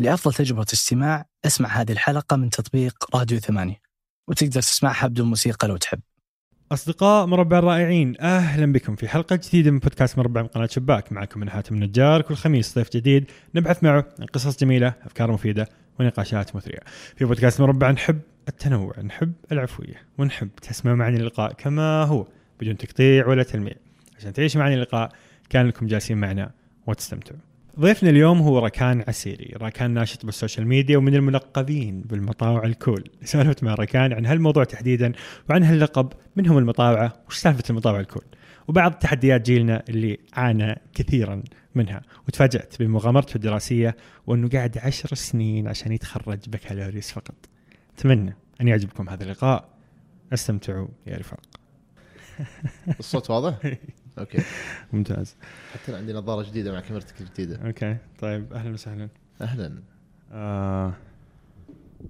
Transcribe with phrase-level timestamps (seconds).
[0.00, 3.80] لأفضل تجربة استماع أسمع هذه الحلقة من تطبيق راديو ثمانية
[4.28, 6.00] وتقدر تسمعها بدون موسيقى لو تحب.
[6.72, 11.12] أصدقاء مربع الرائعين أهلا بكم في حلقة جديدة من بودكاست مربع من قناة شباك.
[11.12, 15.68] معكم من حاتم النجار كل خميس ضيف جديد نبحث معه عن قصص جميلة أفكار مفيدة
[16.00, 16.80] ونقاشات مثرية.
[17.16, 22.26] في بودكاست مربع نحب التنوع نحب العفوية ونحب تسمع معنا اللقاء كما هو
[22.60, 23.74] بدون تقطيع ولا تلميع.
[24.16, 25.12] عشان تعيش معنا اللقاء
[25.50, 26.50] كان لكم جالسين معنا
[26.86, 27.47] وتستمتعوا.
[27.80, 33.10] ضيفنا اليوم هو ركان عسيري ركان ناشط بال social media ومن الملقبين بالمطاوع ال cool
[33.24, 35.12] سولفت مع ركان عن هالموضوع تحديدا
[35.50, 38.24] وعن هاللقب من هم المطاوعة؟ وش سالفة المطاوع ال cool
[38.68, 41.42] وبعض تحديات جيلنا اللي عانى كثيرا
[41.74, 42.02] منها.
[42.28, 47.34] وتفاجأت بمغامرته الدراسية وأنه قاعد عشر سنين عشان يتخرج بكالوريوس فقط.
[47.98, 49.68] أتمنى أن يعجبكم هذا اللقاء.
[50.32, 51.40] استمتعوا يا رفاق.
[52.98, 53.54] الصوت واضح؟
[54.18, 54.38] okay.
[54.92, 55.36] ممتاز.
[55.72, 57.66] حتى أنا عندي نظارة جديدة مع كاميرتك الجديدة.
[57.66, 57.96] okay.
[58.18, 59.08] طيب أهلا وسهلا.
[59.40, 59.82] أهلا.
[60.32, 60.92] آه،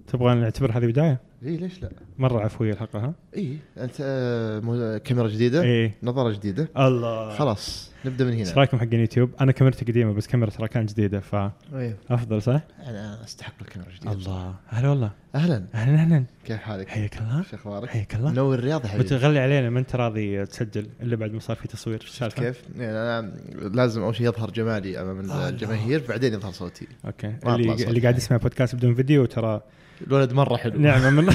[0.06, 5.28] تبغى نعتبر هذه بداية؟ اي ليش لا؟ مرة عفوية الحلقة ها؟ اي أنت آه، كاميرا
[5.28, 5.94] جديدة؟ إيه.
[6.02, 7.36] نظارة جديدة؟ الله.
[7.36, 10.90] خلاص نبدأ من إيش هنا رأيكم حق اليوتيوب أنا كاميرتي قديمة بس كاميرا ترى كانت
[10.90, 11.94] جديدة أيوه.
[12.08, 14.12] فافضل صح؟ أنا أستحق الكاميرا الجديدة.
[14.12, 14.54] الله.
[14.68, 15.10] هلا والله.
[15.34, 15.64] أهلا.
[15.74, 16.24] أهلا أهلا.
[16.44, 17.42] كيف حالك؟ حياك الله.
[17.42, 18.30] شو أخبارك؟ حياك الله.
[18.30, 19.04] منور الرياض يا حبيبي.
[19.04, 22.98] بتغلي علينا ما انت راضي تسجل الا بعد ما صار في تصوير؟ السالفه كيف؟ يعني
[22.98, 23.32] أنا
[23.74, 25.30] لازم أول شيء يظهر جمالي أمام.
[25.30, 26.86] الجماهير بعدين يظهر صوتي.
[27.04, 27.34] okay.
[27.46, 27.72] اللي.
[27.72, 29.62] اللي قاعد يسمع بودكاست بدون فيديو ترى
[30.06, 30.80] الولد مرة حلو.
[30.80, 31.34] نعمه من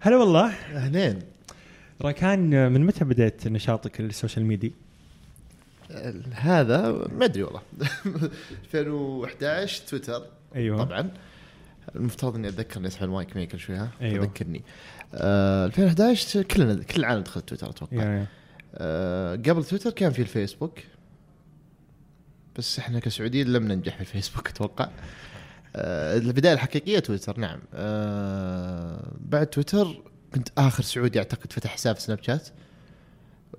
[0.00, 0.46] هلا والله.
[0.74, 1.18] أهلين.
[2.02, 4.70] راكان من متى بديت نشاطك ال social media؟
[6.32, 7.60] هذا ما أدري والله.
[8.74, 10.22] 2011 تويتر.
[10.56, 10.84] أيوه.
[10.84, 11.10] طبعا.
[11.96, 14.26] المفترض إني أتذكر إني أسحب المايك معي كل شوي ها؟ أيوة.
[14.26, 14.62] تذكرني
[15.14, 18.24] آه 2011 كلنا كل العالم دخل تويتر أتوقع.
[18.74, 20.78] آه قبل تويتر كان في الفيسبوك.
[22.58, 24.88] بس إحنا كسعوديين لم ننجح في الفيسبوك أتوقع.
[26.16, 27.60] البداية الحقيقية تويتر نعم.
[27.74, 30.02] آه بعد تويتر
[30.34, 32.48] كنت آخر سعودي أعتقد فتح حساب سناب شات.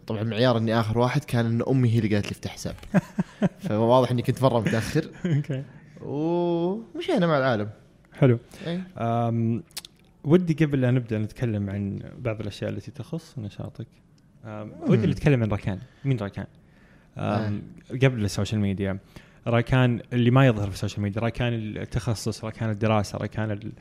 [0.07, 2.75] طبعا معيار إني آخر واحد كان إن أمي هي اللي قالت لي افتح حساب.
[3.67, 5.09] فواضح إني كنت مرة متأخر.
[5.25, 5.63] okay.
[6.01, 7.69] ومشينا مع العالم.
[8.13, 8.39] حلو.
[8.67, 8.81] أي.
[10.23, 13.87] ودي قبل لا نبدأ نتكلم عن بعض الأشياء التي تخص نشاطك
[14.87, 15.79] ودي نتكلم عن راكان.
[16.05, 16.45] مين راكان؟
[17.17, 17.61] أم
[17.91, 18.99] قبل ال social media.
[19.49, 23.71] راكان اللي ما يظهر في ال social media راكان التخصص راكان الدراسة راكان ال-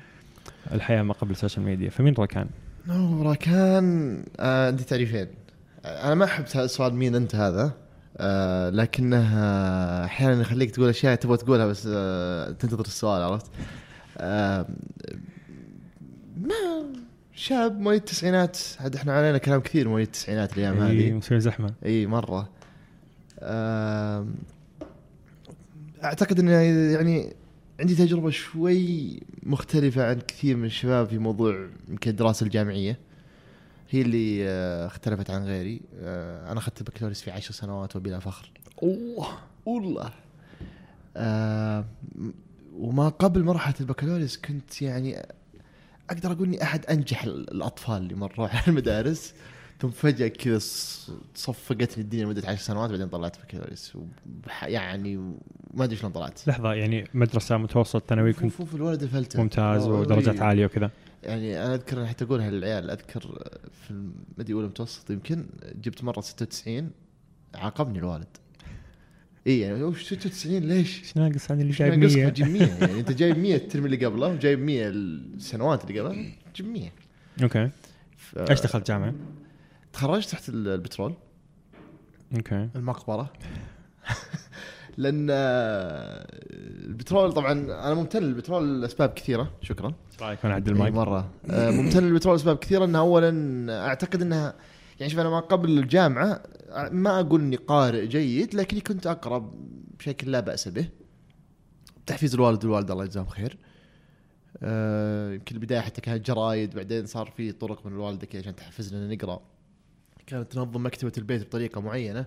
[0.73, 1.91] الحياة ما قبل ال social media.
[1.91, 2.47] فمين راكان؟
[2.87, 5.27] نورا كان آه عندي تعريفين.
[5.85, 7.73] آه، أنا ما أحب سؤال مين أنت هذا؟
[8.17, 13.47] آه لكنه آه، أحيانا يخليك تقول أشياء تبغى تقولها بس آه تنتظر السؤال عرفت؟
[14.19, 14.67] آه
[16.41, 16.55] ما
[17.35, 18.59] شاب مواليد التسعينات.
[18.81, 21.13] عاد إحنا علينا كلام كثير مواليد التسعينات الأيام إيه، هذه.
[21.13, 21.73] مسوي زحمة.
[21.87, 22.49] اي مرة.
[23.43, 24.35] آم،
[26.05, 26.53] أعتقد اني
[26.93, 27.35] يعني
[27.81, 32.99] عندي تجربة شوي مختلفة عن كثير من الشباب في موضوع يمكن الدراسة الجامعية.
[33.91, 35.81] هي اللي آه، اختلفت عن غيري.
[36.01, 38.51] آه، أنا أخذت البكالوريوس في عشر سنوات وبلا فخر.
[38.83, 39.29] الله
[39.67, 40.11] والله.
[41.17, 41.85] آه
[42.79, 45.27] وما قبل مرحله البكالوريوس كنت يعني
[46.11, 49.35] أقدر أقول إني أحد أنجح ال- الأطفال اللي مروا على المدارس.
[49.81, 50.59] ثم فجأة كذا
[51.35, 53.99] صفقتني الدنيا لمدة عشر سنوات بعدين طلعت بكالوريوس
[54.63, 55.17] يعني
[55.75, 56.41] ما أدري شلون طلعت.
[56.49, 59.43] لحظة يعني مدرسة متوسط ثانوي كنت فوف الولد الفلتة.
[59.43, 60.43] ممتاز ودرجات إيه.
[60.43, 60.91] عالية وكذا.
[61.23, 63.21] يعني أنا أذكر حتى اقولها للعيال أذكر
[63.85, 65.47] في الم- ما ادري اولى متوسط يمكن
[65.83, 66.91] جبت مرة 96
[67.55, 68.27] عاقبني الوالد.
[69.47, 73.01] اي يعني وش 96 ليش؟ إيش ناقص عن اللي جايب ناقصك 100 تجيب 100 يعني
[73.01, 76.91] أنت جايب 100 الترم اللي قبله وجايب 100 السنوات اللي قبلها جيب 100
[77.43, 77.71] okay.
[78.17, 79.15] ف- إيش دخلت جامعة؟
[79.93, 81.15] تخرجت تحت ال- البترول.
[82.37, 82.69] okay.
[82.77, 83.33] المقبرة.
[84.97, 86.27] لأن آه،
[86.87, 89.53] البترول طبعا أنا ممتن للبترول لأسباب كثيرة.
[89.63, 89.89] شكرا.
[90.13, 91.31] إيش رأيك وأنا اعدل إيه المايك؟ مرة.
[91.51, 92.85] آه، ممتن للبترول لأسباب كثيرة.
[92.85, 94.55] إنها اولا أعتقد إنها
[95.01, 96.43] يعني شوف أنا ما قبل الجامعة
[96.91, 99.51] ما أقول إني قارئ جيد لكني كنت اقرا
[99.99, 100.89] بشكل لا بأس به.
[102.07, 103.59] تحفيز الوالد والوالدة الله يجزاهم خير.
[104.63, 109.15] آه، يمكن البداية حتى كانت جرايد بعدين صار في طرق من الوالدة كذا عشان تحفزنا
[109.15, 109.41] نقرأ.
[110.29, 112.27] كانت تنظم مكتبة البيت بطريقة معينة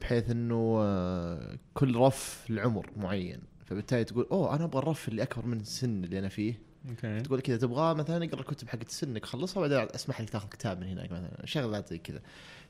[0.00, 3.40] بحيث إنه آه، كل رف لعمر معين.
[3.64, 6.58] فبالتالي تقول أوه أنا أبغى الرف اللي أكبر من السن اللي أنا فيه.
[6.90, 7.20] أوكي.
[7.20, 10.86] تقول كذا تبغى مثلا اقرا الكتب حقت سنك خلصها بعدين أسمح لك تأخذ كتاب من
[10.86, 11.30] هناك مثلا.
[11.46, 12.20] شغلات زي كذا.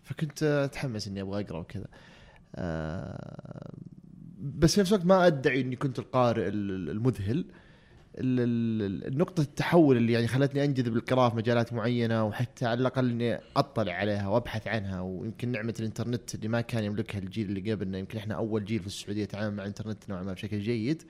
[0.03, 1.87] فكنت آه، أتحمس إني أبغى أقرأ وكذا.
[2.55, 3.73] آه،
[4.41, 7.45] بس في نفس الوقت ما أدعي إني كنت القارئ ال- المذهل.
[8.21, 13.11] ال- ال- النقطة التحول اللي يعني خلتني أنجذب للقراءة في مجالات معينة وحتى على الأقل
[13.11, 17.99] إني أطلع عليها وأبحث عنها ويمكن نعمة الإنترنت اللي ما كان يملكها الجيل اللي قبلنا
[17.99, 21.03] يمكن إحنا أول جيل في السعودية يتعامل مع الإنترنت نوعا ما بشكل جيد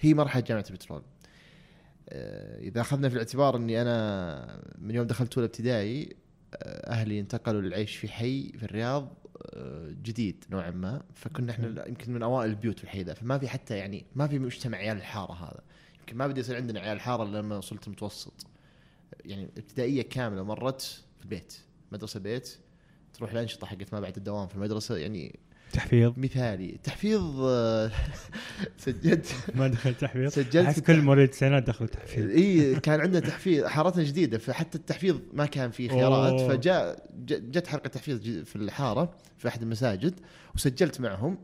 [0.00, 1.02] هي مرحلة جامعة البترول.
[2.08, 6.16] آه، إذا أخذنا في الاعتبار إني أنا من يوم دخلت أولى ابتدائي
[6.54, 9.12] آه، أهلي انتقلوا للعيش في حي في الرياض
[9.54, 11.02] آه، جديد نوعا ما.
[11.14, 13.14] فكنا إحنا يمكن من أوائل البيوت في الحي ذا.
[13.14, 15.60] فما في حتى يعني ما في مجتمع عيال الحارة هذا.
[16.10, 18.46] يمكن ما بدا يصير عندنا عيال إلا لما وصلت المتوسط
[19.24, 20.80] يعني ابتدائية كاملة مرت
[21.18, 21.56] في البيت
[21.92, 22.56] مدرسة بيت
[23.14, 25.38] تروح الأنشطة حقت ما بعد الدوام في المدرسة يعني
[25.72, 26.78] تحفيظ؟ مثالي.
[26.84, 27.22] تحفيظ
[28.84, 29.34] سجلت.
[29.54, 32.30] ما دخل تحفيظ؟ سجلت كل مواليد التسعينات دخلوا تحفيظ.
[32.30, 36.40] إي كان عندنا تحفيظ حارتنا جديدة فحتى التحفيظ ما كان فيه خيارات.
[36.40, 36.48] أوه.
[36.48, 40.20] فجاء جت حلقة تحفيظ في الحارة في أحد المساجد
[40.54, 41.38] وسجلت معهم.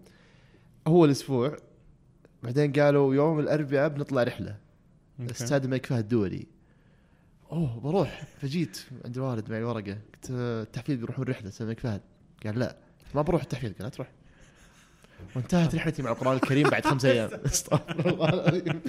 [0.87, 1.57] هو الأسبوع
[2.47, 4.57] بعدين قالوا يوم الأربعاء بنطلع رحلة.
[5.31, 6.47] استاد الملك فهد الدولي
[7.53, 8.23] أوه بروح.
[8.41, 9.99] فجيت عند الوالد معي ورقة.
[10.15, 12.01] قلت التحفيظ بيروحون رحلة استاد الملك فهد.
[12.45, 12.77] قال لا
[13.15, 14.11] ما بروح التحفيظ قال لا تروح.
[15.37, 17.31] وانتهت رحلتي مع القرآن الكريم بعد خمس أيام.
[17.47, 18.81] استغفر الله العظيم.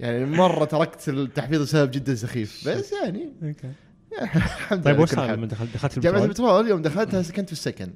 [0.00, 2.68] يعني مرة تركت التحفيظ بسبب جدا سخيف.
[2.68, 3.32] بس يعني.
[3.42, 3.72] okay.
[4.22, 5.30] الحمد طيب لله وش كل صار.
[5.30, 6.70] لما دخلت دخلت جامعة البترول؟ البترول.
[6.70, 7.92] يوم دخلتها سكنت في السكن.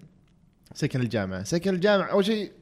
[0.75, 1.43] سكن الجامعة.
[1.43, 2.07] سكن الجامعة.
[2.07, 2.53] أول شيء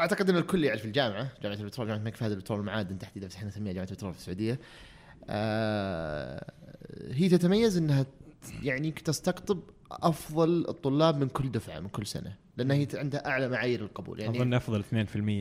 [0.00, 3.48] أعتقد إن الكل يعرف الجامعة جامعة البترول جامعة الملك فهد البترول والمعادن تحديدا بس إحنا
[3.48, 4.60] نسميها جامعة البترول في السعودية.
[5.28, 6.52] آه
[7.10, 8.06] هي تتميز إنها
[8.62, 9.60] يعني تستقطب
[9.90, 14.20] أفضل الطلاب من كل دفعة من كل سنة لأن هي عندها أعلى معايير القبول.
[14.20, 14.86] يعني أظن أفضل 2%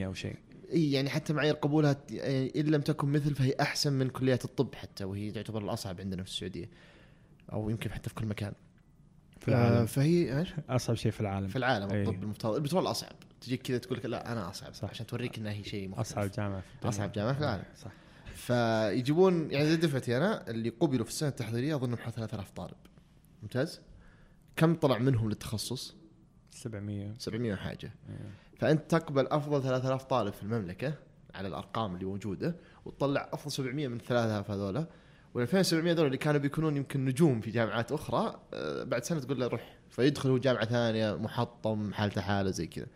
[0.06, 0.36] أو شيء.
[0.74, 4.76] إي يعني حتى معايير قبولها يعني إن لم تكن مثل فهي أحسن من كليات الطب
[4.76, 6.70] حتى وهي تعتبر الأصعب عندنا في السعودية
[7.54, 8.54] أو يمكن حتى في كل مكان.
[9.40, 11.48] في آه العالم فهي إيش؟ أصعب شيء في العالم.
[11.48, 12.02] في العالم أي.
[12.02, 13.16] الطب المفترض البترول أصعب.
[13.42, 14.90] تجيك كذا تقول لك لا أنا أصعب صح.
[14.90, 16.08] عشان توريك إنها هي شيء مختلف.
[16.08, 16.90] أصعب جامعة في الدنيا.
[16.90, 17.64] أصعب جامعة في العالم.
[17.76, 17.92] صح.
[18.36, 22.78] فيجيبون يعني زي دفعتي أنا اللي قبلوا في السنة التحضيرية أظن حوالي 3000 طالب.
[23.42, 23.82] ممتاز.
[24.56, 25.96] كم طلع منهم للتخصص؟
[26.52, 27.94] 700 700 وحاجة.
[28.10, 28.32] إيه.
[28.60, 30.94] فأنت تقبل أفضل 3000 طالب في المملكة
[31.36, 32.56] على الأرقام اللي موجودة
[32.86, 34.88] وتطلع أفضل 700 من 3000 هذولا.
[35.34, 39.40] وال 2700 هذول اللي كانوا بيكونون يمكن نجوم في جامعات أخرى آه، بعد سنة تقول
[39.40, 39.78] له روح.
[39.90, 42.88] فيدخل هو جامعة ثانية محطم حالته حالة زي كذا.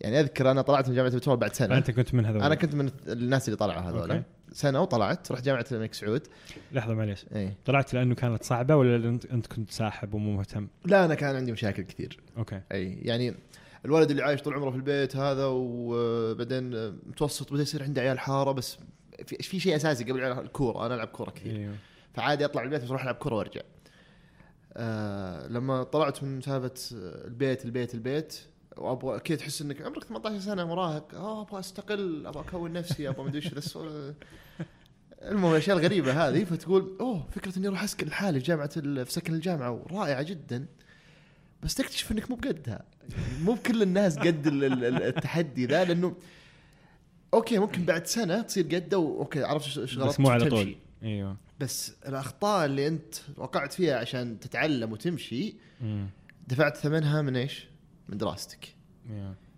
[0.00, 1.78] يعني أذكر أنا طلعت من جامعة البترول بعد سنة.
[1.78, 2.42] أنت كنت من هذول.
[2.42, 4.22] أنا كنت من الناس اللي طلعوا okay.
[4.52, 6.22] سنة وطلعت رحت جامعة الملك سعود.
[6.72, 7.26] لحظة معليش.
[7.34, 7.56] إيه.
[7.64, 11.82] طلعت لأنه كانت صعبة ولا انت كنت ساحب ومو مهتم؟ لا أنا كان عندي مشاكل
[11.82, 12.20] كثير.
[12.38, 12.60] okay.
[12.72, 13.34] أي يعني
[13.84, 18.52] الولد اللي عايش طول عمره في البيت هذا وبعدين متوسط بدا يصير عنده عيال حارة
[18.52, 18.78] بس
[19.26, 20.86] في, في شيء أساسي قبل الكورة.
[20.86, 21.56] أنا ألعب كورة كثير.
[21.56, 21.74] أيوه.
[22.14, 23.60] فعادي أطلع من البيت بس أروح ألعب كورة وأرجع.
[24.76, 26.74] آه لما طلعت من سالفة
[27.24, 28.40] البيت البيت البيت
[28.76, 31.14] وابغى كذا تحس إنك عمرك 18 سنة مراهق.
[31.14, 33.48] آه أبغى أستقل أبغى أكون نفسي أبغى مدري إيش.
[33.54, 33.78] بس
[35.22, 39.34] المهم الأشياء الغريبة هذه فتقول أوه فكرة إني أروح أسكن لحالي في جامعة في سكن
[39.34, 39.82] الجامعة.
[39.90, 40.66] رائعه جدا.
[41.62, 42.84] بس تكتشف إنك مو بقدها.
[43.42, 46.16] مو بكل الناس قد ال- ال- ال- التحدي ذا لأنه
[47.34, 50.48] okay ممكن بعد سنة تصير قدة و okay عرفت إيش غلطت بس مو على.
[50.50, 50.76] طول.
[51.02, 51.36] أيوه.
[51.60, 55.54] بس الأخطاء اللي أنت وقعت فيها عشان تتعلم وتمشي
[56.48, 57.66] دفعت ثمنها من إيش؟
[58.08, 58.74] من دراستك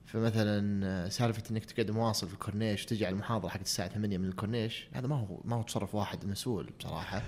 [0.06, 4.28] فمثلا آه، سالفة إنك تقعد مواصل في الكورنيش وتجي على المحاضرة حقت الساعة 8 من
[4.28, 7.22] الكورنيش هذا ما هو ما هو تصرف واحد مسؤول بصراحة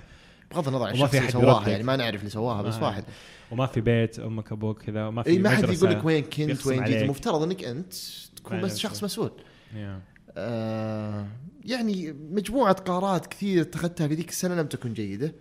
[0.50, 1.68] بغض النظر عن الشخص اللي سواها.
[1.68, 3.04] يعني ما نعرف اللي سواها بس واحد
[3.50, 6.84] وما في بيت أمك أبوك كذا وما في ما حد يقول لك وين كنت وين
[6.84, 7.02] جيت.
[7.02, 7.94] المفترض إنك أنت
[8.36, 8.78] تكون بس.
[8.78, 9.32] شخص مسؤول
[9.76, 10.00] إيوه.
[10.36, 11.26] آه
[11.64, 15.34] يعني مجموعة قرارات كثير اتخذتها في ذيك السنة لم تكن جيدة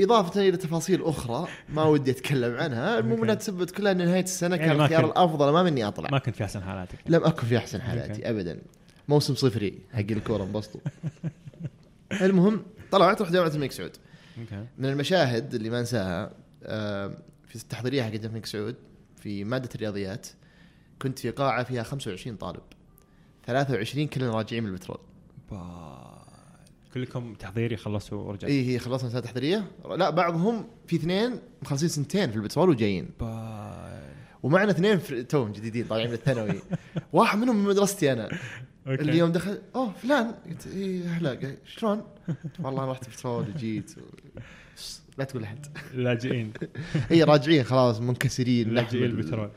[0.00, 3.22] إضافة إلى تفاصيل أخرى ما ودي أتكلم عنها المهم.
[3.22, 6.08] أنها تثبت كلها أن نهاية السنة يعني كان ما الخيار الأفضل ما مني أطلع.
[6.12, 6.98] ما كنت في أحسن حالاتك.
[7.06, 8.30] لم أكن في أحسن حالاتي.
[8.30, 8.58] أبدا.
[9.08, 10.80] موسم صفري حق الكورة انبسطوا.
[12.26, 13.96] المهم طلعت رحت جامعة الملك سعود.
[14.78, 16.30] من المشاهد اللي ما أنساها
[16.64, 18.74] آه، في التحضيرية حق جامعه الملك سعود
[19.16, 20.26] في مادة الرياضيات
[21.02, 22.62] كنت في قاعة فيها 25 طالب.
[23.46, 24.98] 23 كلنا راجعين من البترول.
[26.96, 29.64] كلكم تحضيري خلصوا ورجعتوا اي هي خلصنا سنه تحضيرية.
[29.96, 33.08] لا بعضهم في اثنين مخلصين سنتين في البترول وجايين.
[34.42, 36.52] ومعنا اثنين في توهم جديدين طالعين من الثانوي.
[37.12, 38.24] واحد منهم من مدرستي أنا.
[38.86, 39.02] okay.
[39.02, 40.34] اللي يوم دخل أوه فلان.
[40.48, 42.02] قلت اي هلا شلون؟
[42.62, 43.94] والله أنا رحت البترول وجيت
[45.18, 45.66] لا تقول أحد.
[45.94, 46.52] لاجئين.
[47.10, 49.50] هي راجعين خلاص منكسرين لاجئين البترول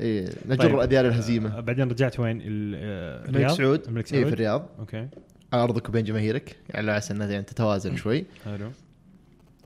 [0.00, 0.78] إيه نجر طيب.
[0.78, 1.58] اذيال الهزيمة.
[1.58, 2.42] آه، بعدين رجعت وين؟
[2.74, 3.86] آه، الملك؟ سعود.
[3.88, 4.68] الملك في سعود؟ الرياض.
[4.78, 5.08] okay.
[5.52, 8.26] على أرضك وبين جماهيرك يعني على أساس أنها يعني تتوازن شوي.
[8.44, 8.70] حلو.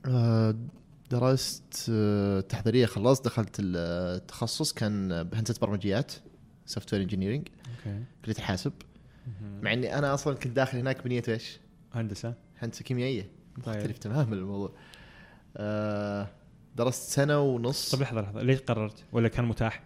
[0.05, 0.55] آه،
[1.11, 6.13] درست آه، التحضيريه خلصت دخلت التخصص كان بهندسة برمجيات
[6.65, 8.73] software engineering okay كليه الحاسب.
[9.61, 11.59] مع إني أنا أصلا كنت داخل هناك بنية إيش؟
[11.93, 12.33] هندسة.
[12.59, 13.29] هندسة كيميائية.
[13.63, 13.75] طيب.
[13.75, 14.71] مختلف تماما الموضوع
[15.57, 16.27] آه
[16.75, 17.91] درست سنة ونص.
[17.91, 18.41] طيب لحظة لحظة.
[18.41, 19.83] ليش قررت؟ ولا كان متاح؟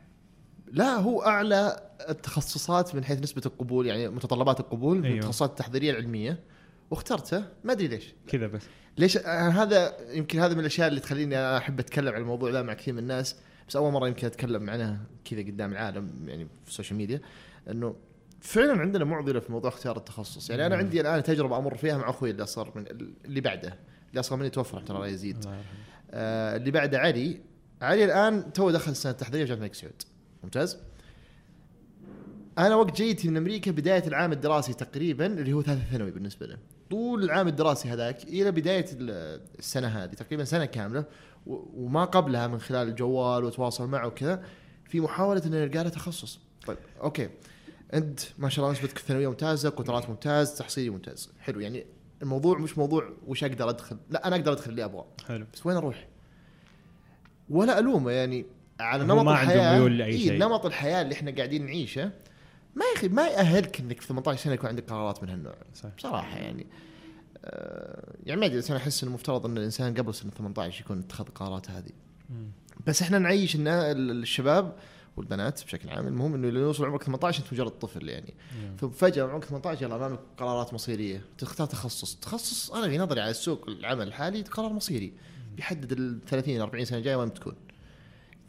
[0.71, 5.17] لا هو أعلى التخصصات من حيث نسبة القبول يعني متطلبات القبول من أيوه.
[5.17, 6.39] التخصصات التحضيرية العلمية
[6.91, 8.13] واخترته ما أدري ليش.
[8.27, 8.61] كذا بس.
[8.97, 12.73] ليش؟ هذا يمكن هذا من الأشياء اللي تخليني أنا أحب أتكلم عن الموضوع ذا مع
[12.73, 13.35] كثير من الناس
[13.67, 17.21] بس أول مرة يمكن أتكلم عنه كذا قدام العالم يعني في السوشيال ميديا
[17.69, 17.95] إنه
[18.41, 20.49] فعلا عندنا معضلة في موضوع اختيار التخصص.
[20.49, 20.75] يعني أنا.
[20.75, 22.85] عندي الآن تجربة أمر فيها مع أخوي اللي اصغر من
[23.25, 23.77] اللي بعده.
[24.09, 25.45] اللي أصغر مني توفى ترى الله يزيد.
[26.11, 27.41] آه اللي بعده علي.
[27.81, 30.03] علي الآن تو دخل السنة التحضيريه في جامعة الملك سعود.
[30.43, 30.77] ممتاز.
[32.57, 36.57] أنا وقت جيتي من أمريكا بداية العام الدراسي تقريبا اللي هو ثالث ثانوي بالنسبة له
[36.89, 41.05] طول العام الدراسي هذاك إلى بداية ال- السنة هذه تقريبا سنة كاملة
[41.45, 44.43] وما قبلها من خلال الجوال وتواصل معه وكذا
[44.85, 46.39] في محاولة ان نلقى له تخصص.
[46.67, 47.29] طيب okay.
[47.93, 51.29] أنت ما شاء الله نسبتك الثانوية ممتازة قدرات ممتاز تحصيلي ممتاز.
[51.39, 51.85] حلو يعني
[52.21, 55.05] الموضوع مش موضوع وش أقدر أدخل؟ لا أنا أقدر أدخل اللي أبغاه.
[55.27, 55.45] حلو.
[55.53, 56.07] بس وين أروح؟
[57.49, 58.45] ولا ألومه يعني
[58.79, 59.77] على نمط ما الحياة.
[59.77, 60.37] ميول لأي إيه، شيء.
[60.39, 62.11] نمط الحياة اللي إحنا قاعدين نعيشه
[62.75, 65.55] ما يا أخي ما يأهلك إنك في 18 سنة يكون عندك قرارات من هالنوع.
[65.97, 66.67] بصراحة يعني
[67.45, 71.25] آه يعني ما أدري أنا أحس إنه المفترض إن الإنسان قبل سن 18 يكون اتخذ
[71.27, 71.91] القرارات هذه.
[72.87, 74.75] بس إحنا نعيش النا- الشباب
[75.17, 78.33] والبنات بشكل عام المهم إنه لما يوصل عمرك 18 أنت مجرد طفل يعني.
[78.63, 78.75] نعم.
[78.75, 81.21] ثم فجأة عمرك 18 يلا أمامك قرارات مصيرية.
[81.37, 82.15] تختار تخصص.
[82.15, 85.13] تخصص أنا في نظري على السوق العمل الحالي قرار مصيري.
[85.55, 87.55] بيحدد ال 30 40 سنة الجاية وين بتكون.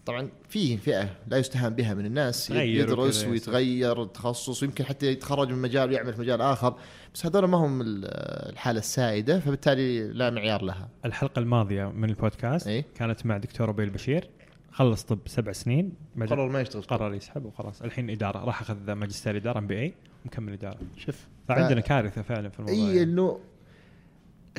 [0.06, 5.58] طبعا في فئة لا يستهان بها من الناس يدرس ويتغير التخصص ويمكن حتى يتخرج من
[5.62, 6.74] مجال ويعمل في مجال آخر.
[7.14, 8.04] بس هذول ما هم ال-
[8.52, 10.88] الحالة السائدة فبالتالي لا معيار لها.
[11.04, 12.84] الحلقة الماضية من البودكاست إي.
[12.94, 14.28] كانت مع دكتور أبي البشير
[14.72, 16.82] خلص طب سبع سنين قرر ما يشتغل.
[16.82, 17.82] قرر يسحب وخلاص.
[17.82, 19.94] الحين إدارة راح أخذ ماجستير إدارة MBA
[20.24, 20.78] ومكمل إدارة.
[20.96, 23.02] شوف فعندنا كارثة فعلا في الموضوع إي يعني.
[23.02, 23.40] إنه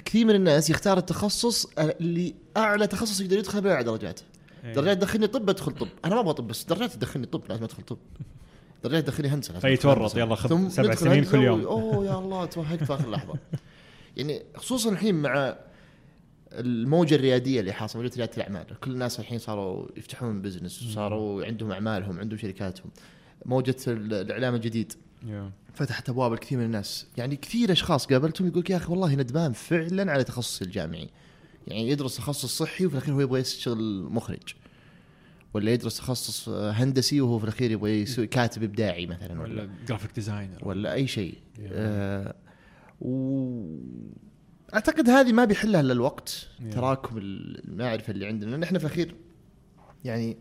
[0.06, 4.20] كثير من الناس يختار التخصص اللي أعلى تخصص يقدر يدخل بأعلى درجات.
[4.20, 4.31] إيه.
[4.64, 5.88] درجات تدخلني طب أدخل طب.
[6.06, 7.98] أنا ما أبغى طب بس درجات تدخلني طب لازم أدخل طب.
[8.84, 10.18] درجات تدخلني هندسة لازم فيتورط،.
[10.18, 11.62] يلا خذ سبع سنين كل يوم.
[11.62, 13.34] أوه يا الله توهقت في آخر لحظة.
[14.18, 15.56] يعني خصوصا الحين مع
[16.52, 18.66] الموجة الريادية اللي حاصلة موجة ريادة الأعمال.
[18.84, 22.92] كل الناس الحين صاروا يفتحون business وصاروا عندهم أعمالهم عندهم شركاتهم.
[23.46, 24.94] موجة ال- الإعلام الجديد
[25.28, 25.52] يا.
[25.74, 27.08] فتحت أبواب لكثير من الناس.
[27.18, 31.10] يعني كثير أشخاص قابلتهم يقول يا أخي والله ندمان فعلا على تخصصي الجامعي.
[31.68, 34.56] يعني يدرس تخصص صحي وفي الأخير هو يبغى يشتغل مخرج
[35.54, 40.12] ولا يدرس تخصص هندسي وهو في الأخير يبغى يسوي كاتب إبداعي مثلا ولا ولا graphic
[40.16, 41.38] designer ولا أي شيء.
[41.62, 42.36] آه
[43.02, 43.62] و
[44.74, 46.48] أعتقد هذه ما بيحلها إلا الوقت.
[46.72, 49.16] تراكم المعرفة اللي عندنا لأن إحنا في الأخير
[50.06, 50.38] يعني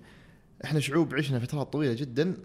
[0.65, 2.37] إحنا شعوب عشنا فترات طويلة جدا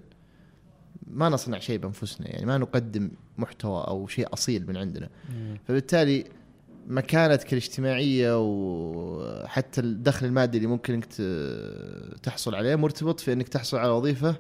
[1.07, 5.57] ما نصنع شيء بأنفسنا يعني ما نقدم محتوى أو شيء أصيل من عندنا يا.
[5.67, 6.23] فبالتالي
[6.87, 11.05] مكانتك الاجتماعية وحتى الدخل المادي اللي ممكن إنك
[12.23, 14.35] تحصل عليه مرتبط في إنك تحصل على وظيفة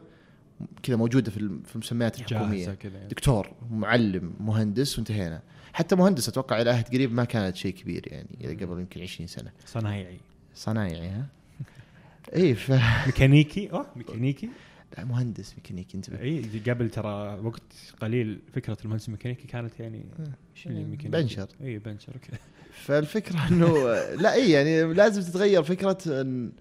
[0.83, 2.77] كذا موجودة في الم- في المسميات الحكومية.
[2.83, 3.07] يعني.
[3.07, 5.41] دكتور معلم مهندس وانتهينا.
[5.73, 9.27] حتى مهندس أتوقع إلى عهد قريب ما كانت شيء كبير يعني إلى قبل يمكن 20
[9.27, 9.51] سنة.
[9.65, 10.19] صنايعي.
[10.55, 11.25] صنايعي ها؟
[12.35, 12.71] اي ف
[13.05, 14.49] ميكانيكي؟ اوه ميكانيكي؟
[15.03, 20.05] مهندس ميكانيكي انتبه إي قبل ترى وقت قليل فكرة المهندس الميكانيكي كانت يعني
[20.65, 21.47] اللي ميكانيكي؟ بنشر.
[21.61, 22.31] إي بنشر okay.
[22.73, 23.73] فالفكرة إنه
[24.23, 26.51] لا إي يعني لازم تتغير فكرة إن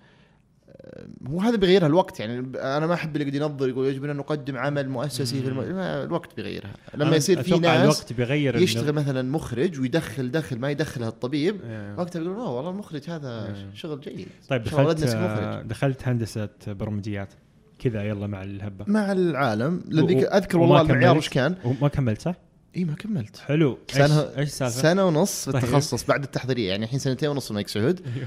[1.21, 4.57] مو هذا بيغيرها الوقت يعني أنا ما أحب اللي قاعد ينظر يقول يجب أن نقدم
[4.57, 5.61] عمل مؤسسي في الم...
[5.79, 6.73] الوقت بيغيرها.
[6.95, 11.97] لما يصير في ناس الوقت بيغير يشتغل مثلا مخرج ويدخل دخل ما يدخله الطبيب إيه.
[11.97, 13.75] وقتها أوه والله المخرج هذا إيه.
[13.75, 14.27] شغل جيد.
[14.49, 15.63] طيب دخلت آه،.
[15.63, 17.33] دخلت هندسة برمجيات.
[17.79, 22.21] كذا يلا مع الهبة مع العالم و- لذيك أذكر والله المعيار؟ وش كان وما كملت
[22.21, 22.35] صح؟
[22.77, 25.65] إي ما كملت حلو سنة- إيش السالفة؟ سنة ونص في طيب.
[25.65, 28.27] التخصص بعد التحضيرية يعني الحين سنتين ونص الملك سعود أيوه.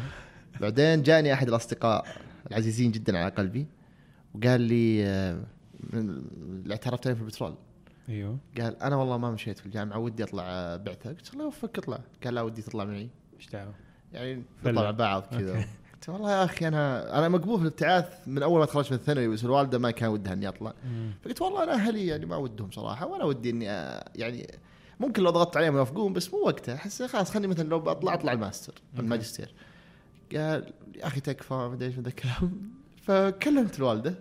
[0.61, 2.05] بعدين جاني أحد الأصدقاء
[2.51, 3.65] العزيزين جدا على قلبي
[4.35, 5.39] وقال لي آه،
[5.93, 6.09] من-
[6.63, 7.55] اللي اعترفت عليه في البترول
[8.09, 11.99] أيوه قال أنا والله ما مشيت في الجامعة ودي أطلع بعثة قلت الله يوفقك اطلع
[12.23, 13.73] قال لا ودي تطلع معي إيش دعوة؟
[14.13, 14.43] يعني.
[14.63, 15.65] نطلع مع بعض كذا.
[15.97, 19.27] قلت والله يا أخي أنا أنا مقبول في الابتعاث من أول ما تخرجت من الثانوي
[19.27, 20.73] بس الوالدة ما كان ودها إني أطلع.
[21.23, 23.65] فقلت والله أنا أهلي يعني ما ودهم صراحة وأنا ودي إني
[24.15, 24.57] يعني
[24.99, 26.75] ممكن لو ضغطت عليهم يوافقون بس مو وقتها.
[26.75, 29.53] أحس خلاص خليني مثلا لو بطلع أطلع الماستر الماجستير.
[30.35, 32.71] قال يا أخي تكفى ما أدري إيش من الكلام.
[33.07, 34.15] فكلمت الوالدة.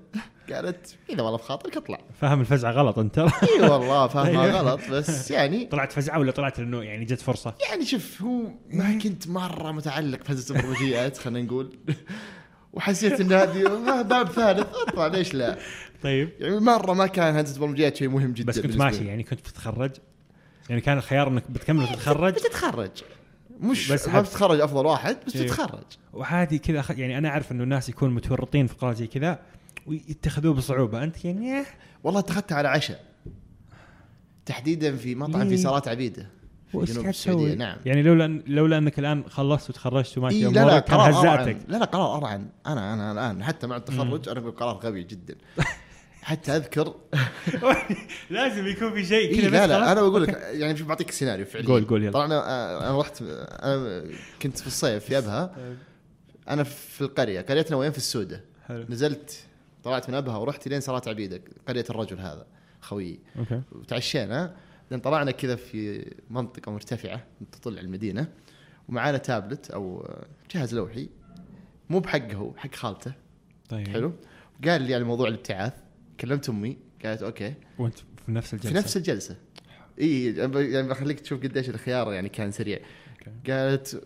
[0.52, 1.98] قالت إذا والله بخاطرك اطلع.
[2.20, 3.18] فاهم الفزعة غلط أنت.
[3.54, 4.60] إي والله فاهمها أيوه.
[4.60, 8.98] غلط بس يعني طلعت فزعة ولا طلعت إنه يعني جت فرصة؟ يعني شوف هو ما
[8.98, 11.78] كنت مرة متعلق بهندسه البرمجيات خلينا نقول.
[12.72, 13.62] وحسيت إن هذه
[14.02, 15.58] باب ثالث أطلع ليش لا؟
[16.02, 16.30] طيب.
[16.40, 19.06] يعني مرة ما كان هندسه البرمجيات شيء مهم جدا بس كنت ماشي.
[19.06, 19.90] يعني كنت بتتخرج
[20.68, 22.90] يعني كان الخيار إنك بتكمل وتتخرج؟ بتتخرج.
[23.60, 25.42] مش بس ما بتتخرج أفضل واحد بس إيه.
[25.42, 29.38] بتتخرج وعادي كذا يعني أنا أعرف إنه الناس يكونوا متورطين في قرار زي كذا
[29.86, 31.04] ويتخذوه بصعوبة.
[31.04, 31.64] أنت يعني إيه،
[32.04, 33.04] والله اتخذتها على عشاء.
[34.46, 36.30] تحديدا في مطعم؟ في سارات عبيدة
[36.72, 37.76] في جنوب السعودية؟ نعم.
[37.86, 41.60] يعني لولا لولا أنك الآن خلصت وتخرجت وماشي إيه لا لا قرار أرعن.
[41.68, 42.48] لا لا قرار أرعن.
[42.66, 45.34] أنا أنا الآن حتى مع التخرج أنا أقول قرار غبي جدا.
[46.26, 46.94] حتى أذكر.
[48.30, 49.88] لازم يكون في شيء إيه كذا لا بس لا خلاص.
[49.88, 51.68] أنا بقول لك يعني بعطيك سيناريو فعليا.
[51.68, 52.12] قول- قول يلا.
[52.12, 54.04] طبعا أنا أنا رحت أنا
[54.42, 55.56] كنت في الصيف في أبها.
[56.48, 58.44] أنا في القرية قريتنا وين في السودة.
[58.68, 58.86] حلو.
[58.88, 59.44] نزلت
[59.84, 62.46] طلعت من أبها ورحت لين سراة عبيدة قرية الرجل هذا
[62.80, 63.62] خويي okay.
[63.72, 64.56] وتعشينا.
[64.90, 68.28] لين طلعنا كذا في منطقة مرتفعة تطل على المدينة.
[68.88, 70.10] ومعانا تابلت أو
[70.54, 71.08] جهاز لوحي.
[71.90, 73.12] مو بحقه هو حق خالته.
[73.68, 73.88] طيب.
[73.88, 74.12] حلو.
[74.64, 75.72] قال لي على موضوع الابتعاث.
[76.20, 77.54] كلمت أمي قالت okay.
[77.78, 79.36] وأنت في نفس الجلسة؟ في نفس الجلسة.
[80.00, 82.78] إي يعني بخليك تشوف قديش الخيار يعني كان سريع.
[83.26, 83.52] okay.
[83.52, 84.02] قالت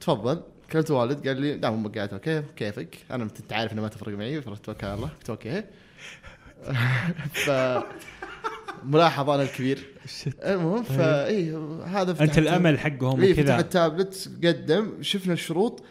[0.00, 0.42] تفضل.
[0.72, 1.98] كلمت والد قال لي لا أمك.
[1.98, 5.30] قالت okay كيفك؟ أنا أنت عارف إنه ما تفرق معي فرحت توكل على الله قلت
[5.30, 5.64] okay.
[7.44, 7.50] ف
[8.84, 9.86] ملاحظه أنا الكبير.
[10.44, 11.50] المهم فا إي
[11.86, 15.82] هذا أنت فتحت- الأمل حقهم إي فتح التابلت قدم شفنا الشروط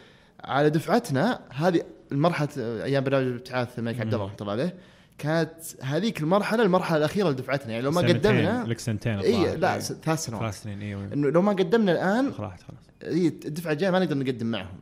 [0.44, 1.40] على دفعتنا.
[1.50, 2.48] هذه المرحلة
[2.84, 4.74] أيام برنامج الابتعاث الملك عبد الله رحمه الله عليه.
[5.18, 9.56] كانت هذيك المرحلة المرحلة الأخيرة لدفعتنا يعني لو ما قدمنا لك سنتين إي.
[9.56, 10.42] لا ثلاث سنوات.
[10.42, 12.80] ثلاث سنين أيوه إنه لو ما قدمنا الآن خلاص خلاص.
[13.02, 14.78] إي الدفعة الجاية ما نقدر نقدم معهم.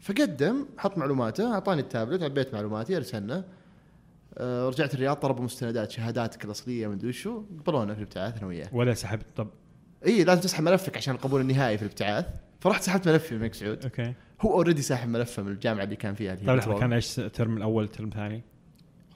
[0.00, 3.44] فقدم حط معلوماته أعطاني التابلت عبيت معلوماتي أرسلنا.
[4.38, 8.94] آه رجعت الرياض طلبوا مستندات شهاداتك الأصلية مدري وشو قبلونا في الابتعاث أنا وياه ولا
[8.94, 9.48] سحبت طب.
[10.06, 12.26] إي لازم تسحب ملفك عشان القبول النهائي في الابتعاث.
[12.60, 13.82] فرحت سحبت ملفي من الملك سعود.
[13.82, 14.14] okay.
[14.40, 16.78] هو already ساحب ملفه من الجامعة اللي كان فيها طيب لحظة.
[16.78, 18.42] كان إيش ال term الأول ال term الثاني؟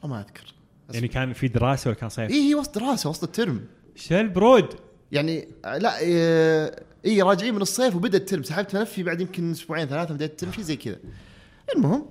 [0.03, 0.55] والله ما أذكر.
[0.95, 3.61] يعني كان في دراسة ولا كان صيف؟ اي هي وسط دراسة وسط الترم.
[3.97, 4.75] شل برود.
[5.13, 6.07] يعني آه، لا اي
[7.05, 8.43] إيه راجعين من الصيف وبدأ الترم.
[8.43, 10.97] سحبت ملفي بعد يمكن أسبوعين ثلاثة بدأت الترم شيء زي كذا.
[11.77, 12.07] المهم.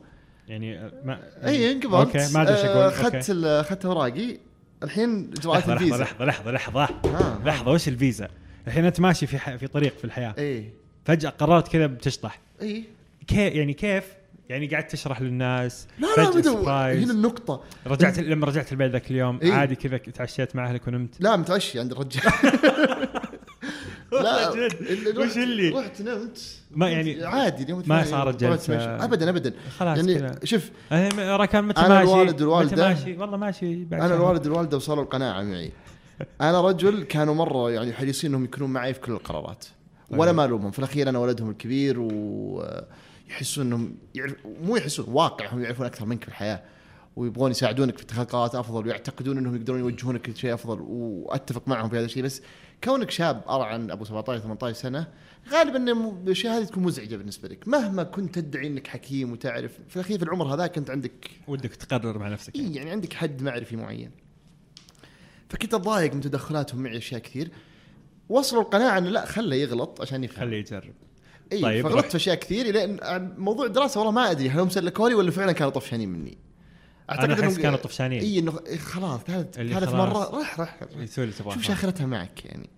[0.47, 3.29] يعني آه، ما اي انقبلت أوكي ما أدري إيش آه، أقول اخذت.
[3.29, 4.37] ال- اخذت أوراقي.
[4.83, 6.03] الحين اجراءات لحظة لحظة الفيزا.
[6.03, 6.83] لحظة لحظة لحظة.
[7.05, 8.27] ها لحظة وش الفيزا؟
[8.67, 9.57] الحين أنت ماشي في.
[9.57, 10.35] في طريق في الحياة.
[10.37, 10.69] اي
[11.05, 12.39] فجأة قررت كذا بتشطح.
[12.61, 12.83] اي
[13.27, 14.03] كيف يعني كيف؟
[14.49, 16.93] يعني قاعد تشرح للناس لا لا.
[16.93, 19.53] هنا النقطة رجعت لما رجعت البيت ذاك اليوم إيه.
[19.53, 22.23] عادي كذا تعشيت مع أهلك ونمت لا متعشي عند الرجال.
[24.11, 26.39] اللي وش اللي؟ رحت نمت
[26.71, 28.43] ما يعني عادي اليوم ما صارت.
[28.43, 28.73] مشي.
[28.75, 33.17] ابدا ابدا خلاص يعني كذا شوف أنا كان متى أنا ماشي الوالد والوالدة- متى ماشي
[33.17, 34.15] والله ماشي بعد أنا.
[34.15, 35.71] الوالد والوالده وصلوا القناعة معي
[36.41, 39.65] أنا رجل كانوا مرة يعني حريصين إنهم يكونون معي في كل القرارات
[40.09, 40.35] ولا طيب.
[40.35, 41.99] ما ألومهم في الأخير أنا ولدهم الكبير
[43.29, 46.63] ويحسون إنهم يعرف مو يحسون واقع هم يعرفون أكثر منك في الحياة
[47.15, 51.97] ويبغون يساعدونك في اتخاذ قرارات أفضل ويعتقدون إنهم يقدرون يوجهونك لشيء أفضل وأتفق معهم في
[51.97, 52.41] هذا الشيء بس
[52.83, 55.07] كونك شاب ارعن أبو 17 18 سنة
[55.49, 55.91] غالبا
[56.23, 57.67] الأشياء هذه تكون مزعجة بالنسبة لك.
[57.67, 62.17] مهما كنت تدعي إنك حكيم وتعرف في الأخير في العمر هذا كنت عندك ودك تقرر
[62.17, 64.11] مع نفسك إيه يعني عندك حد معرفي معين.
[65.49, 67.51] فكنت أتضايق من تدخلاتهم معي أشياء كثير.
[68.29, 70.39] وصلوا القناعة إنه لا خله يغلط عشان يفهم.
[70.39, 70.93] خليه يجرب.
[71.53, 74.69] اي طيب، فغلطت رح- في أشياء كثير لأن موضوع الدراسة والله ما أدري هل هم
[74.69, 76.37] سلكوا لي ولا فعلا كانوا طفشانين مني؟
[77.11, 79.89] أنا أحس كانوا طفشانين اي إنه إيه خلاص ثالث ثالث.
[79.93, 82.69] مرة رح رح يسوي اللي تبغاه شوف شاخرتها معك يعني.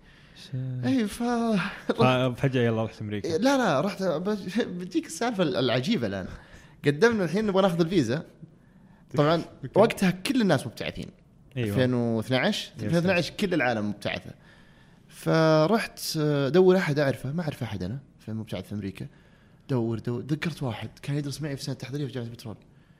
[0.84, 1.22] اي ف
[2.42, 3.28] فجأة يلا رحت أمريكا.
[3.28, 6.26] لا لا رحت بتجيك السالفة العجيبة الآن.
[6.84, 8.22] قدمنا الحين نبغى ناخذ الفيزا.
[9.16, 9.42] طبعا.
[9.74, 11.06] وقتها كل الناس مبتعثين.
[11.56, 11.68] أيوه.
[11.68, 12.84] 2012 يس.
[12.84, 14.30] 2012 كل العالم مبتعثة.
[15.08, 17.98] فرحت ادور أحد أعرفه ما أعرف أحد أنا.
[18.24, 19.06] في مبتعث في أمريكا.
[19.70, 20.20] دور دور.
[20.20, 22.56] ذكرت واحد كان يدرس معي في سنة تحضيرية في جامعة البترول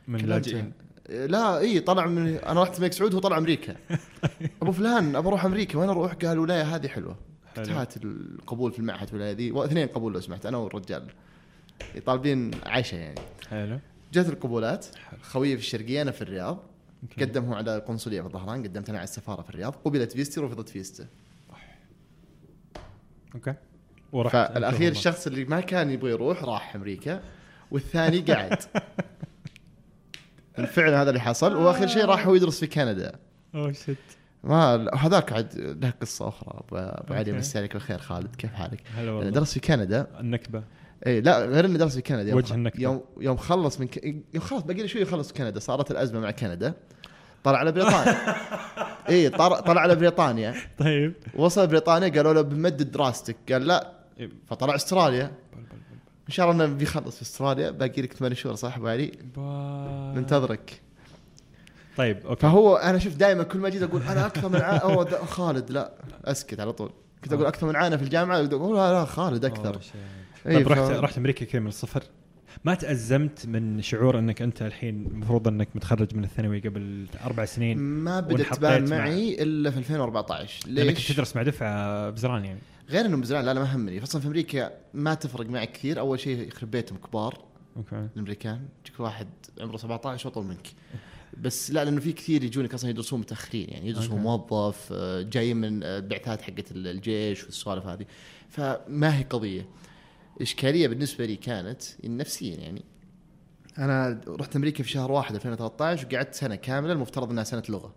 [0.08, 0.20] من.
[0.20, 0.72] اللاجئين
[1.08, 3.76] لا إي طلع من أنا رحت الملك سعود وهو طلع أمريكا.
[4.62, 7.16] أبو فلان ابى أروح أمريكا وين أروح؟ قال الولايه هذه حلوة.
[7.56, 7.68] قلت.
[7.68, 9.50] هات القبول في المعهد الولايه ذي.
[9.52, 11.06] واثنين قبول لو سمحت أنا والرجال.
[12.06, 13.20] طالبين عشاء يعني.
[13.48, 13.78] حلو.
[14.12, 14.87] جت القبولات.
[15.22, 16.62] خويي في الشرقية أنا في الرياض.
[17.02, 17.24] أوكي.
[17.24, 19.74] قدم هو على القنصلية في الظهران قدمت أنا على السفارة في الرياض.
[19.85, 21.06] قبلت فيزتي ورفضت فيزته.
[23.35, 23.54] أوكي.
[24.12, 24.92] ورحت فالأخير.
[24.92, 27.22] الشخص اللي ما كان يبغى يروح راح أمريكا
[27.70, 28.59] والثاني قعد
[30.59, 33.12] بالفعل هذا اللي حصل وآخر شيء راح هو يدرس في كندا.
[33.55, 33.96] أوه shit.
[34.44, 36.62] ما هذاك عاد له قصة أخرى.
[36.72, 37.33] ابو علي.
[37.33, 39.31] مسي عليك بالخير خالد كيف حالك؟ هلا والله.
[39.31, 40.07] درس في كندا.
[40.20, 40.62] النكبة.
[41.07, 42.31] اي لا غير إنه درس في كندا.
[42.31, 42.83] يوم وجه النكبة.
[42.83, 44.05] يوم يوم خلص من ك...
[44.05, 45.61] يوم خلص باقي شوي يخلص كندا.
[45.61, 46.75] صارت الأزمة مع كندا.
[47.44, 48.16] طلع على بريطانيا.
[49.09, 50.55] اي طلع على بريطانيا.
[50.79, 51.14] طيب.
[51.35, 53.37] وصل بريطانيا قالوا له بنمدد دراستك.
[53.53, 54.01] قال لا.
[54.46, 55.33] فطلع استراليا.
[56.29, 57.70] إن شاء الله إنه بيخلص في استراليا.
[57.70, 59.12] باقي لك ثمان شهور صح أبو علي؟
[60.16, 60.81] ننتظرك.
[61.96, 62.40] طيب أوكي.
[62.40, 64.77] فهو أنا شوف دائما كل ما جيت أقول أنا أكثر من ع...
[64.83, 65.92] أو د- خالد لا
[66.25, 66.90] أسكت على طول.
[67.25, 69.79] كنت أقول أكثر من عانى في الجامعة أقول لا لا خالد أكثر.
[70.46, 72.03] إيه، طيب رحت ف- رحت أمريكا كذا من الصفر
[72.64, 77.79] ما تأزمت من شعور إنك أنت الحين المفروض إنك متخرج من الثانوي قبل أربع سنين
[77.79, 82.59] ما وانحطيت تبان مع- معي إلا في 2014 لأنك ليش؟ تدرس مع دفعة بزران يعني.
[82.92, 84.02] غير إنه بزران لا لا ما همني.
[84.02, 85.98] أصلا في أمريكا ما تفرق معي كثير.
[86.00, 87.44] أول شيء يخرب بيتهم كبار.
[87.76, 88.09] أوكي.
[88.14, 88.68] الأمريكان.
[88.85, 89.28] يجيك واحد
[89.61, 90.68] عمره 17 واطول منك؟
[91.38, 94.20] بس لا لأنه في كثير يجونك أصلا يدرسون متأخرين يعني يدرسون.
[94.20, 98.07] موظف آه، جاي من آه، البعثات حقت الجيش والسوالف هذه.
[98.48, 99.68] فما هي قضية.
[100.40, 102.85] إشكالية بالنسبة لي كانت نفسيا يعني.
[103.78, 107.94] أنا رحت أمريكا في شهر واحد 2013 وقعدت سنة كاملة المفترض إنها سنة لغة.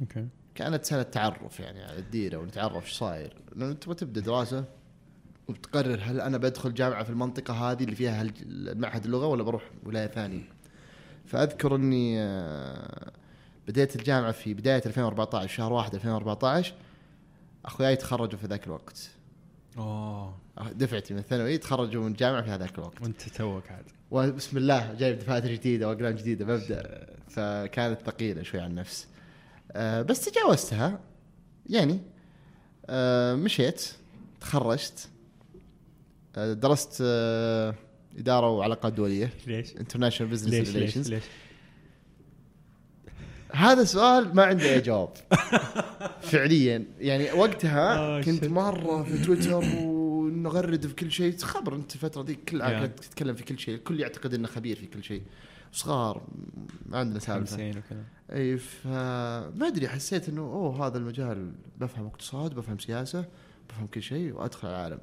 [0.00, 0.26] أوكي.
[0.58, 3.36] كانت سنه تعرف يعني على الديرة ونتعرف إيش صاير.
[3.56, 4.64] لأنه تبغى تبدأ دراسة
[5.48, 10.06] وتقرر هل أنا بدخل جامعة في المنطقة هذه اللي فيها المعهد اللغة ولا بروح ولاية
[10.06, 10.42] ثانية.
[11.26, 13.12] فأذكر إني آه،
[13.68, 16.74] بديت الجامعة في بداية 2014 شهر 1 2014
[17.64, 19.10] أخوياي تخرجوا في ذاك الوقت.
[19.78, 20.34] أوه.
[20.72, 23.02] دفعتي من الثانوي تخرجوا من الجامعة في هذاك الوقت.
[23.02, 23.84] وأنت توك عاد.
[24.10, 27.06] وبسم الله جايب دفاتر جديدة وأقلام جديدة ببدأ.
[27.28, 29.08] فكانت ثقيلة شوي على النفس.
[29.76, 31.00] بس تجاوزتها.
[31.66, 32.00] يعني
[32.86, 33.84] آه، مشيت
[34.40, 35.08] تخرجت
[36.36, 37.74] آه، درست آه،
[38.18, 39.30] إدارة وعلاقات دولية.
[39.46, 41.22] ليش؟ international business ليش ليش relations ليش؟
[43.52, 45.10] هذا سؤال ما عنده أي جواب.
[46.20, 46.84] فعليا.
[46.98, 48.44] يعني وقتها آه، كنت.
[48.44, 51.36] مرة في تويتر ونغرد في كل شيء.
[51.36, 53.74] خبر أنت الفترة ذيك كل تتكلم في كل شيء.
[53.74, 55.22] الكل يعتقد إنه خبير في كل شيء.
[55.72, 56.22] صغار
[56.86, 57.50] ما عندنا سالفة.
[57.56, 58.02] 50 وكذا.
[58.32, 63.24] إي فما أدري حسيت إنه أوه هذا المجال بفهم اقتصاد بفهم سياسة
[63.70, 64.98] بفهم كل شيء وأدخل العالم.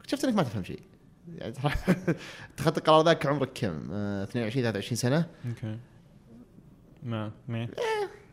[0.00, 0.82] اكتشفت إنك ما تفهم شيء.
[1.38, 1.54] يعني
[2.54, 5.26] اتخذت القرار ذاك عمرك كم؟ آه، 22 23 سنة.
[5.48, 5.78] أوكي.
[7.02, 7.68] ما ما.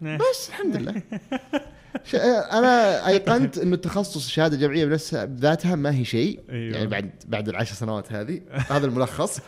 [0.01, 1.01] بس الحمد لله.
[2.03, 2.15] ش-
[2.51, 6.39] أنا أيقنت إنه التخصص الشهادة الجامعية بنفسها بذاتها ما هي شيء.
[6.49, 6.75] أيوة.
[6.75, 9.39] يعني بعد بعد العشر سنوات هذه هذا الملخص.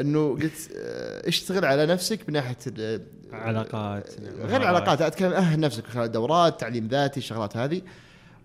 [0.00, 3.02] إنه قلت آه، اشتغل على نفسك من ناحية ال-
[3.32, 7.82] علاقات غير العلاقات أتكلم أهل نفسك خلال الدورات تعليم ذاتي الشغلات هذه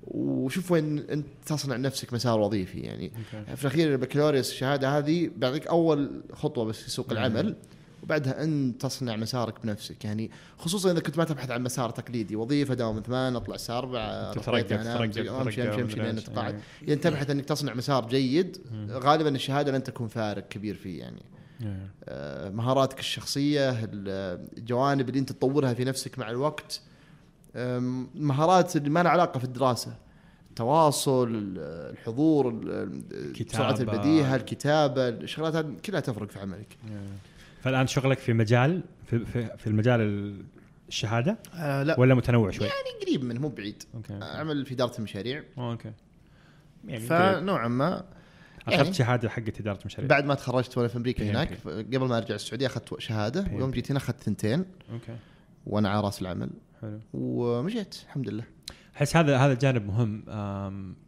[0.08, 5.68] وشوف وين أنت تصنع لنفسك مسار وظيفي يعني أوكي في الأخير البكالوريوس الشهادة هذه بيعطيك
[5.68, 7.12] أول خطوة بس في سوق.
[7.12, 7.56] العمل
[8.04, 12.74] وبعدها أنت تصنع مسارك بنفسك يعني خصوصا إذا كنت ما تبحث عن مسار تقليدي وظيفة
[12.74, 14.62] دوام من ثمان أطلع الساعة 4 تترقى
[15.06, 16.18] أمشي أمشي أمشي, لين.
[16.84, 18.58] اذا انت تبحث إنك تصنع مسار جيد.
[18.90, 21.22] غالبا الشهادة لن تكون فارق كبير فيه يعني.
[21.22, 21.39] آه،
[22.52, 26.82] مهاراتك الشخصية ال- الجوانب اللي انت تطورها في نفسك مع الوقت
[28.16, 29.96] مهارات اللي ما لها علاقة في الدراسة.
[30.50, 31.58] التواصل ال-
[31.94, 33.58] الحضور ال- كتابة.
[33.76, 36.78] سرعة البديهة الكتابة الشغلات هذه كلها تفرق في عملك.
[37.62, 40.44] فالآن شغلك في مجال في في, في المجال ال-
[40.88, 42.00] الشهادة؟ آه لا.
[42.00, 43.84] ولا متنوع شوي؟ يعني قريب منه مو بعيد.
[44.12, 45.44] أعمل في إدارة المشاريع.
[45.58, 45.92] أوه، أوكي
[46.88, 48.04] يعني فنوعا ما
[48.68, 50.08] أخذت يعني- شهادة حقت إدارة مشاريع.
[50.10, 51.32] بعد ما تخرجت وأنا في أمريكا.
[51.32, 53.54] هناك قبل ما أرجع السعودية أخذت شهادة PMP.
[53.54, 54.66] ويوم جيت هنا أخذت ثنتين.
[54.94, 55.18] أوكي.
[55.66, 56.50] وأنا على رأس العمل.
[56.82, 57.00] حلو.
[57.14, 58.44] ومشيت الحمد لله.
[58.96, 60.24] أحس هذا هذا جانب مهم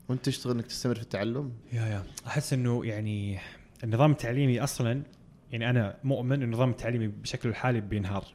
[0.09, 2.03] وأنت تشتغل إنك تستمر في التعلم؟ يا يا.
[2.27, 3.39] أحس إنه يعني
[3.83, 5.03] النظام التعليمي أصلا
[5.51, 8.25] يعني أنا مؤمن ان النظام التعليمي بشكله الحالي بينهار.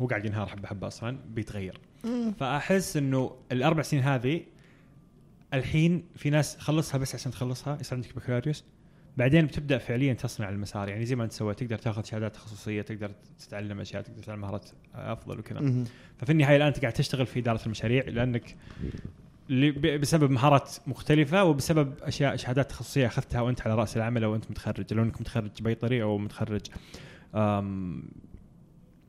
[0.00, 1.80] هو قاعد ينهار حبة حبة أصلا بيتغير.
[2.40, 4.40] فأحس إنه الأربع سنين هذه
[5.54, 8.64] الحين في ناس خلصها بس عشان تخلصها يصير عندك بكالوريوس.
[9.16, 10.88] بعدين بتبدأ فعليا تصنع المسار.
[10.88, 14.70] يعني زي ما انت سويت تقدر تاخذ شهادات تخصصية تقدر تتعلم أشياء تقدر تتعلم مهارات
[14.94, 15.84] أفضل وكذا.
[16.18, 18.56] ففي النهاية الآن أنت قاعد تشتغل في إدارة المشاريع لأنك
[20.00, 24.94] بسبب مهارات مختلفة وبسبب أشياء شهادات تخصصية أخذتها وأنت على رأس العمل أو أنت متخرج.
[24.94, 26.60] لو إنك متخرج بيطري أو متخرج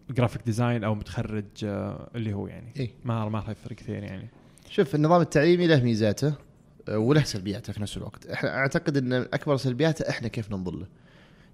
[0.10, 2.73] graphic design أو متخرج آه، اللي هو يعني.
[2.77, 2.89] إيه.
[3.06, 4.29] ما ما راح يفرق كثير يعني.
[4.74, 6.34] شوف النظام التعليمي له ميزاته
[6.90, 8.28] آه، وله سلبياته في نفس الوقت.
[8.28, 10.88] إحنا أعتقد إن أكبر سلبياته إحنا كيف ننظر له.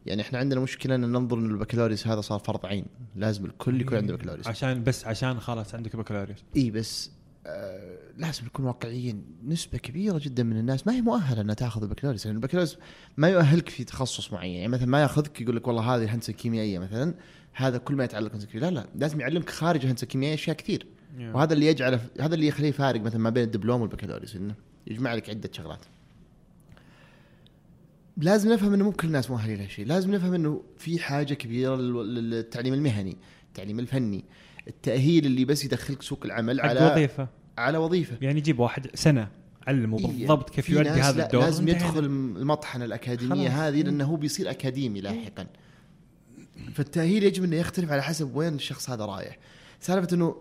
[0.06, 2.86] يعني إحنا عندنا مشكلة إن ننظر إن البكالوريوس هذا صار فرض عين.
[3.16, 4.48] لازم الكل يكون عنده بكالوريوس.
[4.48, 6.44] عشان بس عشان خلاص عندك بكالوريوس.
[6.56, 7.12] إي بس
[7.46, 9.26] آه لازم نكون واقعيين.
[9.48, 12.78] نسبة كبيرة جدا من الناس ما هي مؤهلة إنها تاخذ البكالوريوس يعني البكالوريوس
[13.18, 14.56] ما يؤهلك في تخصص معين.
[14.56, 17.14] يعني مثلا ما ياخذك يقول لك والله هذه الهندسة الكيميائية مثلا
[17.54, 20.88] هذا كل ما يتعلق الكيميائية لا لا لازم يعلمك خارج الهندسة الكيميائية أشياء كثير.
[21.17, 24.56] وهذا اللي يجعله هذا اللي يخليه فارق مثلا ما بين الدبلوم والبكالوريوس إنه
[24.88, 25.86] يجمع لك عدة شغلات.
[28.17, 32.30] لازم نفهم إنه مو كل الناس مؤهلين لهالشيء، لازم نفهم إنه في حاجة كبيرة لل-
[32.30, 33.17] للتعليم المهني،
[33.48, 34.24] التعليم الفني،
[34.67, 38.17] التأهيل اللي بس يدخلك سوق العمل على وظيفة على وظيفة.
[38.22, 39.28] يعني جيب واحد سنة
[39.67, 41.67] علمه إيه، بالضبط كيف يؤدي هذا الدور لازم.
[41.67, 43.60] يدخل المطحنة الأكاديمية خلاص.
[43.60, 43.67] إيه.
[43.67, 45.48] هذه لأنه هو بيصير أكاديمي لاحقا.
[46.74, 49.38] فالتأهيل يجب إنه يختلف على حسب وين الشخص هذا رايح.
[49.80, 50.36] سالفة إنه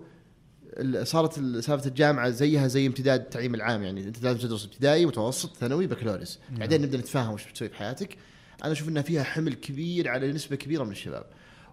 [1.02, 5.56] صارت ال- سالفة الجامعة زيها زي امتداد التعليم العام يعني انت لازم تدرس ابتدائي متوسط
[5.56, 6.38] ثانوي بكالوريوس.
[6.50, 6.58] نعم.
[6.58, 8.16] بعدين نبدأ نتفاهم وش بتسوي بحياتك.
[8.64, 11.26] أنا أشوف إنها فيها حمل كبير على نسبة كبيرة من الشباب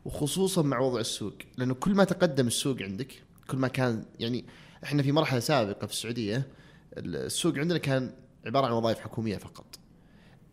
[0.05, 1.33] وخصوصا مع وضع السوق.
[1.57, 3.07] لأنه كل ما تقدم السوق عندك
[3.47, 4.45] كل ما كان يعني
[4.83, 6.47] إحنا في مرحلة سابقة في السعودية
[6.97, 8.11] السوق عندنا كان
[8.45, 9.65] عبارة عن وظائف حكومية فقط.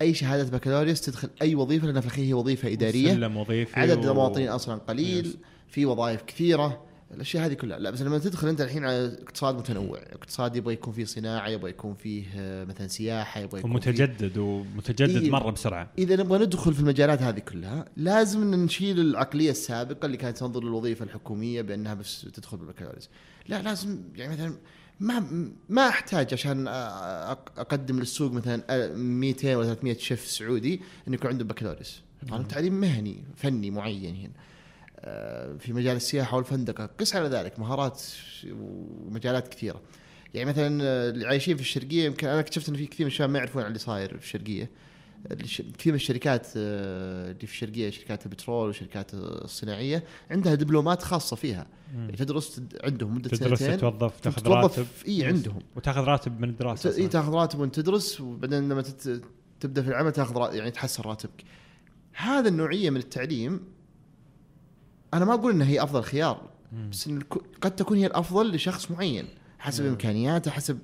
[0.03, 3.15] أي شهادة بكالوريوس تدخل أي وظيفة لانها في الاخير هي وظيفة إدارية.
[3.15, 5.27] سلم وظيفي عدد و- المواطنين أصلا قليل.
[5.27, 5.37] يس.
[5.69, 6.85] في وظائف كثيرة.
[7.14, 7.79] الأشياء هذه كلها.
[7.79, 11.70] لا بس لما تدخل أنت الحين على اقتصاد متنوع اقتصاد يبغى يكون فيه صناعة يبغى
[11.70, 15.31] يكون فيه آه، مثلا سياحة يبغى يكون فيه ومتجدد ومتجدد إيه.
[15.31, 15.90] مرة بسرعة.
[15.98, 21.05] إذا نبغى ندخل في المجالات هذه كلها لازم نشيل العقلية السابقة اللي كانت تنظر للوظيفة
[21.05, 23.09] الحكومية بأنها بس تدخل بالبكالوريوس.
[23.48, 24.55] لا لازم يعني مثلا
[25.01, 31.31] ما ما أحتاج عشان أقدم للسوق مثلا أ- 200 ولا 300 شيف سعودي إنه يكون
[31.31, 32.01] عنده بكالوريوس.
[32.31, 34.29] طالب تعليم مهني فني معين هنا.
[34.29, 34.52] آه،
[35.59, 36.87] في مجال السياحة والفندقة.
[36.87, 38.03] قس على ذلك مهارات
[38.53, 39.81] ومجالات كثيرة.
[40.35, 43.31] يعني مثلا آه، اللي عايشين في الشرقية يمكن أنا اكتشفت ان في كثير من الشباب
[43.31, 44.71] ما يعرفون عن اللي صاير في الشرقية.
[45.31, 51.37] الش- كثير من الشركات آه، اللي في الشرقية شركات البترول والشركات الصناعية عندها دبلومات خاصة
[51.37, 51.67] فيها.
[51.95, 54.87] يعني تدرس تد- عندهم مدة تدرس سنتين تتوظف تاخذ راتب.
[55.09, 55.25] إي.
[55.25, 55.59] عندهم.
[55.77, 57.09] وتاخذ راتب من الدراسة إي.
[57.09, 58.85] تاخذ راتب وانت تدرس وبعدين لما
[59.61, 61.45] تبدأ في العمل تاخذ يعني تحسن راتبك.
[62.12, 63.61] هذا النوعية من التعليم
[65.14, 66.51] أنا ما أقول انها هي أفضل خيار.
[66.90, 67.20] بس إن
[67.61, 70.79] قد تكون هي الأفضل لشخص معين حسب إمكانياته حسب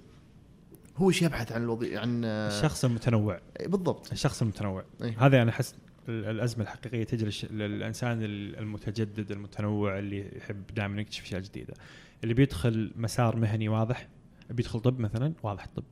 [0.97, 3.41] هو إيش يبحث عن الوظيفه عن الشخص المتنوع.
[3.67, 4.13] بالضبط.
[4.13, 4.85] الشخص المتنوع.
[5.03, 5.27] إيه.
[5.27, 5.75] هذا أنا أحس
[6.09, 11.75] ال- الأزمة الحقيقية تجري الش- للإنسان ال- المتجدد المتنوع اللي يحب دائما يكتشف أشياء جديدة.
[12.23, 14.09] اللي بيدخل مسار مهني واضح
[14.51, 15.85] بيدخل طب مثلا واضح طب.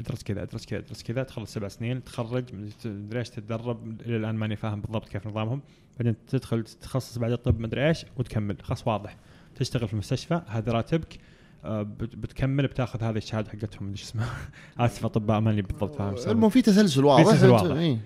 [0.00, 2.44] ادرس كذا ادرس كذا ادرس كذا تخلص سبع سنين تخرج
[2.84, 5.62] مدري إيش تتدرب إلى الآن ماني فاهم بالضبط كيف نظامهم.
[5.98, 8.56] بعدين تدخل تتخصص بعد الطب مدري إيش وتكمل.
[8.62, 9.16] خلاص واضح.
[9.56, 11.18] تشتغل في المستشفى هذا راتبك.
[11.64, 14.28] آه، بت- بتكمل بتاخذ هذه الشهادة حقتهم مدري إيش اسمها
[14.78, 17.24] اسف أطباء ماني بالضبط فاهم المهم في تسلسل واضح.
[17.24, 17.76] تسلسل أنت- واضح.
[17.76, 17.98] إيه.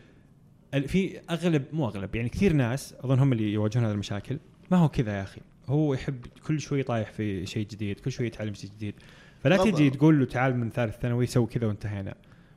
[0.87, 4.38] في أغلب مو أغلب يعني كثير ناس أظن هم اللي يواجهون هذه المشاكل.
[4.70, 5.40] ما هو كذا يا أخي.
[5.66, 8.94] هو يحب كل شوي طايح في شيء جديد كل شوي يتعلم شيء جديد.
[9.44, 9.74] فلا بالضبط.
[9.74, 12.14] تجي تقول له تعال من ثالث ثانوي سوي كذا وانتهينا.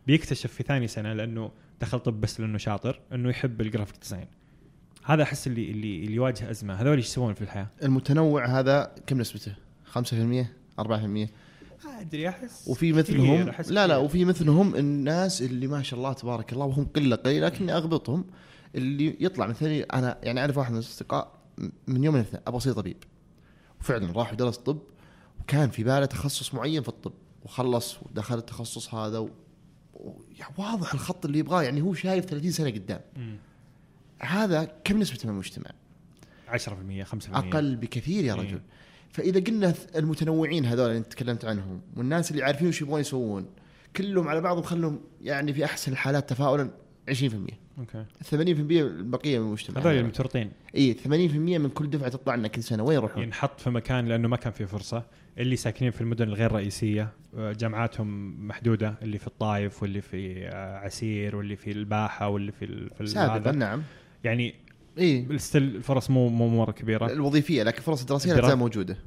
[0.07, 4.27] بيكتشف في ثاني سنة لأنه دخل طب بس لأنه شاطر إنه يحب ال graphic design
[5.03, 6.73] هذا أحس اللي اللي اللي يواجه أزمة.
[6.73, 9.55] هذول إيش يسوون في الحياة؟ المتنوع هذا كم نسبته؟
[9.93, 9.99] 5%
[10.79, 10.87] 4%
[11.85, 16.53] ما أدري أحس وفي مثلهم لا لا وفي مثلهم الناس اللي ما شاء الله تبارك
[16.53, 18.25] الله وهم قله قليله لكني أغبطهم.
[18.75, 21.31] اللي يطلع مثلي أنا يعني أعرف واحد من الأصدقاء
[21.87, 22.97] من يوم الاثنين أبغى أصير طبيب.
[23.81, 24.79] وفعلا راح ودرس طب
[25.47, 29.29] وكان في باله تخصص معين في الطب وخلص ودخل التخصص هذا و...
[29.93, 30.11] و...
[30.39, 33.01] يعني واضح الخط اللي يبغاه يعني هو شايف 30 سنة قدام.
[33.17, 33.37] مم.
[34.19, 35.71] هذا كم نسبته من المجتمع؟
[36.49, 36.59] 10%
[37.05, 38.35] 5% أقل بكثير يا.
[38.35, 38.61] رجل.
[39.11, 43.45] فإذا قلنا المتنوعين هذول اللي انت تكلمت عنهم والناس اللي عارفين وش يبغون يسوون
[43.95, 46.69] كلهم على بعضهم خلهم يعني في أحسن الحالات تفاؤلا
[47.09, 47.19] 20% 80%
[47.79, 48.05] أوكي.
[48.81, 49.81] البقيه من المجتمع.
[49.81, 50.51] هذول المتورطين.
[50.75, 54.27] إي 80% من كل دفعة تطلع لنا كل سنة وين يروحون؟ ينحط في مكان لأنه
[54.27, 55.03] ما كان فيه فرصة.
[55.37, 60.77] اللي ساكنين في المدن الغير رئيسية آه، جامعاتهم محدودة اللي في الطايف واللي في آه،
[60.77, 63.51] عسير واللي في الباحة واللي في في سابقا.
[63.51, 63.83] نعم.
[64.23, 64.55] يعني
[64.99, 65.27] إي.
[65.37, 67.11] still الفرص مو مو مرة كبيرة.
[67.11, 68.97] الوظيفية لكن فرص الدراسية لا تزال موجودة.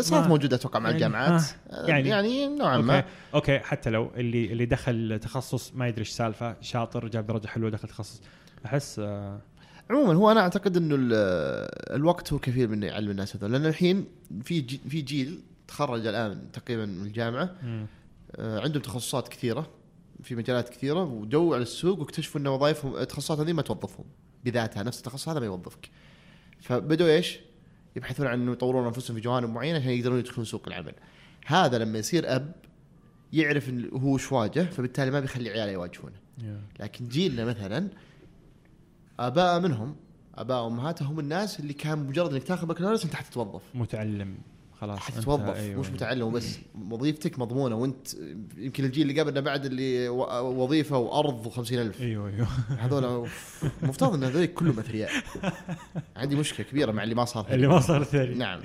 [0.00, 1.42] صارت موجوده أتوقع مع يعني- الجامعات.
[1.70, 3.04] آه، يعني يعني- نوعا ما.
[3.34, 7.70] أوكي حتى لو اللي اللي دخل تخصص ما يدري إيش سالفة شاطر جاب درجة حلوة
[7.70, 8.22] دخل تخصص.
[8.66, 9.40] أحس آه،
[9.90, 11.12] عموما هو أنا أعتقد إنه ال-
[11.96, 13.52] الوقت هو كفيل من يعلم الناس هذول.
[13.52, 14.04] لأن الحين
[14.44, 15.40] في جي في جيل
[15.72, 17.56] تخرج الآن تقريبا من الجامعة.
[18.36, 19.70] آه، عندهم تخصصات كثيرة
[20.22, 24.04] في مجالات كثيرة وجو على السوق واكتشفوا إن وظائفهم التخصصات هذه ما توظفهم
[24.44, 25.90] بذاتها نفس التخصص هذا ما يوظفك.
[26.60, 27.38] فبدوا إيش؟
[27.96, 30.94] يبحثون عن إنه يطورون أنفسهم في جوانب معينة عشان يقدرون يدخلون سوق العمل.
[31.46, 32.52] هذا لما يصير أب
[33.32, 36.16] يعرف هو إيش واجه فبالتالي ما بيخلي عياله يواجهونه.
[36.80, 37.88] لكن جيلنا مثلا
[39.20, 39.96] أباء منهم
[40.34, 43.62] أباء وامهات هم الناس اللي كان مجرد إنك تاخذ بكالوريوس أنت حتتوظف.
[43.74, 44.38] متعلم.
[44.82, 45.80] خلاص حتتوظف أيوة.
[45.80, 46.58] مش متعلم وبس
[46.90, 48.08] وظيفتك مضمونة وانت
[48.56, 52.46] يمكن الجيل اللي قبلنا بعد اللي وظيفة وأرض و50000 أيوه أيوه.
[52.78, 53.28] هذول
[53.82, 55.10] مفترض إن هذول كلهم أثرياء.
[56.16, 58.34] عندي مشكلة كبيرة مع اللي ما صار اللي ما صار ثاني.
[58.34, 58.60] نعم.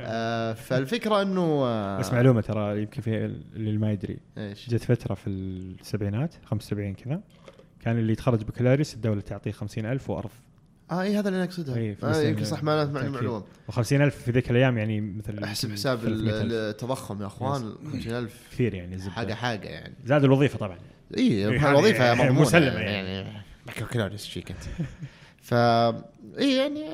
[0.00, 3.24] آه فالفكرة إنه آه بس معلومة ترى يمكن في
[3.56, 4.18] اللي ما يدري.
[4.38, 7.20] إيش؟ جت فترة في السبعينات 75 كذا
[7.80, 10.30] كان اللي يتخرج بكالوريوس الدولة تعطيه 50000 وأرض.
[10.90, 13.14] آه اي هذا اللي أنا اقصدها إي، آه يمكن صح ما أنا- ما عندي بالتأكيد.
[13.14, 16.52] معلومه و50000 في ذيك الأيام يعني مثل أحسب حساب ال- 300,000.
[16.52, 19.94] التضخم يا أخوان 50000 كثير يعني الزبده حاجة حاجة يعني.
[20.06, 20.78] زاد الوظيفة طبعا.
[21.16, 23.42] اي يعني الوظيفة يعني مضمونة مسلمة يعني, يعني.
[23.66, 24.62] بكالوريوس شيك أنت؟
[25.42, 26.84] ف اي يعني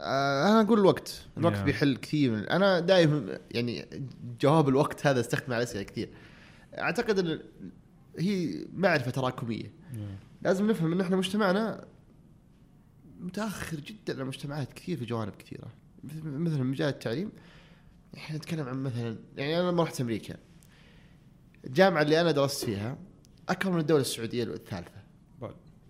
[0.00, 1.22] آه أنا أقول الوقت.
[1.38, 1.60] الوقت Yeah.
[1.60, 3.84] بيحل كثير من أنا دائما يعني
[4.40, 6.08] جواب الوقت هذا أستخدمه على أسئلة كثير.
[6.78, 7.40] أعتقد إن
[8.18, 9.72] هي معرفة تراكمية.
[10.42, 11.84] لازم نفهم إن إحنا مجتمعنا
[13.20, 15.72] متأخر جدا عن مجتمعات كثير في جوانب كثيرة.
[16.04, 17.32] مثل- مثلا مجال التعليم
[18.16, 20.36] إحنا نتكلم عن مثلا يعني أنا لما رحت أمريكا
[21.64, 22.98] الجامعة اللي أنا درست فيها
[23.48, 24.90] أكبر من الدولة السعودية الثالثة.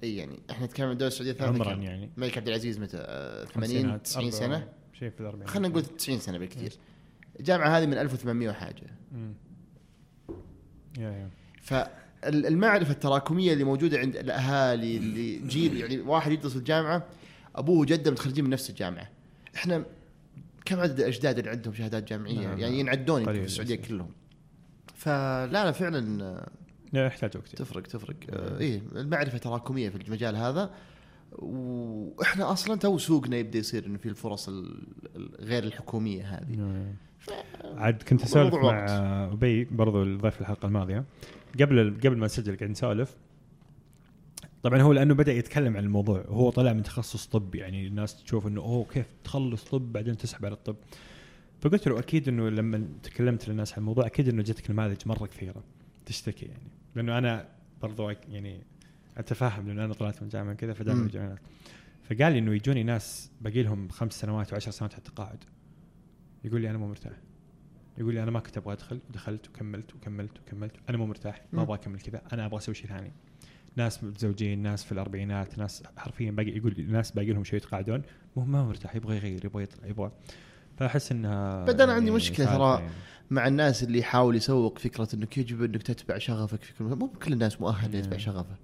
[0.05, 2.11] إي يعني إحنا نتكلم عن الدولة السعودية الثالثة عمرا؟ يعني.
[2.17, 5.49] الملك عبد العزيز متى؟ آه، 80 خمسينات، 90 أربعة، سنة؟ شيء في الأربعين.
[5.49, 6.73] خلينا نقول 90 سنة بالكثير.
[7.41, 8.87] الجامعة هذه من 1800 وحاجة.
[9.12, 9.35] مم.
[10.99, 11.31] يا يا.
[12.22, 17.05] فالمعرفه التراكمية اللي موجودة عند الأهالي اللي جيل يعني واحد يدرس في الجامعة
[17.57, 19.09] أبوه وجده متخرجين من نفس الجامعة
[19.57, 19.85] إحنا
[20.64, 22.74] كم عدد الأجداد اللي عندهم شهادات جامعية نعم، يعني نعم.
[22.74, 23.74] ينعدون في السعودية.
[23.76, 24.09] كلهم
[24.94, 26.00] فلا لا فعلا
[26.92, 30.70] لا يحتاج وقت تفرق تفرق آه، إيه المعرفة تراكميه في المجال هذا
[31.33, 36.94] وإحنا أصلا تو سوقنا يبدأ يصير إنه في الفرص ال- ال- غير الحكومية هذه يا.
[37.76, 38.87] عاد كنت أسولف مع.
[39.33, 41.05] أبي برضو الضيف الحلقة الماضية
[41.61, 43.16] قبل قبل ما نسجل قاعد نسولف
[44.62, 48.47] طبعا هو لأنه بدأ يتكلم عن الموضوع هو طلع من تخصص طب يعني الناس تشوف
[48.47, 50.77] إنه أوه كيف تخلص طب بعدين تسحب على الطب.
[51.61, 55.64] فقلت له أكيد إنه لما تكلمت للناس عن الموضوع أكيد إنه جتك نماذج مرة كثيرة
[56.07, 56.69] تشتكي يعني.
[56.95, 57.49] لأنه أنا
[57.83, 58.62] برضو يعني
[59.16, 61.07] أتفهم لأنه أنا طلعت من جامعة كذا فدائما.
[61.07, 61.38] يجوني ناس.
[62.03, 65.45] فقال لي إنه يجوني ناس باقي لهم خمس سنوات وعشر سنوات على التقاعد.
[66.45, 67.26] يقول لي أنا مو مرتاح.
[67.98, 71.62] يقول لي أنا ما كنت أبغى أدخل ودخلت وكملت وكملت وكملت أنا مو مرتاح ما.
[71.62, 73.12] أبغى أكمل كذا أنا أبغى أسوي شيء ثاني
[73.76, 78.02] ناس متزوجين ناس في الأربعينات ناس حرفيا باقي يقول ناس باقي لهم شوي يتقاعدون
[78.37, 80.12] مو ما مرتاح يبغى يغير يبغى يطلع يبغى
[80.78, 82.80] فأحس إنها بعد أنا عندي مشكلة سالفة ترى.
[82.80, 82.92] يعني.
[83.30, 87.32] مع الناس اللي يحاول يسوق فكرة إنك يجب إنك تتبع شغفك في كل مو كل
[87.32, 88.22] الناس مؤهلة يتبع مم.
[88.22, 88.56] شغفه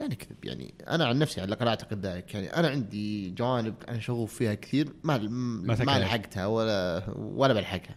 [0.00, 4.00] لا نكذب يعني أنا عن نفسي على الأقل أعتقد ذلك يعني أنا عندي جوانب أنا
[4.00, 5.98] شغوف فيها كثير ما ما, ما.
[5.98, 7.96] لحقتها ولا ولا بلحقها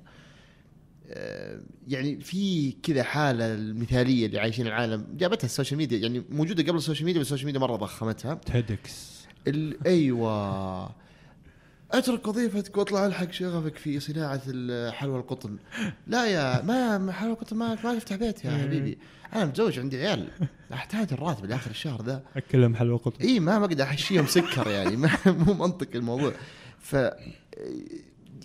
[1.88, 5.06] يعني في كذا حالة المثالية اللي عايشين العالم.
[5.18, 7.76] جابتها ال social media يعني موجودة قبل ال social media بس ال social media مرة
[7.76, 8.34] ضخمتها.
[8.34, 9.26] TEDx.
[9.86, 11.04] أيوه.
[11.92, 14.42] أترك وظيفتك وأطلع ألحق شغفك في صناعة
[14.92, 15.58] حلوى القطن.
[16.08, 18.98] لا يا ما حلوى القطن ما ما تفتح بيت يا حبيبي.
[19.34, 20.28] أنا متزوج عندي عيال.
[20.74, 22.24] أحتاج الراتب لآخر الشهر ذا.
[22.36, 24.96] اكلهم حلوى قطن إي ما بقدر أحشيهم سكر يعني.
[25.04, 26.34] ما مو منطق الموضوع.
[26.80, 26.96] ف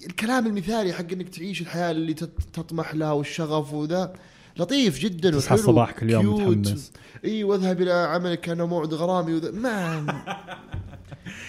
[0.07, 2.15] الكلام المثالي حق إنك تعيش الحياة اللي
[2.53, 4.13] تطمح لها والشغف وذا
[4.57, 6.51] لطيف جدا تصحى الصباح كل يوم.
[6.51, 6.93] متحمس.
[7.25, 9.51] إي وأذهب إلى عملك كأنه موعد غرامي وذا.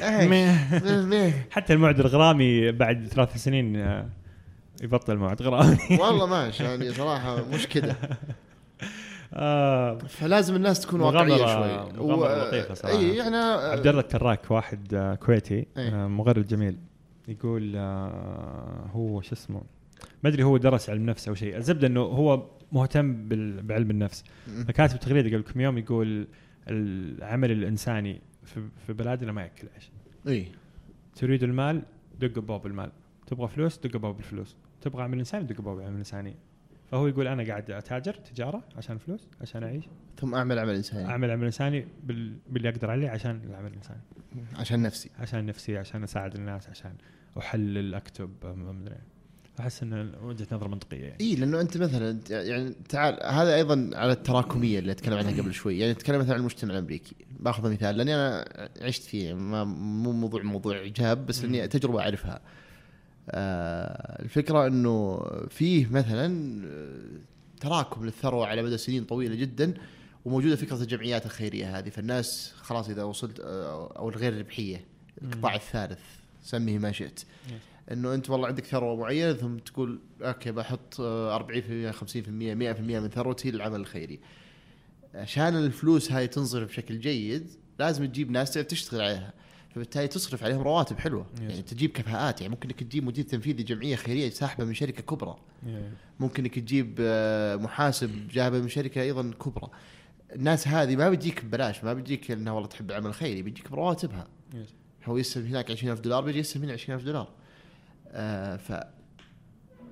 [0.01, 1.37] ما.
[1.49, 4.09] حتى الموعد الغرامي بعد ثلاث سنين آه،
[4.81, 5.77] يبطل موعد غرامي.
[5.91, 7.95] والله ماشي يعني صراحة مش كده
[9.33, 11.93] آه فلازم الناس تكون واقعية شوي.
[12.05, 12.97] مغامرة لطيفة صراحة.
[12.97, 15.65] إي يعني عبد الله التراك واحد آه، كويتي
[16.07, 16.77] مغرد جميل.
[17.29, 19.61] يقول آه، هو شو اسمه
[20.23, 21.57] ما أدري هو درس علم نفس أو شيء.
[21.57, 23.27] الزبدة إنه هو مهتم
[23.67, 24.23] بعلم النفس.
[24.67, 26.27] فكاتب تغريده قبل كم يوم يقول
[26.67, 29.89] العمل الإنساني في, في بلادنا ما يأكل عيش.
[30.27, 30.51] إي.
[31.15, 31.81] تريد المال؟
[32.19, 32.91] دق باب المال.
[33.27, 34.55] تبغى فلوس؟ دق باب الفلوس.
[34.81, 36.35] تبغى عمل إنساني؟ دق باب العمل الانساني
[36.91, 39.85] فهو يقول أنا قاعد أتاجر تجارة عشان فلوس عشان أعيش.
[40.17, 41.09] ثم أعمل عمل إنساني.
[41.09, 42.35] أعمل عمل إنساني بال...
[42.49, 44.01] باللي أقدر عليه عشان العمل الإنساني.
[44.55, 45.09] عشان نفسي.
[45.19, 46.93] عشان نفسي عشان أساعد الناس عشان
[47.37, 48.95] أحلل أكتب ما ادري
[49.59, 51.17] أحس إن وجهة نظر منطقية يعني.
[51.21, 55.79] اي لأنه أنت مثلا يعني تعال هذا أيضا على التراكمية اللي أتكلم عنها قبل شوي.
[55.79, 57.15] يعني نتكلم مثلا عن المجتمع الأمريكي.
[57.39, 58.45] باخذ مثال لأني أنا
[58.81, 62.41] عشت فيه ما مو موضوع موضوع ايجاب بس لاني تجربة أعرفها.
[63.29, 69.73] آه الفكرة إنه فيه مثلا آه، تراكم للثروة على مدى سنين طويلة جدا
[70.25, 71.89] وموجودة فكرة الجمعيات الخيرية هذه.
[71.89, 74.85] فالناس خلاص إذا وصلت آه، أو الغير ربحية
[75.21, 77.19] القطاع الثالث سميه ما شئت.
[77.91, 83.09] إنه أنت والله عندك ثروة معينة ثم تقول okay بحط آه، 40% 50% 100% من
[83.09, 84.19] ثروتي للعمل الخيري.
[85.15, 87.47] عشان الفلوس هاي تنصرف بشكل جيد
[87.79, 89.33] لازم تجيب ناس تعرف تشتغل عليها.
[89.75, 91.25] فبالتالي تصرف عليهم رواتب حلوة.
[91.37, 91.41] Yes.
[91.41, 92.41] يعني تجيب كفاءات.
[92.41, 95.35] يعني ممكن إنك تجيب مدير تنفيذي جمعية خيرية ساحبة من شركة كبرى.
[96.19, 99.69] ممكن إنك تجيب آه، محاسب جابه من شركة أيضا كبرى.
[100.35, 104.27] الناس هذه ما بتجيك ببلاش ما بتجيك إنها والله تحب العمل الخيري بيجيك برواتبها.
[105.09, 107.33] هو يستلم هناك 20000 دولار بيجي يستلم هنا 20000 دولار.
[108.07, 108.71] آه ف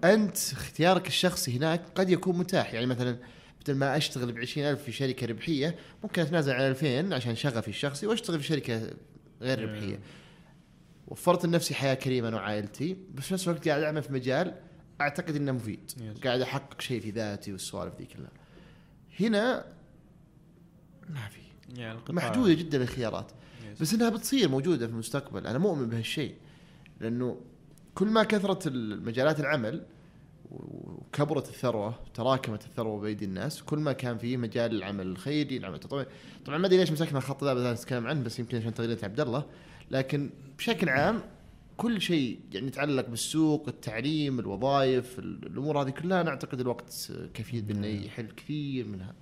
[0.03, 2.73] أنت اختيارك الشخصي هناك قد يكون متاح.
[2.73, 3.17] يعني مثلا
[3.61, 8.07] بدل ما أشتغل ب 20000 في شركة ربحية ممكن اتنازل عن 2000 عشان شغفي الشخصي
[8.07, 8.93] وأشتغل في شركة
[9.41, 9.99] غير ربحية.
[11.07, 14.55] وفرت لنفسي حياة كريمة أنا وعائلتي بس في نفس الوقت قاعد أعمل في مجال
[15.01, 15.91] أعتقد إنه مفيد.
[15.91, 16.23] Yes.
[16.23, 18.31] قاعد أحقق شيء في ذاتي والسوالف ذي كلها.
[19.19, 19.65] هنا
[21.09, 21.39] ما في.
[21.75, 23.31] يعني محدودة جدا الخيارات.
[23.81, 25.47] بس إنها بتصير موجودة في المستقبل.
[25.47, 26.35] أنا مؤمن بهالشيء.
[26.99, 27.37] لأنه
[27.95, 28.67] كل ما كثرت
[29.05, 29.85] مجالات العمل
[30.51, 36.05] وكبرت الثروة تراكمت الثروة بأيدي الناس كل ما كان فيه مجال العمل الخيري العمل التطوعي.
[36.45, 39.19] طبعا ما أدري ليش مسكنا الخط ذا بدأنا نتكلم عنه بس يمكن عشان تغريده عبد
[39.19, 39.45] الله.
[39.91, 41.21] لكن بشكل عام
[41.77, 47.87] كل شيء يعني يتعلق بالسوق التعليم الوظائف الأمور هذه كلها أنا أعتقد الوقت كفيل بأنه
[47.87, 49.13] يحل كثير منها.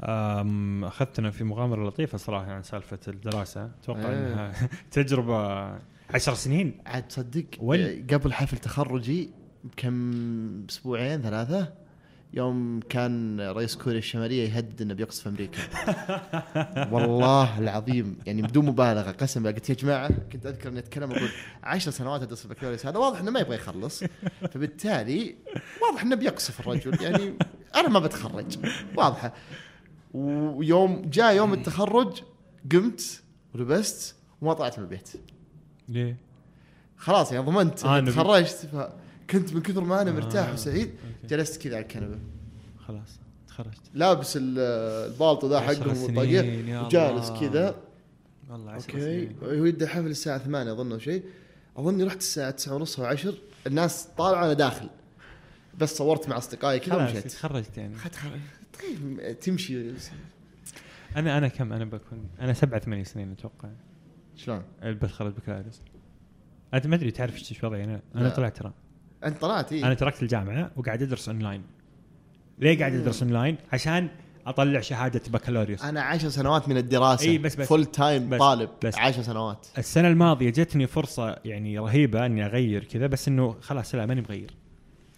[0.00, 3.70] أخذتنا في مغامرة لطيفة صراحة عن سالفة الدراسة.
[3.82, 4.32] أتوقع إيه.
[4.32, 4.52] إنها
[4.90, 5.64] تجربة
[6.14, 6.78] عشر سنين.
[6.86, 9.30] عاد تصدق وين؟ قبل حفل تخرجي
[9.64, 11.72] بكم أسبوعين ثلاثة
[12.34, 15.58] يوم كان رئيس كوريا الشمالية يهدد إنه بيقصف أمريكا.
[16.92, 21.28] والله العظيم يعني بدون مبالغة قسم قلت يا جماعة كنت أذكر إني أتكلم أقول
[21.62, 24.04] عشر سنوات أدرس البكالوريوس هذا واضح إنه ما يبغى يخلص.
[24.52, 25.34] فبالتالي
[25.82, 27.34] واضح إنه بيقصف الرجل يعني
[27.74, 28.58] أنا ما بتخرج.
[28.96, 29.34] واضحة.
[30.14, 32.22] ويوم جاء يوم التخرج
[32.72, 33.22] قمت
[33.54, 35.08] ولبست وما طلعت من البيت.
[35.88, 36.16] ليه؟
[36.96, 41.26] خلاص يعني ضمنت آه، آه تخرجت فكنت من كثر ما أنا مرتاح آه، وسعيد okay.
[41.36, 42.18] جلست كذا على الكنبة.
[42.86, 43.80] خلاص تخرجت.
[43.94, 44.58] لابس ال-
[45.12, 47.30] البالطو ذا حقهم والطاقية وجالس.
[47.30, 47.74] كذا.
[48.50, 49.28] والله okay.
[49.42, 51.22] هو يبدأ الحفل الساعة 8 أظن أو شيء.
[51.76, 53.34] أظني رحت الساعة 9 ونص أو 10
[53.66, 54.88] الناس طالعة أنا داخل.
[55.78, 57.32] بس صورت مع أصدقائي كذا خلاص ومشيت.
[57.32, 57.94] تخرجت يعني.
[57.96, 58.14] خلاص.
[58.80, 59.90] طيب تمشي.
[61.16, 63.68] أنا أنا كم؟ أنا بكون أنا سبعة ثمانية سنين أتوقع.
[64.36, 65.82] شلون؟ بتخرج بكالوريوس
[66.74, 68.28] انت ما أدري تعرف إيش وضعي أنا أنا لا.
[68.28, 68.72] طلعت ترى.
[69.24, 71.62] أنت طلعت أنا إيه؟ تركت الجامعة وقاعد أدرس أونلاين.
[72.58, 74.08] ليه قاعد أدرس أونلاين؟ عشان
[74.46, 75.84] أطلع شهادة بكالوريوس.
[75.84, 77.24] أنا 10 سنوات من الدراسة.
[77.30, 77.68] إيه، بس- بس.
[77.68, 78.70] full-time بس- طالب.
[78.84, 78.96] بس.
[78.98, 79.66] 10 سنوات.
[79.78, 84.50] السنة الماضية جتني فرصة يعني رهيبة إني أغير كذا بس إنه خلاص لا ماني بغير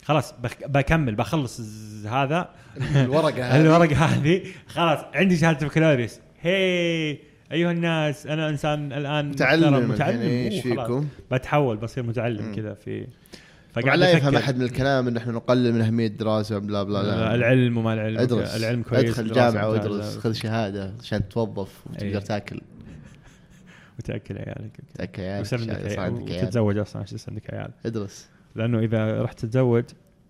[0.04, 1.60] خلاص بك بكمل بخلص
[2.06, 2.48] هذا.
[2.96, 3.60] الورقة هذه.
[3.60, 4.42] الورقة هذه.
[4.66, 6.18] خلاص عندي شهادة بكالوريوس.
[6.40, 6.54] هي
[7.52, 10.20] أيها الناس أنا إنسان الآن متعلم الحين، متعلم.
[10.20, 10.62] إيش.
[10.62, 12.54] فيكم؟ بتحول بصير متعلم.
[12.54, 13.06] كذا في
[13.74, 14.36] طبعا لا يفهم.
[14.36, 17.34] أحد من الكلام إن إحنا نقلل من أهمية الدراسة بلا بلا لا.
[17.34, 18.18] العلم وما العلم.
[18.18, 18.56] ادرس.
[18.56, 19.68] العلم كويس ادخل جامعة.
[19.68, 22.18] وادرس خذ شهادة عشان تتوظف وتقدر أيه.
[22.18, 22.60] تاكل.
[23.98, 24.80] وتأكل عيالك.
[24.94, 26.44] تأكل عيالك عندك عيال.
[26.44, 27.70] وتتزوج أصلا عشان عندك عيال.
[27.86, 28.28] ادرس.
[28.54, 29.84] لأنه إذا رحت تتزوج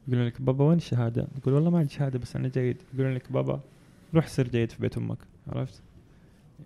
[0.09, 3.33] يقولون لك بابا وين الشهادة؟ تقول والله ما عندي شهادة بس أنا جيد يقولون لك
[3.33, 3.61] بابا
[4.15, 5.19] روح صير جيد في بيت أمك
[5.49, 5.83] عرفت؟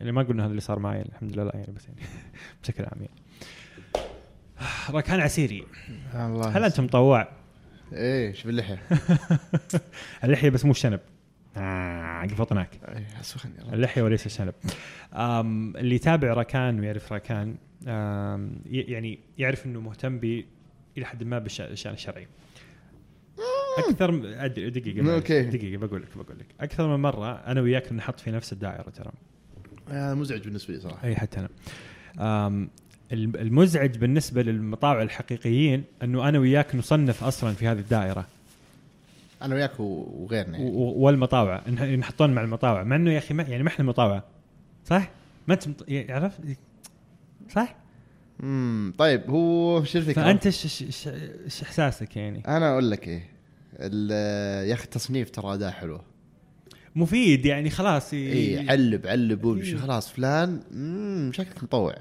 [0.01, 2.01] يعني ما قلنا هذا اللي صار معي الحمد لله لا يعني بس يعني
[2.63, 3.13] بشكل عام يعني
[4.99, 5.67] ركان عسيري
[6.15, 7.29] الله هل انت مطوع؟
[7.93, 8.83] إيه شوف اللحية
[10.25, 11.01] اللحية بس مو الشنب
[11.57, 13.07] آه قفطناك إيه،.
[13.73, 14.55] اللحية وليس الشنب
[15.77, 17.57] اللي يتابع ركان ويعرف ركان
[18.67, 20.19] يعني يعرف إنه مهتم
[20.99, 22.27] إلى حد ما بالشان الشرعي
[23.79, 25.43] أكثر م- دقيقة أوكي.
[25.43, 29.11] دقيقة بقول لك بقول لك أكثر من مرة أنا وياك نحط في نفس الدائرة ترى
[29.91, 31.49] آه، مزعج بالنسبة لي صراحة إي حتى أنا
[33.13, 38.27] المزعج بالنسبة للمطاوع الحقيقيين أنه أنا وياك نصنف أصلا في هذه الدائرة
[39.43, 40.71] أنا وياك وغيرنا يعني.
[40.77, 44.25] والمطاوع نح- نحطون مع المطاوع مع إنه يا أخي ما يعني ما إحنا مطاوعه
[44.87, 45.11] صح؟
[45.49, 45.87] ما أنت مط...
[45.91, 46.41] عرفت؟
[47.51, 47.77] صح؟
[48.43, 53.29] امم طيب هو شو الفكرة؟ فأنت إيش إيش- إحساسك يعني؟ أنا أقول لك إيه.
[54.69, 56.01] يا أخي التصنيف ترى اداء حلو
[56.97, 59.77] مفيد يعني خلاص ي- إي علب علب وامشي إيه.
[59.77, 60.61] خلاص فلان.
[60.73, 61.95] امم شكلك مطوع.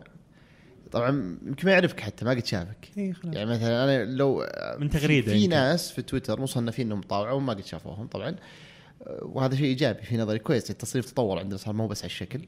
[0.92, 2.90] طبعا يمكن ما يعرفك حتى ما قد شافك.
[2.98, 3.36] إي خلاص.
[3.36, 4.46] يعني مثلا أنا لو
[4.80, 5.48] من تغريدة في.
[5.48, 8.30] ناس في تويتر مصنفين إنهم طاوعه وما قد شافوهم طبعا.
[9.08, 10.02] أه، وهذا شيء إيجابي.
[10.02, 10.72] في نظري كويس.
[10.72, 12.40] التصنيف تطور عندنا صار مو بس على الشكل.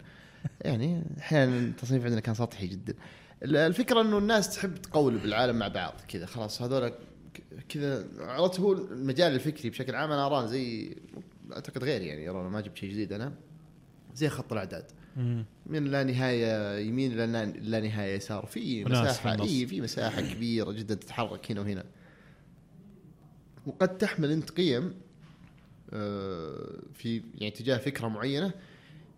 [0.62, 2.94] يعني أحيانا التصنيف عندنا كان سطحي جدا.
[3.44, 6.94] الفكرة إنه الناس تحب تقولب العالم مع بعض كذا خلاص هذول
[7.70, 10.12] كذا عرفت هو المجال الفكري بشكل عام.
[10.12, 10.96] أنا اراه زي
[11.54, 13.34] أعتقد غيري يعني يرونه ما جبت شيء جديد أنا.
[14.16, 14.86] زي خط الأعداد.
[15.66, 17.28] من لا نهاية يمين إلى
[17.62, 18.46] لا- نهاية يسار.
[18.46, 19.44] في مساحة.
[19.44, 21.84] اي في مساحة كبيرة جدا تتحرك هنا وهنا.
[23.68, 24.94] وقد تحمل أنت قيم
[25.94, 28.54] آه، في يعني تجاه فكرة معينة.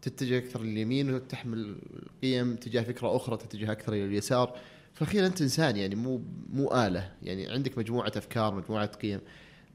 [0.02, 1.82] تتجه أكثر لليمين وتحمل
[2.22, 4.58] قيم تجاه فكرة أخرى تتجه أكثر إلى اليسار.
[4.94, 7.12] في الأخير أنت إنسان يعني مو مو آلة.
[7.22, 9.20] يعني عندك مجموعة أفكار مجموعة قيم.